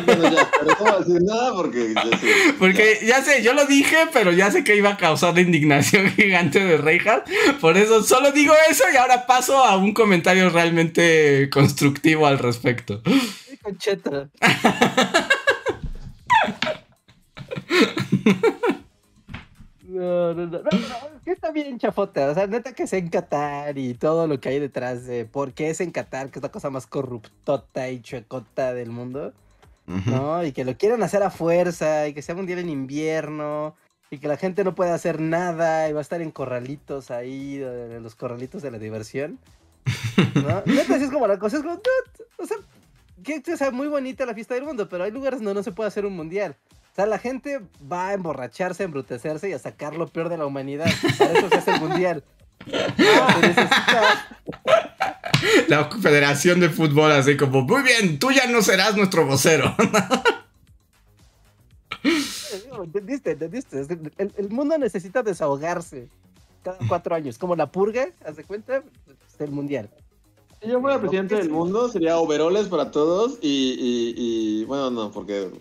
[0.06, 2.28] bueno, ya, pero no voy a decir nada porque ya sé.
[2.60, 6.10] Porque ya sé, yo lo dije, pero ya sé que iba a causar la indignación
[6.16, 7.22] gigante de Rejas.
[7.62, 13.02] Por eso solo digo eso y ahora paso a un comentario realmente constructivo al respecto.
[13.64, 14.30] Concheta.
[19.98, 20.70] No, no, no, no,
[21.26, 24.50] que está bien chafota, o sea, neta que es en Qatar y todo lo que
[24.50, 28.02] hay detrás de por qué es en Qatar, que es la cosa más corruptota y
[28.02, 29.34] chuecota del mundo,
[29.88, 30.46] ¿no?
[30.46, 33.76] Y que lo quieren hacer a fuerza y que sea mundial en invierno
[34.12, 37.56] y que la gente no puede hacer nada y va a estar en corralitos ahí,
[37.56, 39.40] en los corralitos de la diversión,
[40.36, 40.62] ¿no?
[40.66, 41.82] Neta, sí es como la cosa, es como,
[42.38, 42.58] o sea,
[43.24, 45.72] que o sea, muy bonita la fiesta del mundo, pero hay lugares donde no se
[45.72, 46.56] puede hacer un mundial.
[46.98, 47.60] O sea, la gente
[47.92, 50.90] va a emborracharse, a embrutecerse y a sacar lo peor de la humanidad.
[51.20, 52.24] Para eso se hace el mundial.
[52.70, 54.28] Ah, necesita-
[55.70, 59.74] La Federación de Fútbol, así como, muy bien, tú ya no serás nuestro vocero.
[62.84, 63.32] ¿Entendiste?
[63.32, 63.80] ¿Entendiste?
[64.18, 66.10] El, el mundo necesita desahogarse
[66.64, 67.38] cada cuatro años.
[67.38, 68.78] Como la purga, ¿haz de cuenta?
[68.78, 69.90] Es el mundial.
[70.62, 75.12] Si yo fuera presidente del mundo, sería overoles para todos y, y, y bueno, no,
[75.12, 75.52] porque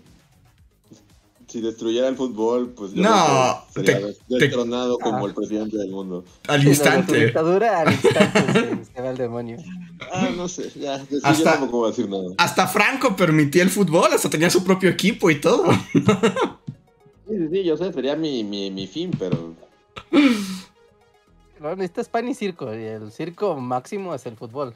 [1.49, 5.29] si destruyera el fútbol, pues yo No, sería te- des- te- destronado como Ah.
[5.29, 6.25] el presidente del mundo.
[6.49, 7.25] Al Sí, la- la instante.
[7.27, 8.41] dictadura al instante
[8.85, 9.57] se, se va al demonio.
[10.13, 12.25] Ah, no sé, ya, sí, Hasta- yo tampoco voy a decir nada.
[12.39, 15.65] Hasta Franco permitía el fútbol, hasta tenía su propio equipo y todo.
[17.29, 19.55] Sí, sí, sí, yo sé, sería mi, mi, mi fin, pero
[21.61, 22.73] No, necesitas pan y circo.
[22.75, 24.75] Y el circo máximo es el fútbol.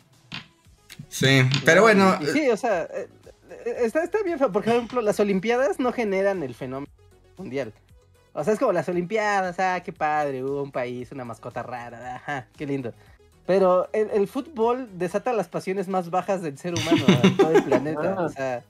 [1.08, 3.08] Sí, pero bueno, Y sí, o sea, eh,
[3.64, 4.38] está, está bien.
[4.38, 6.92] Por ejemplo, las Olimpiadas no generan el fenómeno
[7.36, 7.72] mundial.
[8.32, 12.16] O sea, es como las Olimpiadas, ah, qué padre, hubo un país, una mascota rara,
[12.16, 12.92] ajá, qué lindo.
[13.46, 17.62] Pero el, el fútbol desata las pasiones más bajas del ser humano en todo el
[17.64, 18.16] planeta.
[18.20, 18.62] O sea,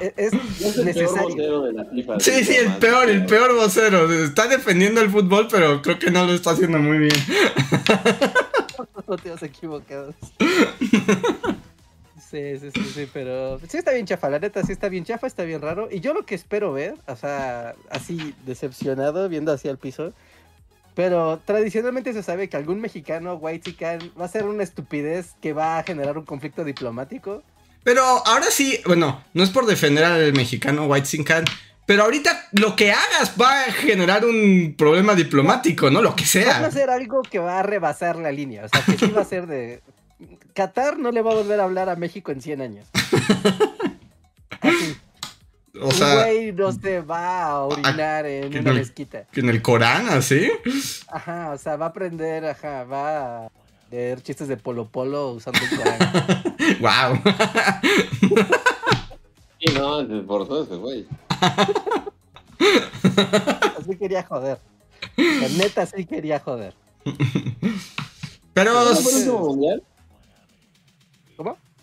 [0.00, 1.28] e- es, es el peor necesario.
[1.28, 2.20] vocero de la FIFA.
[2.20, 4.12] sí, sí, el peor, el peor vocero.
[4.12, 7.14] Está defendiendo el fútbol, pero creo que no lo está haciendo muy bien.
[9.06, 10.14] motivos equivocados.
[12.32, 15.26] Sí, sí, sí, sí, pero sí está bien chafa, la neta, sí está bien chafa,
[15.26, 15.88] está bien raro.
[15.92, 20.14] Y yo lo que espero ver, o sea, así decepcionado, viendo hacia el piso,
[20.94, 23.76] pero tradicionalmente se sabe que algún mexicano, white
[24.18, 27.42] va a ser una estupidez que va a generar un conflicto diplomático.
[27.84, 31.44] Pero ahora sí, bueno, no es por defender al mexicano White Sin Can,
[31.84, 36.00] pero ahorita lo que hagas va a generar un problema diplomático, ¿no?
[36.00, 36.70] Lo que Va a sea.
[36.70, 39.46] ser algo que va a rebasar la línea, o sea, que sí va a ser
[39.46, 39.82] de...
[40.52, 42.88] Qatar no le va a volver a hablar a México en 100 años.
[44.60, 44.96] Así.
[45.80, 49.24] O un sea, güey no se va a orinar en una no- mezquita.
[49.34, 50.50] en el Corán, así.
[51.08, 53.50] Ajá, o sea, va a aprender, ajá, va a
[53.90, 56.42] leer chistes de Polo Polo usando el Corán.
[56.80, 57.32] wow.
[59.58, 61.06] Sí, no, se esforzó ese güey.
[63.78, 64.58] Así quería joder.
[65.16, 66.74] La neta sí quería joder.
[68.52, 69.82] Pero ¿Cuándo fue el último mundial?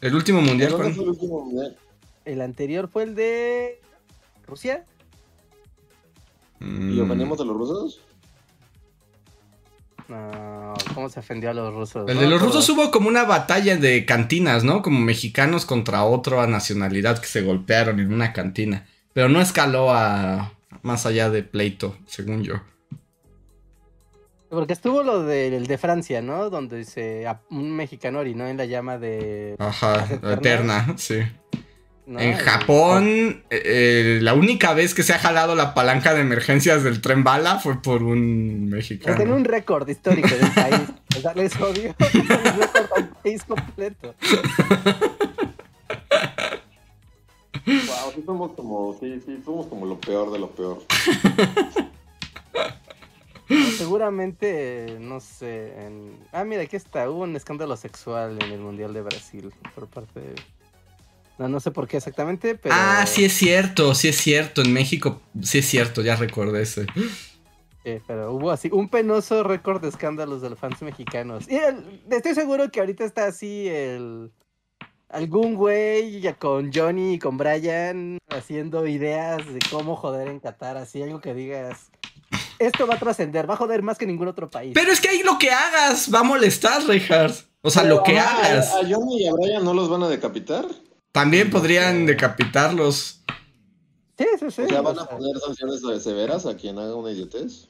[0.01, 0.95] El último mundial, ¿Cuándo ¿cuándo?
[0.95, 1.77] fue el último mundial?
[2.25, 3.81] El anterior fue el de
[4.47, 4.85] Rusia.
[6.61, 8.01] ¿Y ofendemos a los rusos?
[10.09, 12.09] No, ¿cómo se ofendió a los rusos?
[12.09, 14.81] El de los rusos hubo como una batalla de cantinas, ¿no?
[14.81, 18.87] Como mexicanos contra otra nacionalidad que se golpearon en una cantina.
[19.13, 22.55] Pero no escaló a más allá de pleito, según yo.
[24.49, 26.49] Porque estuvo lo del de Francia, ¿no?
[26.49, 29.55] Donde se un mexicano orinó en la llama de...
[29.59, 31.21] Ajá, eterna, sí.
[32.07, 36.83] en Japón, eh, eh, la única vez que se ha jalado la palanca de emergencias
[36.83, 39.17] del tren bala fue por un mexicano.
[39.17, 40.81] Tiene un récord histórico del país.
[41.15, 41.95] o sea, les odio.
[42.13, 44.15] un récord al país completo.
[47.67, 50.79] Wow, sí somos como, sí, sí, somos como lo peor de lo peor.
[53.77, 55.73] seguramente, no sé.
[56.31, 57.09] Ah, mira, aquí está.
[57.09, 60.35] Hubo un escándalo sexual en el Mundial de Brasil por parte de.
[61.37, 62.75] No, no sé por qué exactamente, pero.
[62.77, 64.61] Ah, sí es cierto, sí es cierto.
[64.61, 66.85] En México, sí es cierto, ya recordé ese.
[67.83, 71.49] Sí, pero hubo así un penoso récord de escándalos de los fans mexicanos.
[71.49, 71.57] Y
[72.13, 74.31] estoy seguro que ahorita está así el.
[75.07, 80.77] Algún güey ya con Johnny y con Brian haciendo ideas de cómo joder en Qatar,
[80.77, 81.89] así algo que digas
[82.59, 84.73] esto va a trascender, va a joder más que ningún otro país.
[84.73, 87.33] Pero es que ahí lo que hagas va a molestar, Richard.
[87.61, 88.73] O sea, lo que hagas.
[88.73, 90.65] ¿A Johnny y a Brian no los van a decapitar?
[91.11, 93.23] También podrían decapitarlos.
[94.17, 94.61] Sí, sí, sí.
[94.61, 97.69] O sea, van a poner sanciones severas a quien haga una idiotez.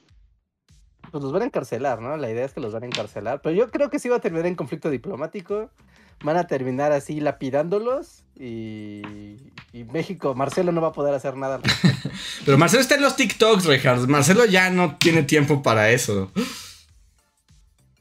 [1.10, 2.16] Pues los van a encarcelar, ¿no?
[2.16, 3.40] La idea es que los van a encarcelar.
[3.42, 5.70] Pero yo creo que sí va a terminar en conflicto diplomático
[6.22, 9.02] van a terminar así lapidándolos y,
[9.72, 11.60] y México, Marcelo no va a poder hacer nada.
[12.44, 14.06] Pero Marcelo está en los TikToks, Richard.
[14.08, 16.30] Marcelo ya no tiene tiempo para eso.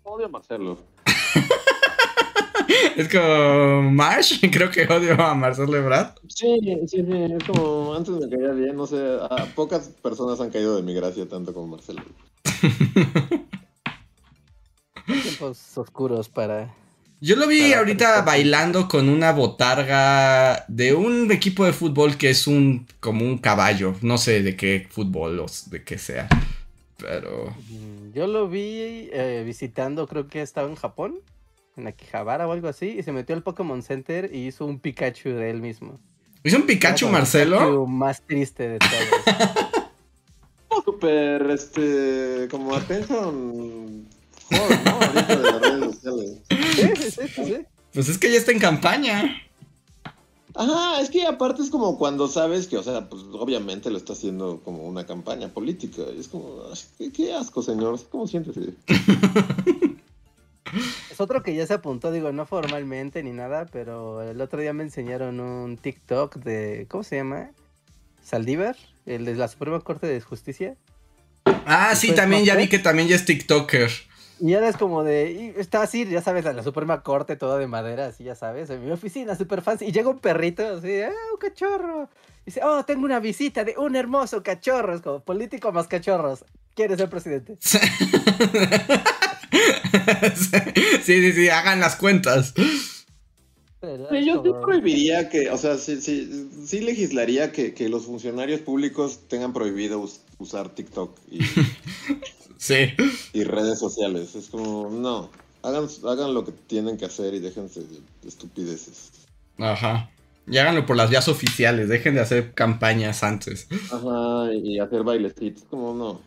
[0.03, 0.77] Odio a Marcelo.
[2.95, 6.15] es como Marsh, creo que odio a Marcelo Ebrard.
[6.27, 10.49] Sí, sí, sí, es como antes me caía bien, no sé, a pocas personas han
[10.49, 12.01] caído de mi gracia tanto como Marcelo.
[15.05, 16.73] Tiempos oscuros para
[17.21, 22.47] yo lo vi ahorita bailando con una botarga de un equipo de fútbol que es
[22.47, 23.95] un como un caballo.
[24.01, 26.29] No sé de qué fútbol o de qué sea.
[26.97, 27.53] Pero.
[27.69, 31.19] Mm, yo lo vi eh, visitando, creo que estaba en Japón,
[31.75, 35.29] en Akihabara o algo así, y se metió al Pokémon Center y hizo un Pikachu
[35.29, 35.99] de él mismo.
[36.43, 37.57] ¿Hizo un Pikachu, Marcelo?
[37.57, 39.69] El Pikachu más triste de todos.
[40.85, 42.75] Súper, este, como
[47.93, 49.41] Pues es que ya está en campaña.
[50.55, 54.13] Ajá, es que aparte es como cuando sabes que, o sea, pues obviamente lo está
[54.13, 56.03] haciendo como una campaña política.
[56.15, 56.63] Y es como,
[57.15, 57.99] qué, asco, señor.
[58.09, 58.55] ¿Cómo sientes?
[61.09, 64.71] Es otro que ya se apuntó, digo, no formalmente ni nada, pero el otro día
[64.71, 67.49] me enseñaron un TikTok de, ¿cómo se llama?
[68.23, 68.77] Saldívar,
[69.07, 70.75] el de la Suprema Corte de Justicia.
[71.65, 73.89] Ah, sí, también ya vi que también ya es TikToker.
[74.41, 78.07] Y es como de, está así, ya sabes, a la Suprema Corte, toda de madera,
[78.07, 79.85] así, ya sabes, en mi oficina, super fancy.
[79.85, 82.09] Y llega un perrito, así, ¡ah, un cachorro!
[82.43, 84.95] Y dice, oh, tengo una visita de un hermoso cachorro.
[84.95, 86.45] Es como, político más cachorros.
[86.73, 87.57] ¿Quieres ser presidente?
[87.59, 87.79] sí,
[91.03, 92.53] sí, sí, hagan las cuentas.
[94.23, 99.27] yo te prohibiría que, o sea, sí, sí, sí legislaría que, que los funcionarios públicos
[99.27, 100.01] tengan prohibido
[100.37, 101.39] usar TikTok y
[102.59, 102.93] Sí.
[103.31, 104.35] Y redes sociales.
[104.35, 105.29] Es como, no.
[105.63, 109.11] Hagan, hagan lo que tienen que hacer y déjense de estupideces.
[109.57, 110.11] Ajá.
[110.45, 111.87] Y háganlo por las vías oficiales.
[111.87, 113.67] Dejen de hacer campañas antes.
[113.91, 114.53] Ajá.
[114.53, 115.63] Y hacer bailecitos.
[115.69, 116.21] Como, no.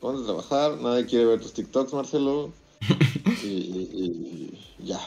[0.00, 0.80] Ponte a trabajar.
[0.80, 2.50] Nadie quiere ver tus TikToks, Marcelo.
[3.44, 5.00] y, ya.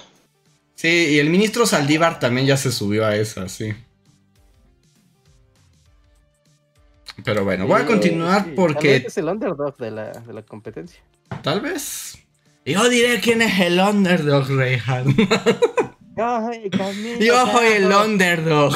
[0.76, 3.74] Sí, y el ministro Saldívar también ya se subió a esa, sí.
[7.24, 8.98] Pero bueno, voy a continuar porque.
[9.08, 11.02] es el underdog de la, de la competencia.
[11.42, 12.18] Tal vez.
[12.66, 15.08] Yo diré quién es el underdog, Reinhardt.
[17.20, 18.74] Yo soy el underdog.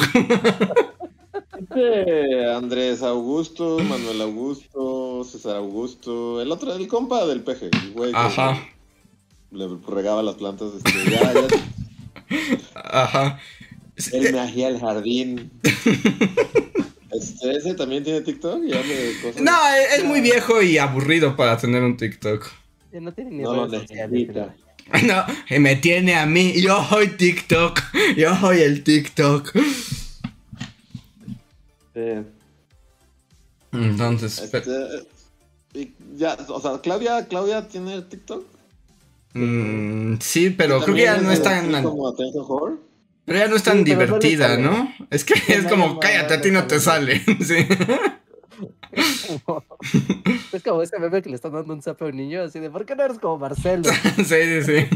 [1.58, 8.12] Este Andrés Augusto, Manuel Augusto, César Augusto, el otro, el compa del peje, el güey
[8.14, 8.62] Ajá.
[9.50, 10.68] le regaba las plantas.
[10.74, 11.46] Este, ya, ya.
[12.74, 13.38] Ajá.
[14.12, 15.50] Él me hacía el jardín.
[17.12, 18.62] Este, ¿Ese también tiene TikTok?
[18.64, 19.52] Y hace cosas no,
[19.96, 22.50] es muy viejo y aburrido para tener un TikTok.
[22.92, 23.66] No tiene ni no.
[25.04, 25.24] No,
[25.58, 26.60] me tiene a mí.
[26.60, 27.80] Yo soy TikTok.
[28.16, 29.52] Yo soy el TikTok.
[33.72, 34.52] Entonces.
[34.52, 38.44] Este, ya, o sea, Claudia, Claudia tiene TikTok.
[39.34, 41.82] Mm, sí, pero creo que ya no está en.
[41.82, 42.91] ¿Como Attention Horror?
[43.24, 44.92] Pero ya no es tan divertida, ¿no?
[45.10, 47.20] Es que es como, cállate, a ti no te sale.
[47.40, 47.66] sí.
[50.52, 52.70] es como ese bebé que le están dando un zape a un niño, así de,
[52.70, 53.84] ¿por qué no eres como Marcelo?
[54.16, 54.86] sí, sí, sí.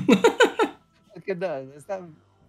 [1.14, 2.00] Es que no, está,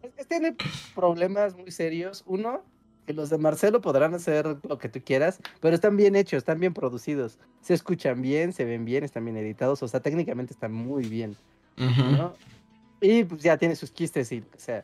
[0.04, 0.56] es que tiene
[0.96, 2.24] problemas muy serios.
[2.26, 2.64] Uno,
[3.06, 6.60] que los de Marcelo podrán hacer lo que tú quieras, pero están bien hechos, están
[6.60, 7.38] bien producidos.
[7.62, 11.38] Se escuchan bien, se ven bien, están bien editados, o sea, técnicamente están muy bien.
[11.78, 12.34] ¿no?
[13.00, 14.84] Y pues ya tiene sus quistes y o sea.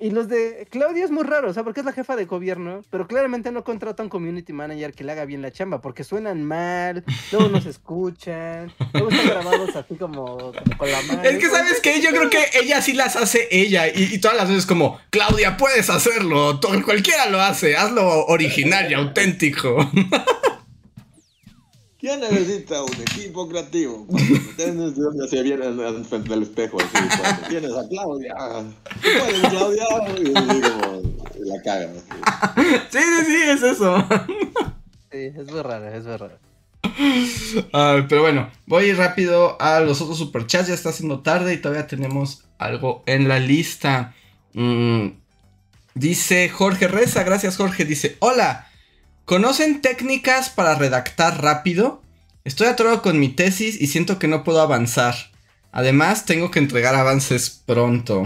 [0.00, 2.82] Y los de Claudia es muy raro, o sea, porque es la jefa de gobierno,
[2.88, 6.44] pero claramente no contrata un community manager que le haga bien la chamba, porque suenan
[6.44, 11.22] mal, luego no se escuchan, luego están grabados así como, con la mano.
[11.24, 12.00] Es que, ¿sabes qué?
[12.00, 15.90] Yo creo que ella sí las hace ella, y, todas las veces como, Claudia, puedes
[15.90, 19.78] hacerlo, cualquiera lo hace, hazlo original y auténtico.
[21.98, 24.06] ¿Quién necesita un equipo creativo?
[24.56, 24.92] Tienes
[25.24, 25.60] así bien
[26.04, 28.36] frente del espejo, así, tienes a Claudia.
[29.02, 29.84] ¿Puedes, Claudia?
[30.16, 31.02] Y, como,
[31.40, 31.90] la caga.
[32.90, 34.06] Sí, sí, sí, es eso.
[35.10, 36.38] Sí, es muy raro, es muy raro.
[38.08, 40.68] pero bueno, voy rápido a los otros superchats.
[40.68, 44.14] Ya está haciendo tarde y todavía tenemos algo en la lista.
[44.52, 45.08] Mm,
[45.94, 47.84] dice Jorge Reza, gracias Jorge.
[47.84, 48.67] Dice: Hola,
[49.28, 52.00] ¿Conocen técnicas para redactar rápido?
[52.44, 55.14] Estoy atorado con mi tesis y siento que no puedo avanzar.
[55.70, 58.22] Además, tengo que entregar avances pronto.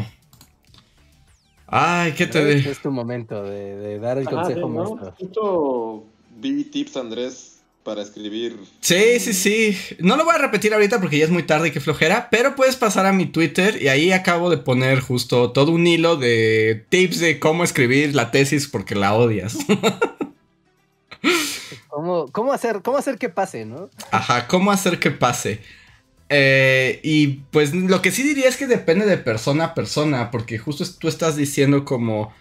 [1.67, 2.71] Ay, ¿qué te digo?
[2.71, 6.05] Es tu momento de, dar el consejo ¿no?
[6.41, 8.61] vi tips, Andrés, para escribir.
[8.81, 9.77] Sí, sí, sí.
[9.99, 12.55] No lo voy a repetir ahorita porque ya es muy tarde y qué flojera, pero
[12.55, 16.87] puedes pasar a mi Twitter y ahí acabo de poner justo todo un hilo de
[16.91, 19.59] tips de cómo escribir la tesis porque la odias.
[21.89, 23.91] ¿Cómo, hacer, ¿Cómo hacer que pase, no?
[24.11, 25.61] Ajá, ¿cómo hacer que pase?
[26.29, 30.59] Eh, y pues lo que sí diría es que depende de persona a persona, porque
[30.59, 32.33] justo tú estás diciendo como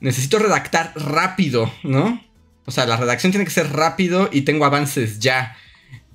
[0.00, 2.24] necesito redactar rápido, ¿no?
[2.66, 5.56] O sea, la redacción tiene que ser rápido y tengo avances ya.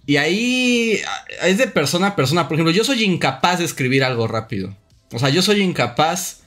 [0.06, 1.02] Y ahí
[1.42, 2.48] es de persona a persona.
[2.48, 4.76] Por ejemplo, yo soy incapaz de escribir algo rápido.
[5.12, 6.44] O sea, yo soy incapaz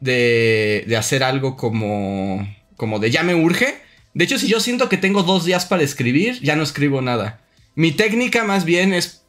[0.00, 2.46] de, de hacer algo como,
[2.76, 3.80] como de ya me urge.
[4.14, 7.40] De hecho, si yo siento que tengo dos días para escribir, ya no escribo nada.
[7.74, 9.22] Mi técnica más bien es...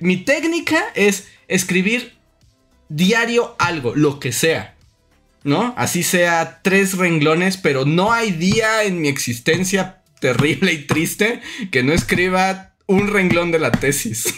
[0.00, 2.14] Mi técnica es escribir
[2.88, 4.74] diario algo, lo que sea.
[5.44, 5.74] ¿No?
[5.76, 11.40] Así sea tres renglones, pero no hay día en mi existencia terrible y triste
[11.70, 14.34] que no escriba un renglón de la tesis.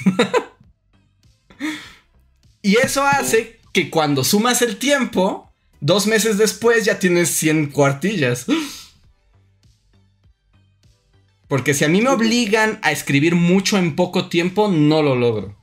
[2.62, 5.50] y eso hace que cuando sumas el tiempo,
[5.80, 8.46] dos meses después ya tienes 100 cuartillas.
[11.48, 15.56] Porque si a mí me obligan a escribir mucho en poco tiempo, no lo logro.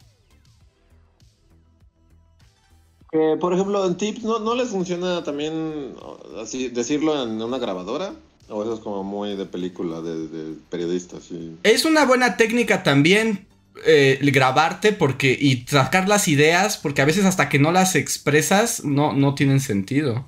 [3.40, 5.95] por ejemplo, en tips, ¿no, les funciona también
[6.41, 8.14] así decirlo en una grabadora?
[8.49, 11.18] ¿O eso es como muy de película, de, periodista?
[11.64, 13.48] Es una buena técnica también
[13.86, 18.84] eh, grabarte porque y sacar las ideas, porque a veces hasta que no las expresas
[18.84, 20.26] no, no tienen sentido.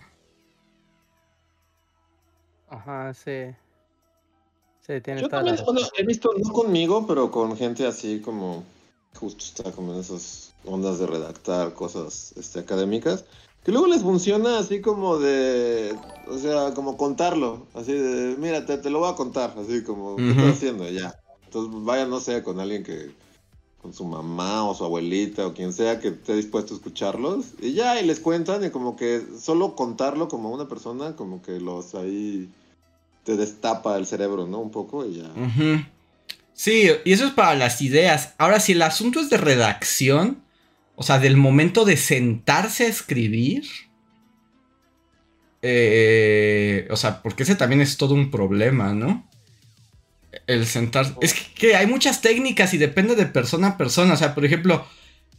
[2.69, 3.53] Ajá, sí.
[4.87, 5.57] Yo también,
[5.97, 8.63] he visto, no conmigo, pero con gente así como,
[9.15, 13.25] justo está como en esas ondas de redactar cosas este, académicas,
[13.65, 15.93] que luego les funciona así como de,
[16.29, 20.29] o sea, como contarlo, así de, mira, te, lo voy a contar, así como, ¿qué
[20.29, 20.89] estás haciendo?
[20.89, 21.13] Ya.
[21.43, 23.11] Entonces, vaya, no sé, con alguien que,
[23.81, 27.73] con su mamá o su abuelita o quien sea que esté dispuesto a escucharlos, y
[27.73, 31.93] ya, y les cuentan, y como que solo contarlo como una persona, como que los
[31.93, 32.49] ahí
[33.27, 34.59] te destapa el cerebro, ¿no?
[34.59, 35.25] Un poco y ya.
[36.53, 38.35] Sí, y eso es para las ideas.
[38.37, 40.41] Ahora, si el asunto es de redacción,
[40.95, 43.65] o sea, del momento de sentarse a escribir.
[45.61, 49.29] Eh, o sea, porque ese también es todo un problema, ¿no?
[50.47, 51.13] El sentarse.
[51.19, 54.13] Es que hay muchas técnicas y depende de persona a persona.
[54.13, 54.87] O sea, por ejemplo,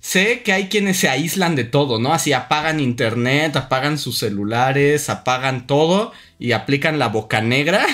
[0.00, 2.12] Sé que hay quienes se aíslan de todo, ¿no?
[2.12, 7.84] Así apagan internet, apagan sus celulares, apagan todo y aplican la boca negra.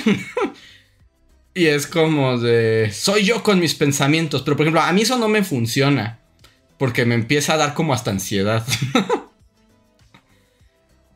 [1.54, 2.90] y es como de...
[2.92, 4.42] Soy yo con mis pensamientos.
[4.42, 6.18] Pero por ejemplo, a mí eso no me funciona.
[6.78, 8.66] Porque me empieza a dar como hasta ansiedad.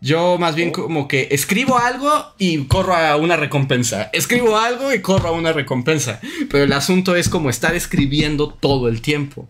[0.01, 4.11] Yo más bien como que escribo algo y corro a una recompensa.
[4.13, 6.21] Escribo algo y corro a una recompensa.
[6.49, 9.49] Pero el asunto es como estar escribiendo todo el tiempo.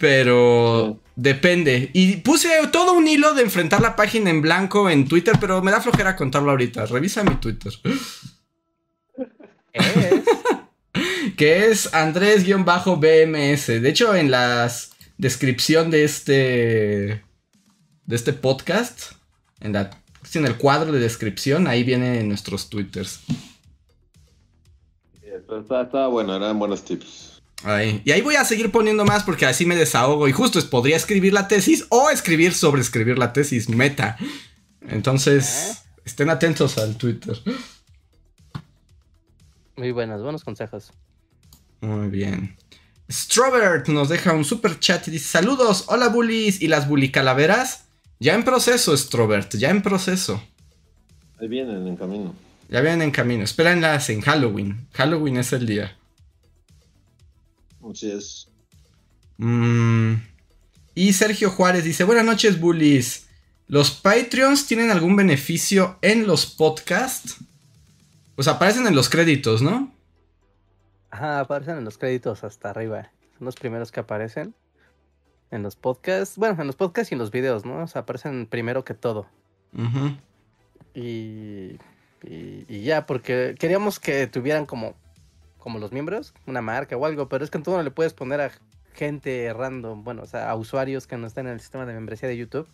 [0.00, 1.90] Pero depende.
[1.92, 5.70] Y puse todo un hilo de enfrentar la página en blanco en Twitter, pero me
[5.70, 6.86] da flojera contarlo ahorita.
[6.86, 7.72] Revisa mi Twitter.
[9.74, 9.84] ¿Es?
[11.36, 13.66] que es Andrés-BMS.
[13.66, 14.72] De hecho, en la
[15.18, 17.22] descripción de este.
[18.06, 19.12] de este podcast,
[19.60, 19.90] en la
[20.34, 23.20] en el cuadro de descripción, ahí vienen nuestros twitters.
[25.22, 27.29] Estaba bueno, eran buenos tips.
[27.64, 30.28] Y ahí voy a seguir poniendo más porque así me desahogo.
[30.28, 34.16] Y justo es, podría escribir la tesis o escribir sobre escribir la tesis, meta.
[34.88, 36.00] Entonces, ¿Eh?
[36.04, 37.36] estén atentos al Twitter.
[39.76, 40.92] Muy buenos, buenos consejos.
[41.80, 42.56] Muy bien.
[43.10, 47.86] Strawbert nos deja un super chat y dice: Saludos, hola bullies y las bully calaveras.
[48.18, 50.42] Ya en proceso, Strawbert, ya en proceso.
[51.40, 52.34] Ahí vienen en camino.
[52.68, 53.44] Ya vienen en camino.
[53.44, 54.86] Espérenlas en Halloween.
[54.92, 55.96] Halloween es el día.
[57.90, 58.48] Así es.
[59.38, 60.14] Mm.
[60.94, 63.28] Y Sergio Juárez dice: Buenas noches, bullies.
[63.66, 67.36] ¿Los Patreons tienen algún beneficio en los podcasts?
[68.34, 69.94] Pues aparecen en los créditos, ¿no?
[71.10, 73.10] Ajá, aparecen en los créditos hasta arriba.
[73.38, 74.54] Son los primeros que aparecen
[75.50, 76.36] en los podcasts.
[76.36, 77.82] Bueno, en los podcasts y en los videos, ¿no?
[77.82, 79.26] O sea, aparecen primero que todo.
[80.94, 81.76] y,
[82.22, 84.94] y, ya, porque queríamos que tuvieran como,
[85.60, 88.12] como los miembros, una marca o algo, pero es que en todo no le puedes
[88.12, 88.50] poner a
[88.94, 92.28] gente random, bueno, o sea, a usuarios que no están en el sistema de membresía
[92.28, 92.66] de YouTube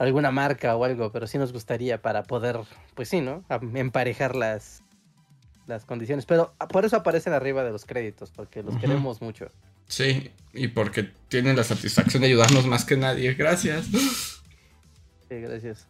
[0.00, 2.58] alguna marca o algo, pero sí nos gustaría para poder,
[2.94, 3.44] pues sí, ¿no?
[3.74, 4.82] emparejar las,
[5.66, 6.24] las condiciones.
[6.24, 9.48] Pero por eso aparecen arriba de los créditos, porque los queremos mucho.
[9.86, 13.34] Sí, y porque tienen la satisfacción de ayudarnos más que nadie.
[13.34, 13.88] Gracias.
[15.28, 15.86] Sí, gracias.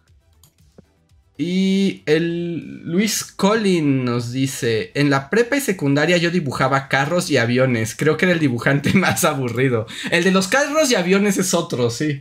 [1.42, 7.38] Y el Luis Collin nos dice, en la prepa y secundaria yo dibujaba carros y
[7.38, 9.86] aviones, creo que era el dibujante más aburrido.
[10.10, 12.20] El de los carros y aviones es otro, sí.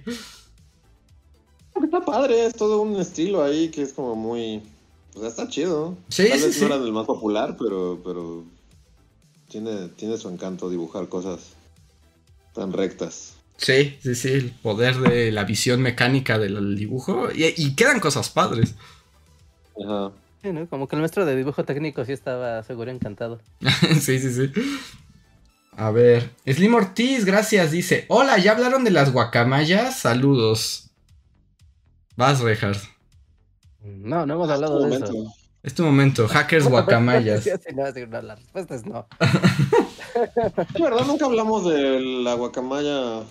[1.83, 4.61] Está padre, es todo un estilo ahí que es como muy...
[5.11, 5.97] Pues está chido.
[6.07, 8.45] Sí, Tal vez no era el más popular, pero, pero
[9.49, 11.41] tiene, tiene su encanto dibujar cosas
[12.53, 13.33] tan rectas.
[13.57, 17.27] Sí, sí, sí, el poder de la visión mecánica del dibujo.
[17.35, 18.75] Y, quedan cosas padres.
[19.83, 20.11] Ajá.
[20.41, 20.67] Sí, ¿no?
[20.67, 23.39] Como que el maestro de dibujo técnico sí estaba seguro encantado.
[23.99, 24.51] sí, sí, sí.
[25.75, 29.99] A ver, Slim Ortiz, gracias, dice, hola, ¿ya hablaron de las guacamayas?
[29.99, 30.89] Saludos.
[32.15, 32.77] Vas, Rehard.
[33.81, 35.33] No, no hemos hablado de eso.
[35.63, 37.47] Es tu momento, hackers guacamayas.
[37.73, 39.07] no, la respuesta es no.
[40.79, 41.05] ¿Verdad?
[41.05, 43.23] Nunca hablamos de la guacamaya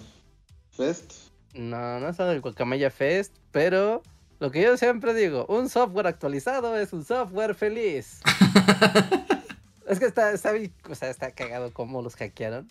[0.71, 1.13] Fest.
[1.55, 4.03] No, no es del Guacamaya Fest, pero
[4.41, 8.21] lo que yo siempre digo, un software actualizado es un software feliz.
[9.89, 10.53] es que está, está,
[10.89, 12.69] o sea, está cagado cómo los hackearon.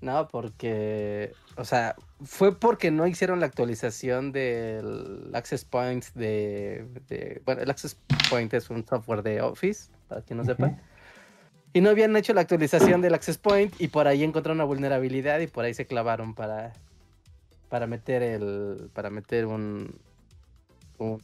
[0.00, 7.62] No, porque, o sea, fue porque no hicieron la actualización del Access Point de, bueno,
[7.62, 7.96] el Access
[8.28, 10.76] Point es un software de Office, para quien no sepa.
[11.72, 15.40] Y no habían hecho la actualización del Access Point y por ahí encontraron una vulnerabilidad
[15.40, 16.72] y por ahí se clavaron para
[17.68, 19.98] para meter el para meter un,
[21.04, 21.22] un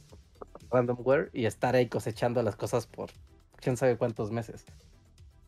[0.71, 3.11] randomware y estar ahí cosechando las cosas por
[3.57, 4.65] quién sabe cuántos meses.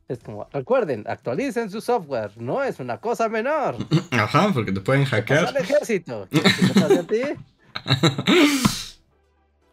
[0.07, 3.77] Es como, recuerden, actualicen su software, no es una cosa menor.
[4.11, 5.47] Ajá, porque te pueden hackear.
[5.47, 6.27] Al ejército.
[6.31, 7.21] a ti?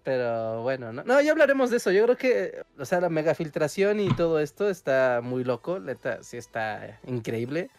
[0.03, 1.91] Pero bueno, no, no, ya hablaremos de eso.
[1.91, 5.79] Yo creo que, o sea, la megafiltración y todo esto está muy loco.
[5.79, 7.71] Neta, sí está increíble.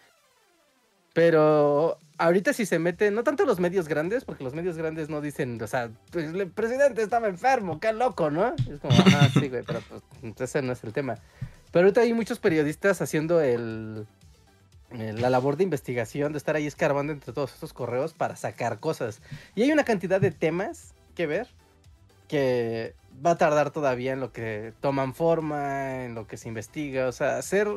[1.14, 5.22] Pero ahorita si se mete, no tanto los medios grandes, porque los medios grandes no
[5.22, 8.54] dicen, o sea, pues, el presidente estaba enfermo, qué loco, ¿no?
[8.56, 10.02] Es como, ah, sí, güey, pero pues
[10.40, 11.18] ese no es el tema.
[11.72, 14.06] Pero ahorita hay muchos periodistas haciendo el,
[14.92, 19.22] la labor de investigación, de estar ahí escarbando entre todos estos correos para sacar cosas.
[19.56, 21.48] Y hay una cantidad de temas que ver
[22.28, 22.94] que
[23.26, 27.12] va a tardar todavía en lo que toman forma, en lo que se investiga, o
[27.12, 27.68] sea, hacer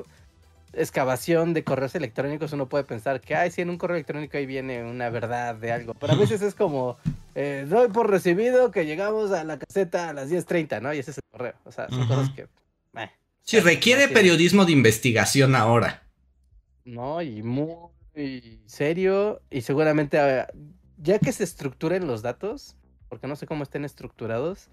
[0.77, 4.47] excavación de correos electrónicos uno puede pensar que, ay, si en un correo electrónico ahí
[4.47, 6.97] viene una verdad de algo, pero a veces es como,
[7.35, 10.93] eh, doy por recibido que llegamos a la caseta a las 10.30, ¿no?
[10.95, 12.43] Y ese es el correo, o sea, son cosas que...
[12.43, 13.11] Eh,
[13.43, 16.03] sí, requiere periodismo de investigación ahora.
[16.85, 17.91] No, y muy
[18.67, 20.49] serio, y seguramente ah,
[20.99, 22.77] ya que se estructuren los datos,
[23.09, 24.69] porque no sé cómo estén estructurados,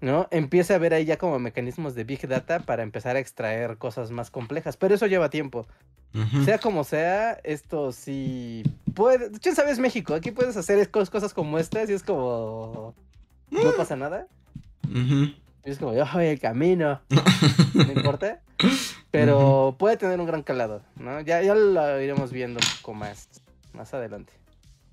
[0.00, 0.28] ¿no?
[0.30, 4.10] Empieza a ver ahí ya como mecanismos de Big Data para empezar a extraer cosas
[4.10, 5.66] más complejas, pero eso lleva tiempo.
[6.44, 8.62] Sea como sea, esto sí
[8.94, 9.30] puede...
[9.40, 10.14] ¿Quién sabes México?
[10.14, 12.94] Aquí puedes hacer cosas como estas y es como...
[13.50, 14.26] No pasa nada.
[14.88, 17.00] Y es como, yo voy el camino.
[17.74, 18.40] no importa.
[19.10, 21.20] Pero puede tener un gran calado, ¿no?
[21.20, 23.28] Ya, ya lo iremos viendo un poco más,
[23.74, 24.32] más adelante.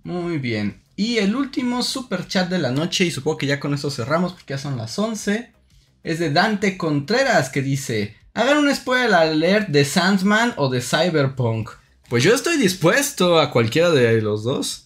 [0.05, 0.79] Muy bien.
[0.95, 4.33] Y el último super chat de la noche, y supongo que ya con eso cerramos
[4.33, 5.51] porque ya son las 11,
[6.03, 11.71] es de Dante Contreras que dice, hagan un spoiler alert de Sandman o de Cyberpunk.
[12.07, 14.84] Pues yo estoy dispuesto a cualquiera de los dos.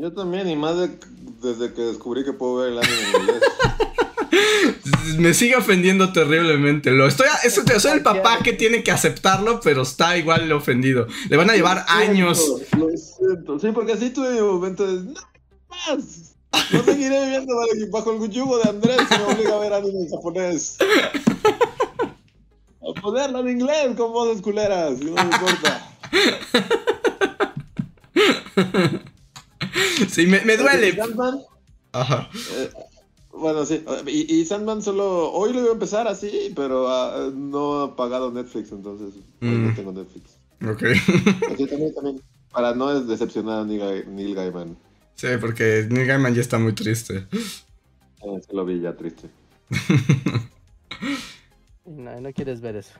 [0.00, 0.76] Yo también, y más
[1.42, 3.42] desde que descubrí que puedo ver el anime en inglés.
[5.18, 6.90] Me sigue ofendiendo terriblemente.
[6.90, 11.06] Lo estoy, eso, soy el papá que tiene que aceptarlo, pero está igual ofendido.
[11.28, 12.42] Le van a llevar años.
[12.76, 13.58] Lo siento.
[13.58, 15.02] Sí, porque así tuve mi momento de.
[15.02, 15.20] ¡No
[15.68, 16.34] más!
[16.70, 17.54] No seguiré viviendo
[17.90, 20.76] bajo el yugo de Andrés y me obliga a ver anime en japonés.
[22.80, 25.90] A ponerlo en inglés con voces culeras, no me importa.
[30.08, 30.98] Sí, me, me duele.
[31.92, 32.28] Ajá.
[32.34, 32.70] Eh,
[33.32, 33.84] bueno, sí.
[34.06, 35.32] Y, Sandman solo.
[35.32, 39.70] Hoy lo iba a empezar así, pero ah, no ha pagado Netflix, entonces hoy no
[39.70, 39.74] mm.
[39.74, 40.38] tengo Netflix.
[40.66, 40.82] Ok.
[41.52, 42.20] Así también, también.
[42.52, 44.76] Para no decepcionar a Neil, Gaiman.
[45.14, 47.26] Sí, porque Neil Gaiman ya está muy triste.
[47.30, 49.28] se lo vi ya triste.
[51.86, 52.92] no, no quieres ver eso.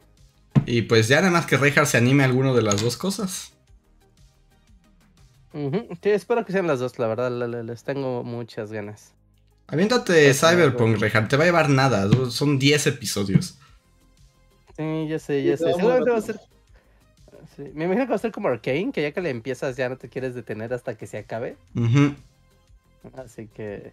[0.66, 3.52] Y pues ya nada más que Reinhardt se anime a alguno de las dos cosas.
[5.52, 7.30] Sí, espero que sean las dos, la verdad,
[7.64, 9.12] les tengo muchas ganas.
[9.66, 13.58] Aviéntate Cyberpunk, Rehan, te va a llevar nada, son 10 episodios.
[14.76, 15.72] Sí, ya sé, ya sé.
[15.74, 16.40] Seguramente va a ser.
[17.74, 19.98] Me imagino que va a ser como Arkane, que ya que le empiezas ya no
[19.98, 21.56] te quieres detener hasta que se acabe.
[23.16, 23.92] Así que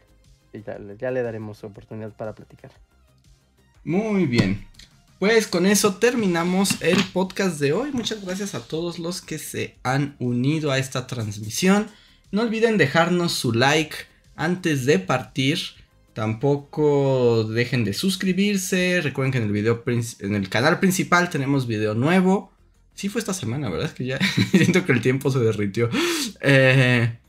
[0.66, 0.80] ya,
[1.12, 2.72] le daremos oportunidad para platicar.
[3.84, 4.66] Muy bien.
[5.20, 7.92] Pues con eso terminamos el podcast de hoy.
[7.92, 11.88] Muchas gracias a todos los que se han unido a esta transmisión.
[12.32, 13.98] No olviden dejarnos su like
[14.38, 15.60] antes de partir,
[16.14, 19.02] tampoco dejen de suscribirse.
[19.02, 22.54] Recuerden que en el video en el canal principal tenemos video nuevo.
[22.94, 23.88] Sí fue esta semana, ¿verdad?
[23.88, 24.20] Es que ya
[24.52, 25.90] siento que el tiempo se derritió.
[26.40, 27.20] Eh,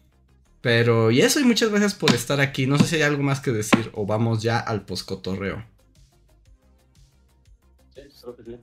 [0.61, 2.69] pero y eso, y muchas gracias por estar aquí.
[2.69, 5.65] No sé si hay algo más que decir o vamos ya al poscotorreo.
[8.36, 8.57] Sí,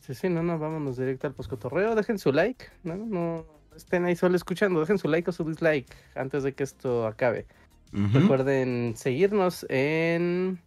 [0.00, 1.94] Sí, sí, no, no, vámonos directo al poscotorreo.
[1.94, 3.46] Dejen su like, no, no
[3.76, 4.80] estén ahí solo escuchando.
[4.80, 5.86] Dejen su like o su dislike
[6.16, 7.46] antes de que esto acabe.
[7.92, 10.58] Recuerden seguirnos en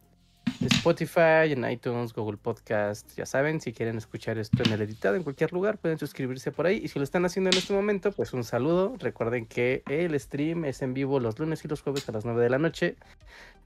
[0.62, 3.16] Spotify, en iTunes, Google Podcast.
[3.18, 6.68] Ya saben, si quieren escuchar esto en el editado en cualquier lugar, pueden suscribirse por
[6.68, 6.80] ahí.
[6.84, 8.96] Y si lo están haciendo en este momento, pues un saludo.
[9.00, 12.42] Recuerden que el stream es en vivo los lunes y los jueves a las 9
[12.42, 12.96] de la noche.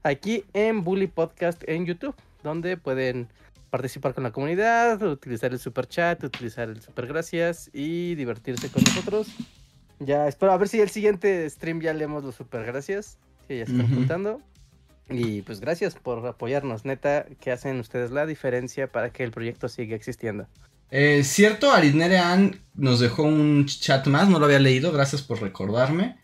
[0.02, 3.28] Aquí en Bully Podcast en YouTube, donde pueden
[3.70, 8.82] participar con la comunidad, utilizar el super chat, utilizar el super gracias y divertirse con
[8.84, 9.28] nosotros.
[10.00, 13.64] Ya espero a ver si el siguiente stream ya leemos los super gracias que ya
[13.64, 14.40] están juntando.
[15.08, 19.68] Y pues gracias por apoyarnos, neta, que hacen ustedes la diferencia para que el proyecto
[19.68, 20.46] siga existiendo.
[20.90, 26.16] Eh, cierto, Arisnerean nos dejó un chat más, no lo había leído, gracias por recordarme.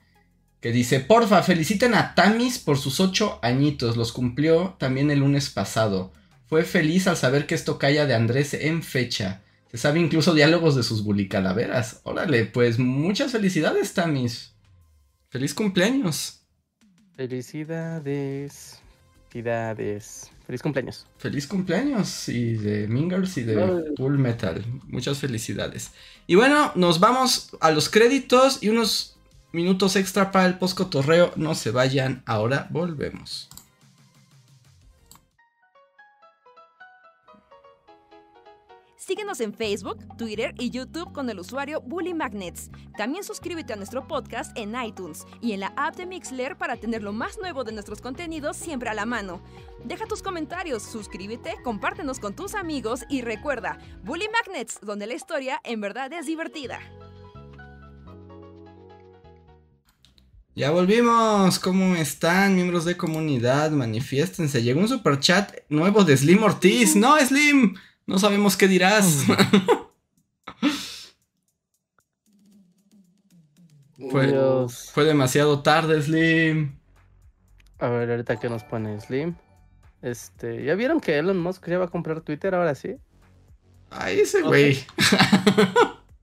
[0.61, 5.51] Que dice, porfa, feliciten a Tamis por sus ocho añitos, los cumplió también el lunes
[5.51, 6.13] pasado.
[6.47, 9.43] Fue feliz al saber que esto calla de Andrés en fecha.
[9.71, 12.01] Se sabe incluso diálogos de sus bulicalaveras.
[12.05, 14.53] Órale, pues muchas felicidades, Tamis.
[15.29, 16.41] Feliz cumpleaños.
[17.17, 18.81] Felicidades.
[19.29, 20.31] Felicidades.
[20.47, 21.07] Feliz cumpleaños.
[21.19, 24.65] Feliz cumpleaños y de Mingers y de Full Metal.
[24.87, 25.91] Muchas felicidades.
[26.27, 29.17] Y bueno, nos vamos a los créditos y unos
[29.53, 31.33] minutos extra para el post cotorreo.
[31.35, 33.49] No se vayan, ahora volvemos.
[39.07, 42.71] Síguenos en Facebook, Twitter y YouTube con el usuario Bully Magnets.
[42.99, 47.05] También suscríbete a nuestro podcast en iTunes y en la app de Mixler para tener
[47.05, 49.41] lo más nuevo de nuestros contenidos siempre a la mano.
[49.85, 55.61] Deja tus comentarios, suscríbete, compártenos con tus amigos y recuerda, Bully Magnets, donde la historia
[55.63, 56.81] en verdad es divertida.
[60.57, 61.61] Ya volvimos.
[61.61, 63.71] ¿Cómo están, miembros de comunidad?
[63.71, 64.65] Manifiéstense.
[64.65, 66.97] Llegó un super chat nuevo de Slim Ortiz.
[66.97, 67.77] No, Slim.
[68.07, 69.25] No sabemos qué dirás.
[74.93, 76.79] fue, demasiado tarde, Slim.
[77.79, 79.35] A ver, ahorita que nos pone Slim.
[80.03, 82.97] Este, ¿ya vieron que Elon Musk ya va a comprar Twitter ahora sí?
[83.91, 84.85] Ay, ese güey.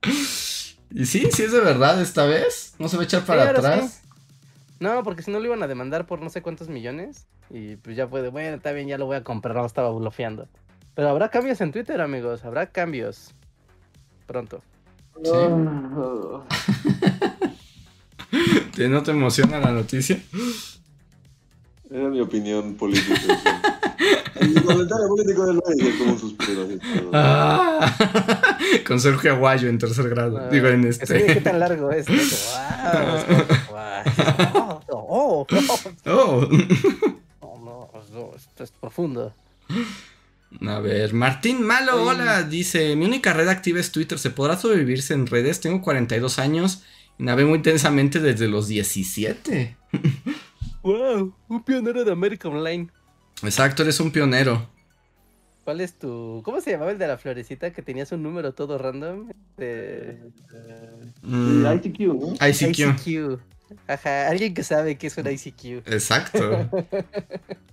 [0.91, 2.75] y sí, sí es de verdad esta vez.
[2.79, 4.03] No se va a echar para atrás.
[4.79, 7.27] No, porque si no lo iban a demandar por no sé cuántos millones.
[7.49, 9.55] Y pues ya puede, bueno, está bien, ya lo voy a comprar.
[9.55, 10.47] No estaba bloqueando.
[10.95, 12.43] Pero habrá cambios en Twitter, amigos.
[12.45, 13.33] Habrá cambios.
[14.27, 14.61] Pronto.
[15.23, 15.31] ¿Sí?
[18.89, 20.19] ¿No te emociona la noticia?
[21.89, 23.15] Era mi opinión política.
[24.35, 26.67] El comentario político del rey como suspiro.
[27.13, 27.95] Ah,
[28.87, 30.39] con Sergio Aguayo en tercer grado.
[30.39, 31.25] Ah, Digo, en este.
[31.25, 32.07] ¿Qué tan largo es?
[33.69, 35.45] Wow, oh, oh,
[36.05, 36.47] oh.
[37.39, 39.33] oh no, esto es profundo.
[40.61, 45.13] A ver, Martín Malo, hola, dice, mi única red activa es Twitter, ¿se podrá sobrevivirse
[45.13, 45.59] en redes?
[45.59, 46.83] Tengo 42 años
[47.17, 49.77] Navegué muy intensamente desde los 17.
[50.83, 51.33] ¡Wow!
[51.47, 52.89] Un pionero de América Online.
[53.43, 54.69] Exacto, eres un pionero.
[55.63, 56.41] ¿Cuál es tu.
[56.43, 59.29] ¿Cómo se llamaba el de la florecita que tenías un número todo random?
[59.55, 60.19] De...
[61.21, 62.33] Mm, ICQ, ¿no?
[62.45, 62.79] ICQ.
[62.79, 63.39] ICQ.
[63.87, 65.87] Ajá, alguien que sabe qué es un ICQ.
[65.87, 66.69] Exacto.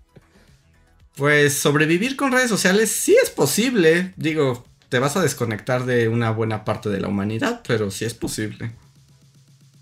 [1.21, 4.15] Pues sobrevivir con redes sociales sí es posible.
[4.17, 8.15] Digo, te vas a desconectar de una buena parte de la humanidad, pero sí es
[8.15, 8.73] posible.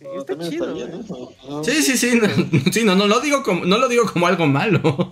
[0.00, 0.74] Sí, está chido.
[0.74, 1.20] bien, güey.
[1.48, 1.60] ¿no?
[1.60, 2.18] Ah, Sí, sí, sí.
[2.20, 5.08] No, sí, no, no lo digo como, no lo digo como algo malo.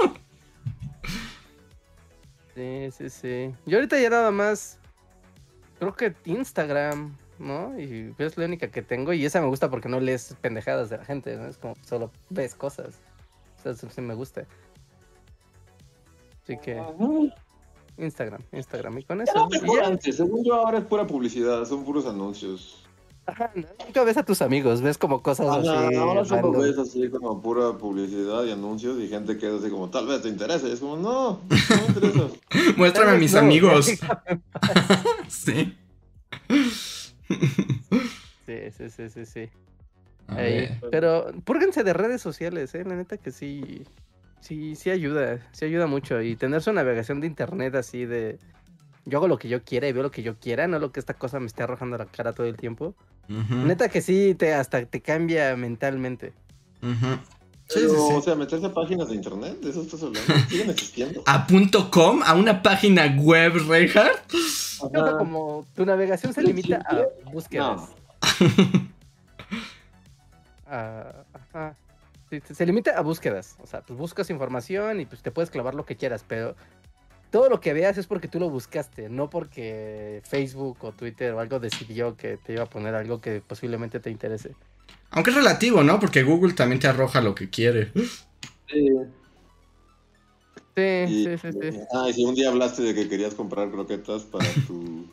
[2.57, 3.55] Sí, sí, sí.
[3.65, 4.81] Yo ahorita ya nada más.
[5.78, 7.78] Creo que Instagram, ¿no?
[7.78, 9.12] Y es la única que tengo.
[9.12, 11.47] Y esa me gusta porque no lees pendejadas de la gente, ¿no?
[11.47, 12.97] Es como solo ves cosas.
[13.61, 14.44] O sea, eso sí me gusta.
[16.47, 16.93] Así que ajá.
[17.98, 18.98] Instagram, Instagram.
[18.98, 19.48] Y con eso.
[19.51, 19.86] y mejor ya.
[19.89, 22.85] antes, según yo ahora es pura publicidad, son puros anuncios.
[23.28, 23.66] Ajá, ¿no?
[23.85, 25.97] Nunca ves a tus amigos, ves como cosas Ajá, así.
[25.97, 29.90] ahora solo ves así como pura publicidad y anuncios y gente que es así como
[29.90, 30.68] tal vez te interese.
[30.68, 32.28] Y es como, no, no me interesa.
[32.77, 33.86] Muéstrame a mis No, amigos.
[35.28, 35.77] Sí.
[38.47, 39.48] Sí, sí, sí, sí, sí.
[40.28, 40.68] Ahí.
[40.93, 42.85] Pero púrguense de redes sociales, ¿eh?
[42.85, 43.82] La neta que sí.
[44.47, 45.39] Sí, sí ayuda.
[45.52, 46.20] Sí ayuda mucho.
[46.23, 48.39] Y tener su navegación de internet así de.
[49.05, 51.01] Yo hago lo que yo quiera y veo lo que yo quiera, no lo que
[51.01, 52.94] esta cosa me esté arrojando a la cara todo el tiempo.
[53.28, 56.32] Neta que sí, te, hasta te cambia mentalmente.
[56.82, 57.18] ujú.
[57.68, 58.24] Sí, Pero, sí, O sí.
[58.24, 60.32] sea, meterse a páginas de internet, de eso estás hablando.
[60.48, 61.23] Siguen existiendo.
[61.27, 64.31] A punto .com, a una página web, Reinhardt.
[65.18, 67.02] Como tu navegación se limita a
[67.32, 67.81] búsquedas.
[67.81, 68.89] No.
[70.68, 71.74] a- ajá.
[72.31, 73.57] Se- se limita a búsquedas.
[73.62, 76.57] O sea, pues buscas información y pues te puedes clavar lo que quieras, pero
[77.31, 81.40] todo lo que veas es porque tú lo buscaste, no porque Facebook o Twitter o
[81.40, 84.55] algo decidió que te iba a poner algo que posiblemente te interese.
[85.11, 86.01] Aunque es relativo, ¿no?
[86.01, 87.93] Porque Google también te arroja lo que quiere.
[90.74, 91.81] Sí, Y, sí, sí, sí.
[91.93, 95.07] Ah, y si un día hablaste de que querías comprar croquetas para tu,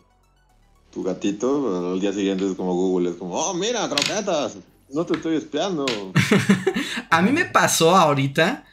[0.92, 4.58] tu gatito, al día siguiente es como Google, es como, oh, mira, croquetas,
[4.90, 5.86] no te estoy espiando.
[7.10, 8.66] A mí me pasó ahorita,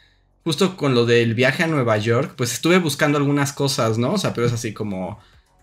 [0.44, 4.14] justo con lo del viaje a Nueva York, pues estuve buscando algunas cosas, ¿no?
[4.14, 5.18] O sea, pero es así como,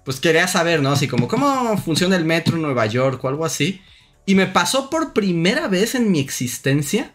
[0.05, 0.91] pues quería saber, ¿no?
[0.91, 3.81] Así como, ¿cómo funciona el metro en Nueva York o algo así?
[4.25, 7.13] Y me pasó por primera vez en mi existencia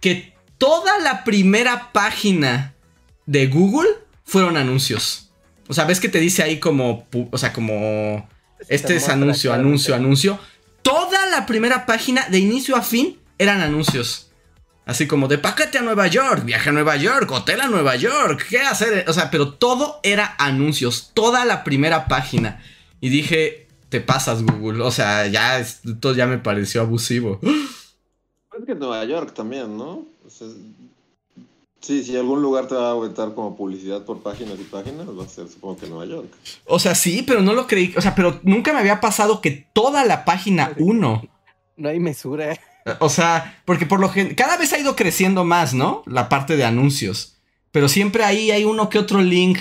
[0.00, 2.74] que toda la primera página
[3.26, 3.90] de Google
[4.24, 5.30] fueron anuncios.
[5.68, 8.28] O sea, ves que te dice ahí como, o sea, como
[8.68, 10.38] este Te es anuncio, anuncio, anuncio.
[10.88, 14.30] Toda la primera página, de inicio a fin, eran anuncios.
[14.86, 18.46] Así como de paquete a Nueva York, viaje a Nueva York, hotel a Nueva York,
[18.48, 19.04] ¿qué hacer?
[19.06, 22.62] O sea, pero todo era anuncios, toda la primera página.
[23.02, 27.38] Y dije, te pasas Google, o sea, ya esto ya me pareció abusivo.
[27.42, 30.06] Es que Nueva York también, ¿no?
[30.24, 30.46] O sea,
[31.80, 35.24] sí, si algún lugar te va a aventar como publicidad por páginas y páginas, va
[35.24, 36.28] a ser supongo que Nueva York.
[36.66, 39.50] O sea, sí, pero no lo creí, o sea, pero nunca me había pasado que
[39.72, 41.22] toda la página 1
[41.76, 42.58] No hay mesura.
[43.00, 46.02] O sea, porque por lo que cada vez ha ido creciendo más, ¿no?
[46.06, 47.38] La parte de anuncios.
[47.70, 49.58] Pero siempre ahí hay uno que otro link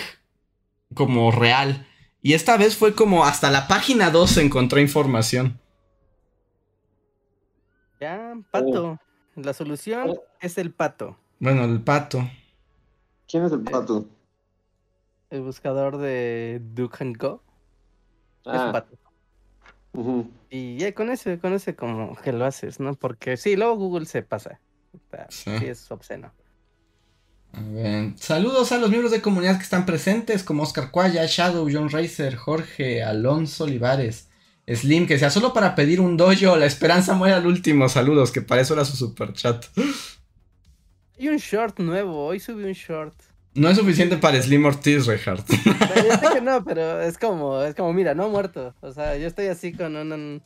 [0.94, 1.86] como real.
[2.22, 5.60] Y esta vez fue como hasta la página 2 encontré información.
[8.00, 9.00] Ya, pato.
[9.36, 10.24] La solución Oh.
[10.40, 11.18] es el pato.
[11.40, 12.30] Bueno, el pato.
[13.28, 14.08] ¿Quién es el pato?
[15.30, 17.44] El buscador de Duke and Go.
[18.46, 18.98] Es un Ah, pato.
[20.50, 22.94] Y ya con ese, con ese como que lo haces, ¿no?
[22.96, 24.60] Porque sí, luego Google se pasa.
[24.94, 25.52] O sea, Sí.
[25.60, 26.32] sí es obsceno.
[27.54, 31.68] A ver, Saludos a los miembros de comunidad que están presentes, como Oscar Cuaya, Shadow,
[31.72, 34.30] John Racer, Jorge, Alonso Olivares,
[34.68, 37.90] Slim, que sea solo para pedir un dojo, la esperanza muere al último.
[37.90, 39.66] Saludos, que para eso era su super chat.
[41.20, 43.14] Hay un short nuevo, hoy subí un short.
[43.54, 45.48] No es suficiente para Slim Ortiz, Reinhardt.
[46.08, 48.76] Ya sé que no, pero es como, es como, mira, no ha muerto.
[48.82, 50.44] O sea, yo estoy así con un,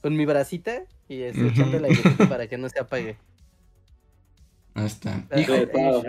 [0.00, 1.50] con mi bracita y este, Ujú.
[1.50, 3.16] echando airecito para que no se apague.
[4.74, 5.24] Ahí está.
[5.28, 6.02] Pero Hijo, Sí, claro.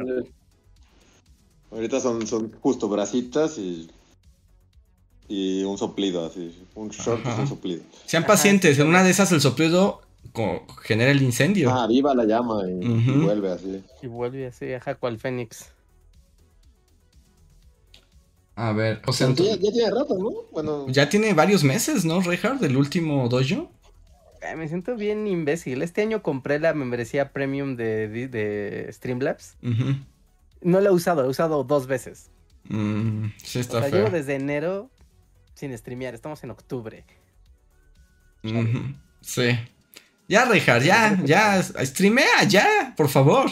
[1.71, 3.89] Ahorita son, son justo bracitas y,
[5.27, 6.63] y un soplido así.
[6.75, 7.37] Un short Ajá.
[7.37, 7.83] y un soplido.
[8.05, 10.01] sean pacientes, en una de esas el soplido
[10.81, 11.71] genera el incendio.
[11.71, 13.83] Ah, viva la llama y, vuelve así.
[14.01, 15.71] Y vuelve así, ajá, cual Fénix.
[18.55, 20.29] A ver, o sea, ya, tiene rato, ¿no?
[20.51, 22.61] Bueno, ya tiene varios meses, ¿no, Reinhardt?
[22.61, 23.71] Del último dojo.
[24.47, 25.81] Ay, me siento bien imbécil.
[25.81, 29.55] Este año compré la membresía premium de, de, de Streamlabs.
[30.61, 32.29] No la he usado, la he usado dos veces.
[32.69, 33.99] Mm, sí, O está sea, feo.
[34.03, 34.89] llevo desde enero
[35.55, 36.13] sin streamear.
[36.13, 37.05] Estamos en octubre.
[39.21, 39.57] Sí.
[40.27, 43.49] Ya, Rejar, ya, ya, streamea, ya, por favor.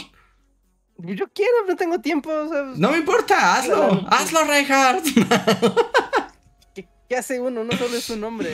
[0.97, 2.31] Yo quiero, no tengo tiempo.
[2.75, 5.01] no me importa, hazlo, hazlo, Rejar.
[6.73, 7.63] ¿Qué, hace uno?
[7.63, 8.53] No solo es su nombre.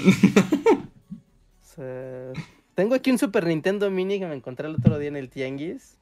[2.76, 5.98] tengo aquí un Super Nintendo Mini que me encontré el otro día en el Tianguis.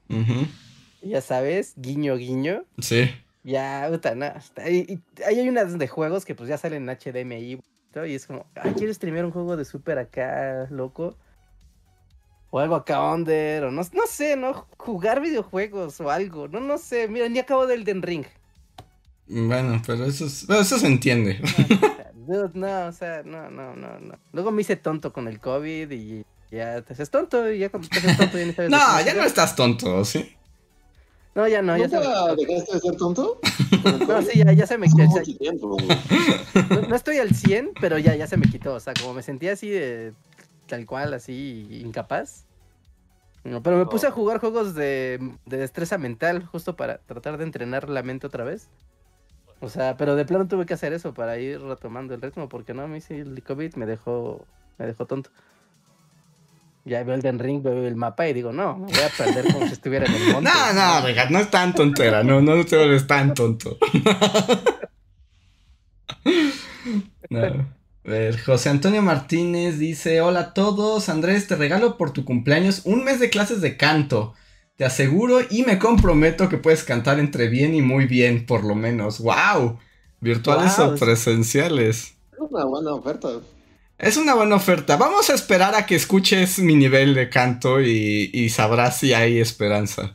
[1.01, 2.63] Ya sabes, guiño, guiño.
[2.79, 3.09] Sí.
[3.43, 4.31] Ya, puta, no.
[4.55, 7.59] Ahí hay unas de juegos que pues ya salen en HDMI.
[8.07, 11.17] Y es como, ay, quiero streamear un juego de Super acá, loco.
[12.56, 14.65] O algo acá under, o no, no sé, ¿no?
[14.77, 16.48] Jugar videojuegos o algo.
[16.48, 17.10] No, no sé.
[17.10, 18.23] Mira, ni acabo del Den Ring.
[19.27, 21.41] Bueno, pero eso, eso se entiende.
[22.53, 24.18] No, o sea, no, no, no, no.
[24.32, 27.90] Luego me hice tonto con el COVID y ya te haces tonto y ya cuando
[27.90, 30.34] te haces tonto ya No, ya no estás tonto, ¿sí?
[31.36, 33.41] No, ya no, ya se dejaste de ser tonto?
[34.07, 35.03] no, sí, ya, ya se me quitó.
[36.88, 38.76] no, estoy al 100, pero ya, ya se me quitó.
[38.76, 40.14] O sea, como me sentía así de
[40.67, 42.45] tal cual, así incapaz.
[43.43, 47.43] No, pero me puse a jugar juegos de, de destreza mental, justo para tratar de
[47.43, 48.69] entrenar la mente otra vez.
[49.59, 52.73] O sea, pero de plano tuve que hacer eso para ir retomando el ritmo, porque
[52.73, 54.45] no, a mí sí el COVID me dejó,
[54.77, 55.29] me dejó tonto.
[56.85, 59.65] Ya veo el Den Ring, veo el mapa y digo, no, voy a perder como
[59.65, 60.49] si estuviera en el monte.
[60.73, 63.77] No, no, Regat, no es tan tontera, no, no te vuelves tan tonto.
[67.29, 67.75] no.
[68.06, 73.03] Ver, José Antonio Martínez dice: Hola a todos, Andrés, te regalo por tu cumpleaños un
[73.03, 74.36] mes de clases de canto.
[74.77, 78.76] Te aseguro y me comprometo que puedes cantar entre bien y muy bien, por lo
[78.76, 79.19] menos.
[79.19, 79.80] ¡Wow!
[80.19, 82.15] ¿Virtuales o presenciales?
[82.32, 83.30] Es una buena oferta.
[83.98, 84.98] Es una buena oferta.
[84.98, 90.14] Vamos a esperar a que escuches mi nivel de canto y, sabrás si hay esperanza.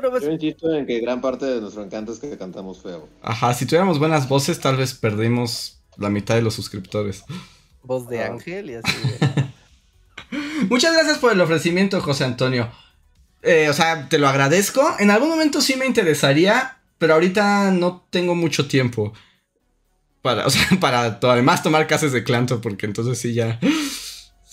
[0.00, 3.08] Pues Yo insisto en que gran parte de nuestro encanto es que cantamos feo.
[3.22, 7.24] Ajá, si tuviéramos buenas voces, tal vez perdimos la mitad de los suscriptores.
[7.82, 8.96] Voz de ángel y así.
[10.68, 12.70] Muchas gracias por el ofrecimiento, José Antonio.
[13.42, 14.96] Eh, o sea, te lo agradezco.
[14.98, 19.12] En algún momento sí me interesaría, pero ahorita no tengo mucho tiempo
[20.22, 23.58] para, o sea, para además tomar clases de canto, porque entonces sí ya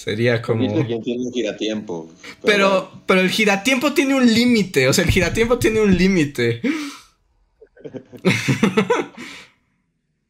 [0.06, 0.86] sería como.
[0.86, 2.10] Quien tiene un giratiempo.
[2.44, 6.61] Pero, pero, el giratiempo tiene un límite, o sea, el giratiempo tiene un límite.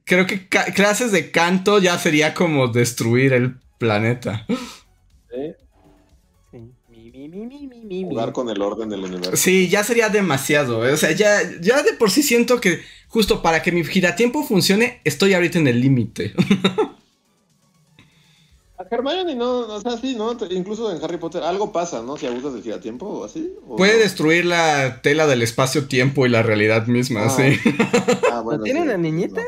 [0.06, 4.46] Creo que clases de canto ya sería como destruir el planeta.
[5.30, 5.56] ¿Sí?
[8.04, 9.36] Jugar con el orden del universo.
[9.36, 10.88] Sí, ya sería demasiado.
[10.88, 10.94] ¿eh?
[10.94, 15.02] O sea, ya, ya de por sí siento que justo para que mi giratiempo funcione,
[15.04, 16.34] estoy ahorita en el límite.
[18.90, 20.38] Hermione no, o sea, sí, ¿no?
[20.50, 22.18] Incluso en Harry Potter algo pasa, ¿no?
[22.18, 23.54] Si abusas del giratiempo o así.
[23.78, 27.30] Puede destruir la tela del espacio-tiempo y la realidad misma, ah.
[27.30, 27.60] sí.
[28.32, 29.42] Ah, bueno, ¿Tiene una niñita?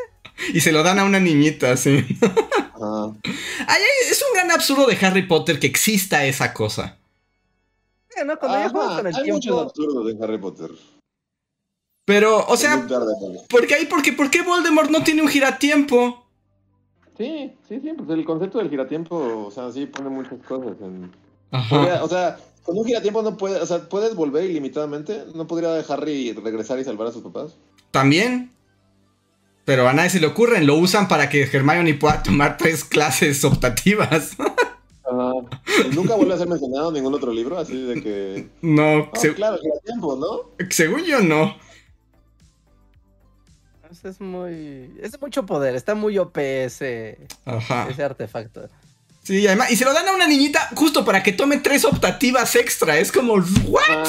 [0.54, 2.06] Y se lo dan a una niñita, sí.
[2.80, 3.12] Ah.
[4.08, 7.00] es un gran absurdo de Harry Potter que exista esa cosa.
[8.24, 8.38] ¿no?
[8.38, 9.34] Cuando yo juego con el hay tiempo.
[9.34, 10.72] muchos absurdos en Harry Potter.
[12.06, 12.88] Pero, o sea,
[13.50, 16.27] ¿por qué, hay, porque, ¿por qué Voldemort no tiene un giratiempo?
[17.18, 21.11] Sí, sí, sí, pues el concepto del giratiempo, o sea, sí pone muchas cosas en...
[21.52, 22.03] Ajá.
[22.03, 26.34] o sea, con un giratiempo no puede, o sea, puedes volver ilimitadamente, ¿no podría Harry
[26.34, 27.56] regresar y salvar a sus papás?
[27.91, 28.52] También.
[29.65, 33.44] Pero a nadie se le ocurre, lo usan para que Hermione pueda tomar tres clases
[33.44, 34.38] optativas.
[35.94, 38.48] Nunca vuelve a ser mencionado en ningún otro libro, así de que.
[38.61, 40.65] No, claro, tiempo, ¿no?
[40.69, 41.56] Según yo, no.
[44.03, 44.94] Es muy.
[45.02, 47.18] Es mucho poder, está muy OP ese,
[47.90, 48.69] ese artefacto.
[49.24, 52.56] Sí, además, y se lo dan a una niñita justo para que tome tres optativas
[52.56, 52.98] extra.
[52.98, 53.82] Es como, ¿what?
[53.90, 54.06] Ah,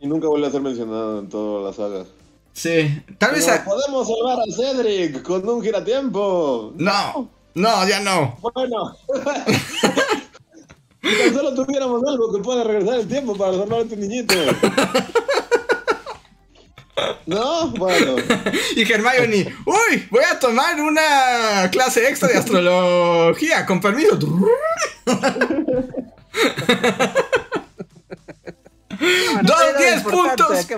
[0.00, 2.04] y nunca vuelve a ser mencionado en toda la saga.
[2.52, 3.46] Sí, tal vez.
[3.64, 6.72] Podemos salvar a Cedric con un giratiempo.
[6.76, 7.30] No.
[7.54, 8.38] No, ya no.
[8.40, 8.96] Bueno.
[11.02, 14.34] si tan solo tuviéramos algo que pueda regresar el tiempo para salvar a este niñito.
[17.26, 18.16] No, bueno.
[18.76, 24.16] Y Hermione, uy, voy a tomar una clase extra de astrología, con permiso.
[29.42, 30.68] Dos, diez puntos.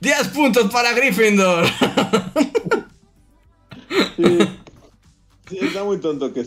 [0.00, 1.66] 10 puntos para Gryffindor.
[4.16, 4.38] Sí.
[5.48, 6.46] Sí, está muy tonto que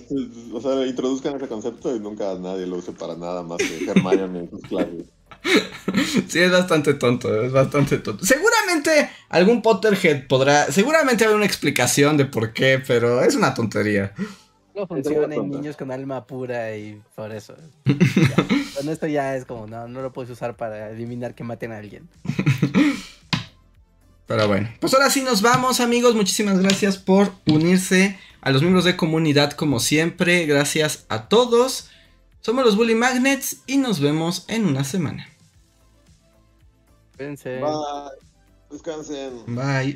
[0.53, 4.39] o sea, introduzcan ese concepto y nunca nadie lo use para nada más que Hermione
[4.41, 5.05] en sus clases.
[6.27, 8.25] Sí, es bastante tonto, es bastante tonto.
[8.25, 14.13] Seguramente algún Potterhead podrá, seguramente habrá una explicación de por qué, pero es una tontería.
[14.75, 17.55] No funciona en niños con alma pura y por eso.
[18.77, 21.77] Con esto ya es como, no, no lo puedes usar para eliminar que maten a
[21.77, 22.07] alguien.
[24.27, 28.85] Pero bueno, pues ahora sí nos vamos amigos, muchísimas gracias por unirse a los miembros
[28.85, 30.45] de comunidad como siempre.
[30.45, 31.89] Gracias a todos.
[32.41, 35.27] Somos los Bully Magnets y nos vemos en una semana.
[37.17, 37.61] Bye.
[38.71, 39.45] Descansen.
[39.47, 39.89] Bye.